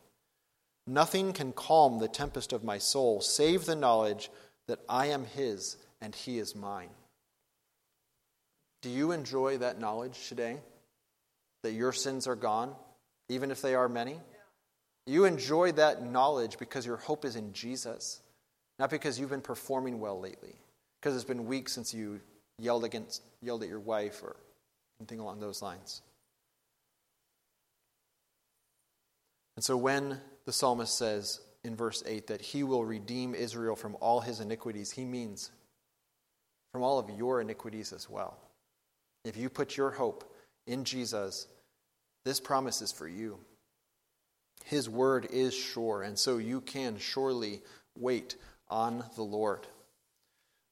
Nothing 0.87 1.33
can 1.33 1.53
calm 1.53 1.99
the 1.99 2.09
tempest 2.09 2.53
of 2.53 2.65
my 2.65 2.79
soul 2.79 3.21
save 3.21 3.65
the 3.65 3.77
knowledge 3.77 4.31
that 4.69 4.81
I 4.89 5.07
am 5.07 5.25
His 5.25 5.77
and 6.01 6.15
He 6.15 6.39
is 6.39 6.55
mine. 6.55 6.91
Do 8.83 8.89
you 8.89 9.13
enjoy 9.13 9.59
that 9.59 9.81
knowledge 9.81 10.29
today? 10.29 10.59
That 11.63 11.73
your 11.73 11.93
sins 11.93 12.27
are 12.27 12.37
gone, 12.37 12.75
even 13.29 13.51
if 13.51 13.61
they 13.61 13.75
are 13.75 13.89
many? 13.89 14.21
You 15.07 15.25
enjoy 15.25 15.73
that 15.73 16.05
knowledge 16.05 16.59
because 16.59 16.87
your 16.87 16.97
hope 16.97 17.25
is 17.25 17.37
in 17.37 17.53
Jesus, 17.53 18.21
not 18.79 18.91
because 18.91 19.19
you've 19.19 19.31
been 19.31 19.41
performing 19.41 20.01
well 20.01 20.21
lately, 20.21 20.55
because 21.01 21.15
it's 21.15 21.25
been 21.25 21.47
weeks 21.47 21.73
since 21.73 21.93
you 21.93 22.21
yelled 22.59 22.85
against 22.85 23.23
yelled 23.43 23.63
at 23.63 23.69
your 23.69 23.81
wife 23.81 24.23
or 24.23 24.37
anything 25.01 25.19
along 25.19 25.41
those 25.41 25.63
lines. 25.63 26.03
And 29.57 29.65
so 29.65 29.77
when 29.77 30.21
the 30.45 30.53
psalmist 30.53 30.97
says 30.97 31.41
in 31.65 31.77
verse 31.77 32.03
8 32.07 32.27
that 32.29 32.41
he 32.41 32.63
will 32.63 32.85
redeem 32.85 33.35
Israel 33.35 33.75
from 33.75 33.97
all 34.01 34.21
his 34.21 34.41
iniquities, 34.41 34.93
he 34.93 35.05
means 35.05 35.51
from 36.73 36.83
all 36.83 36.99
of 36.99 37.11
your 37.11 37.41
iniquities 37.41 37.93
as 37.93 38.09
well. 38.09 38.37
If 39.25 39.37
you 39.37 39.49
put 39.49 39.77
your 39.77 39.91
hope 39.91 40.31
in 40.67 40.85
Jesus, 40.85 41.47
this 42.25 42.39
promise 42.39 42.83
is 42.83 42.93
for 42.93 43.09
you. 43.09 43.39
His 44.65 44.89
word 44.89 45.29
is 45.33 45.55
sure, 45.55 46.03
and 46.03 46.19
so 46.19 46.39
you 46.39 46.61
can 46.61 46.99
surely 46.99 47.63
wait 47.97 48.37
on 48.69 49.05
the 49.15 49.23
Lord. 49.23 49.67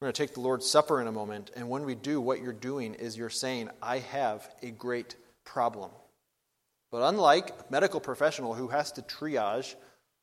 We're 0.00 0.06
going 0.06 0.12
to 0.14 0.22
take 0.22 0.34
the 0.34 0.40
Lord's 0.40 0.68
Supper 0.68 1.00
in 1.00 1.06
a 1.06 1.12
moment, 1.12 1.50
and 1.56 1.68
when 1.68 1.84
we 1.84 1.94
do, 1.94 2.20
what 2.20 2.42
you're 2.42 2.52
doing 2.52 2.94
is 2.94 3.16
you're 3.16 3.30
saying, 3.30 3.70
I 3.80 4.00
have 4.00 4.48
a 4.62 4.70
great 4.70 5.16
problem. 5.44 5.90
But 6.90 7.08
unlike 7.08 7.50
a 7.50 7.54
medical 7.70 8.00
professional 8.00 8.54
who 8.54 8.68
has 8.68 8.92
to 8.92 9.02
triage 9.02 9.76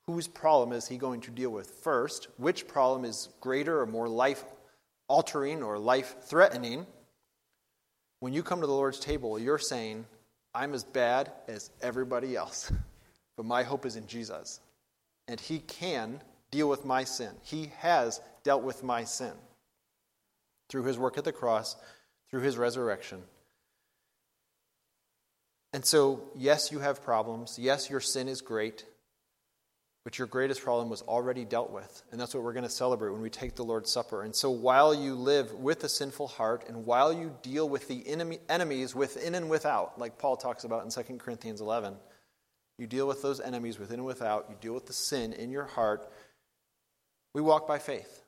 whose 0.07 0.27
problem 0.27 0.73
is 0.73 0.87
he 0.87 0.97
going 0.97 1.21
to 1.21 1.31
deal 1.31 1.51
with 1.51 1.69
first, 1.83 2.27
which 2.37 2.67
problem 2.67 3.05
is 3.05 3.29
greater 3.39 3.79
or 3.79 3.85
more 3.85 4.09
life 4.09 4.43
altering 5.07 5.63
or 5.63 5.77
life 5.79 6.15
threatening, 6.23 6.85
when 8.19 8.33
you 8.33 8.43
come 8.43 8.61
to 8.61 8.67
the 8.67 8.73
Lord's 8.73 8.99
table, 8.99 9.39
you're 9.39 9.57
saying, 9.57 10.05
I'm 10.53 10.73
as 10.73 10.83
bad 10.83 11.31
as 11.47 11.71
everybody 11.81 12.35
else. 12.35 12.71
But 13.37 13.45
my 13.45 13.63
hope 13.63 13.85
is 13.85 13.95
in 13.95 14.05
Jesus. 14.05 14.59
And 15.29 15.39
He 15.39 15.59
can 15.59 16.21
deal 16.51 16.67
with 16.67 16.85
my 16.85 17.05
sin. 17.05 17.31
He 17.41 17.71
has 17.79 18.19
dealt 18.43 18.61
with 18.61 18.83
my 18.83 19.05
sin 19.05 19.31
through 20.71 20.83
His 20.83 20.97
work 20.97 21.17
at 21.17 21.25
the 21.25 21.31
cross, 21.31 21.75
through 22.29 22.41
His 22.41 22.57
resurrection. 22.57 23.21
And 25.73 25.85
so, 25.85 26.23
yes, 26.35 26.71
you 26.71 26.79
have 26.79 27.03
problems. 27.03 27.57
Yes, 27.59 27.89
your 27.89 27.99
sin 27.99 28.27
is 28.27 28.41
great. 28.41 28.85
But 30.03 30.17
your 30.17 30.27
greatest 30.27 30.63
problem 30.63 30.89
was 30.89 31.03
already 31.03 31.45
dealt 31.45 31.71
with. 31.71 32.01
And 32.11 32.19
that's 32.19 32.33
what 32.33 32.43
we're 32.43 32.53
going 32.53 32.63
to 32.63 32.69
celebrate 32.69 33.11
when 33.11 33.21
we 33.21 33.29
take 33.29 33.55
the 33.55 33.63
Lord's 33.63 33.91
Supper. 33.91 34.23
And 34.23 34.35
so 34.35 34.49
while 34.49 34.95
you 34.95 35.13
live 35.13 35.53
with 35.53 35.83
a 35.83 35.89
sinful 35.89 36.27
heart 36.27 36.63
and 36.67 36.85
while 36.85 37.13
you 37.13 37.35
deal 37.43 37.69
with 37.69 37.87
the 37.87 38.07
enemy, 38.07 38.39
enemies 38.49 38.95
within 38.95 39.35
and 39.35 39.49
without, 39.49 39.99
like 39.99 40.17
Paul 40.17 40.37
talks 40.37 40.63
about 40.63 40.83
in 40.83 40.89
2 40.89 41.17
Corinthians 41.17 41.61
11, 41.61 41.95
you 42.79 42.87
deal 42.87 43.07
with 43.07 43.21
those 43.21 43.39
enemies 43.39 43.77
within 43.77 43.99
and 43.99 44.07
without. 44.07 44.47
You 44.49 44.55
deal 44.59 44.73
with 44.73 44.87
the 44.87 44.93
sin 44.93 45.33
in 45.33 45.51
your 45.51 45.65
heart. 45.65 46.11
We 47.33 47.41
walk 47.41 47.67
by 47.67 47.77
faith. 47.77 48.23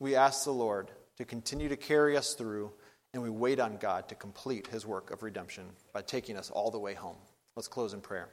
We 0.00 0.16
ask 0.16 0.44
the 0.44 0.50
Lord 0.50 0.90
to 1.16 1.24
continue 1.24 1.68
to 1.68 1.76
carry 1.76 2.16
us 2.16 2.34
through, 2.34 2.72
and 3.12 3.22
we 3.22 3.30
wait 3.30 3.60
on 3.60 3.76
God 3.78 4.08
to 4.08 4.14
complete 4.14 4.66
his 4.66 4.86
work 4.86 5.10
of 5.10 5.22
redemption 5.22 5.64
by 5.92 6.02
taking 6.02 6.36
us 6.36 6.50
all 6.50 6.70
the 6.70 6.78
way 6.78 6.94
home. 6.94 7.16
Let's 7.54 7.68
close 7.68 7.94
in 7.94 8.00
prayer. 8.00 8.28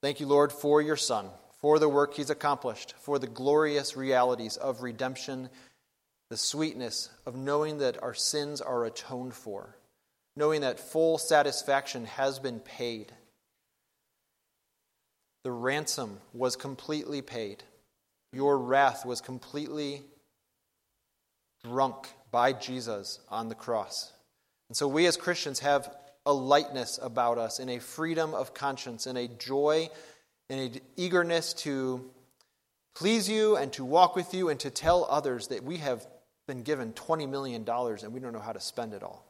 Thank 0.00 0.20
you, 0.20 0.26
Lord, 0.26 0.52
for 0.52 0.82
your 0.82 0.96
Son, 0.96 1.28
for 1.60 1.78
the 1.78 1.88
work 1.88 2.14
he's 2.14 2.30
accomplished, 2.30 2.94
for 2.98 3.18
the 3.18 3.26
glorious 3.26 3.96
realities 3.96 4.56
of 4.56 4.82
redemption, 4.82 5.48
the 6.30 6.36
sweetness 6.36 7.10
of 7.26 7.36
knowing 7.36 7.78
that 7.78 8.02
our 8.02 8.14
sins 8.14 8.60
are 8.60 8.84
atoned 8.84 9.34
for 9.34 9.76
knowing 10.36 10.62
that 10.62 10.80
full 10.80 11.18
satisfaction 11.18 12.06
has 12.06 12.38
been 12.38 12.60
paid. 12.60 13.12
The 15.44 15.52
ransom 15.52 16.18
was 16.32 16.56
completely 16.56 17.22
paid. 17.22 17.62
Your 18.34 18.58
wrath 18.58 19.06
was 19.06 19.20
completely 19.20 20.02
drunk 21.64 22.08
by 22.30 22.52
Jesus 22.52 23.20
on 23.30 23.48
the 23.48 23.54
cross. 23.54 24.12
And 24.68 24.76
so 24.76 24.88
we 24.88 25.06
as 25.06 25.16
Christians 25.16 25.60
have 25.60 25.94
a 26.26 26.32
lightness 26.32 26.98
about 27.02 27.38
us 27.38 27.58
and 27.58 27.70
a 27.70 27.78
freedom 27.78 28.34
of 28.34 28.54
conscience 28.54 29.06
and 29.06 29.16
a 29.18 29.28
joy 29.28 29.88
and 30.50 30.60
an 30.60 30.80
eagerness 30.96 31.52
to 31.54 32.10
please 32.94 33.28
you 33.28 33.56
and 33.56 33.72
to 33.74 33.84
walk 33.84 34.16
with 34.16 34.34
you 34.34 34.48
and 34.48 34.58
to 34.60 34.70
tell 34.70 35.06
others 35.10 35.48
that 35.48 35.62
we 35.62 35.78
have 35.78 36.06
been 36.46 36.62
given 36.62 36.92
$20 36.92 37.28
million 37.28 37.64
and 37.68 38.12
we 38.12 38.20
don't 38.20 38.32
know 38.32 38.38
how 38.38 38.52
to 38.52 38.60
spend 38.60 38.94
it 38.94 39.02
all. 39.02 39.24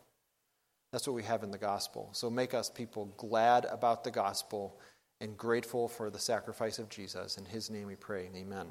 That's 0.93 1.07
what 1.07 1.15
we 1.15 1.25
have 1.25 1.43
in 1.43 1.51
the 1.51 1.59
gospel. 1.59 2.11
So 2.13 2.31
make 2.31 2.55
us 2.55 2.71
people 2.71 3.13
glad 3.17 3.65
about 3.65 4.05
the 4.05 4.11
gospel 4.11 4.79
and 5.21 5.37
grateful 5.37 5.89
for 5.89 6.11
the 6.11 6.19
sacrifice 6.19 6.79
of 6.79 6.89
Jesus. 6.89 7.37
In 7.37 7.45
his 7.45 7.71
name 7.71 7.87
we 7.87 7.97
pray. 7.97 8.29
Amen. 8.35 8.67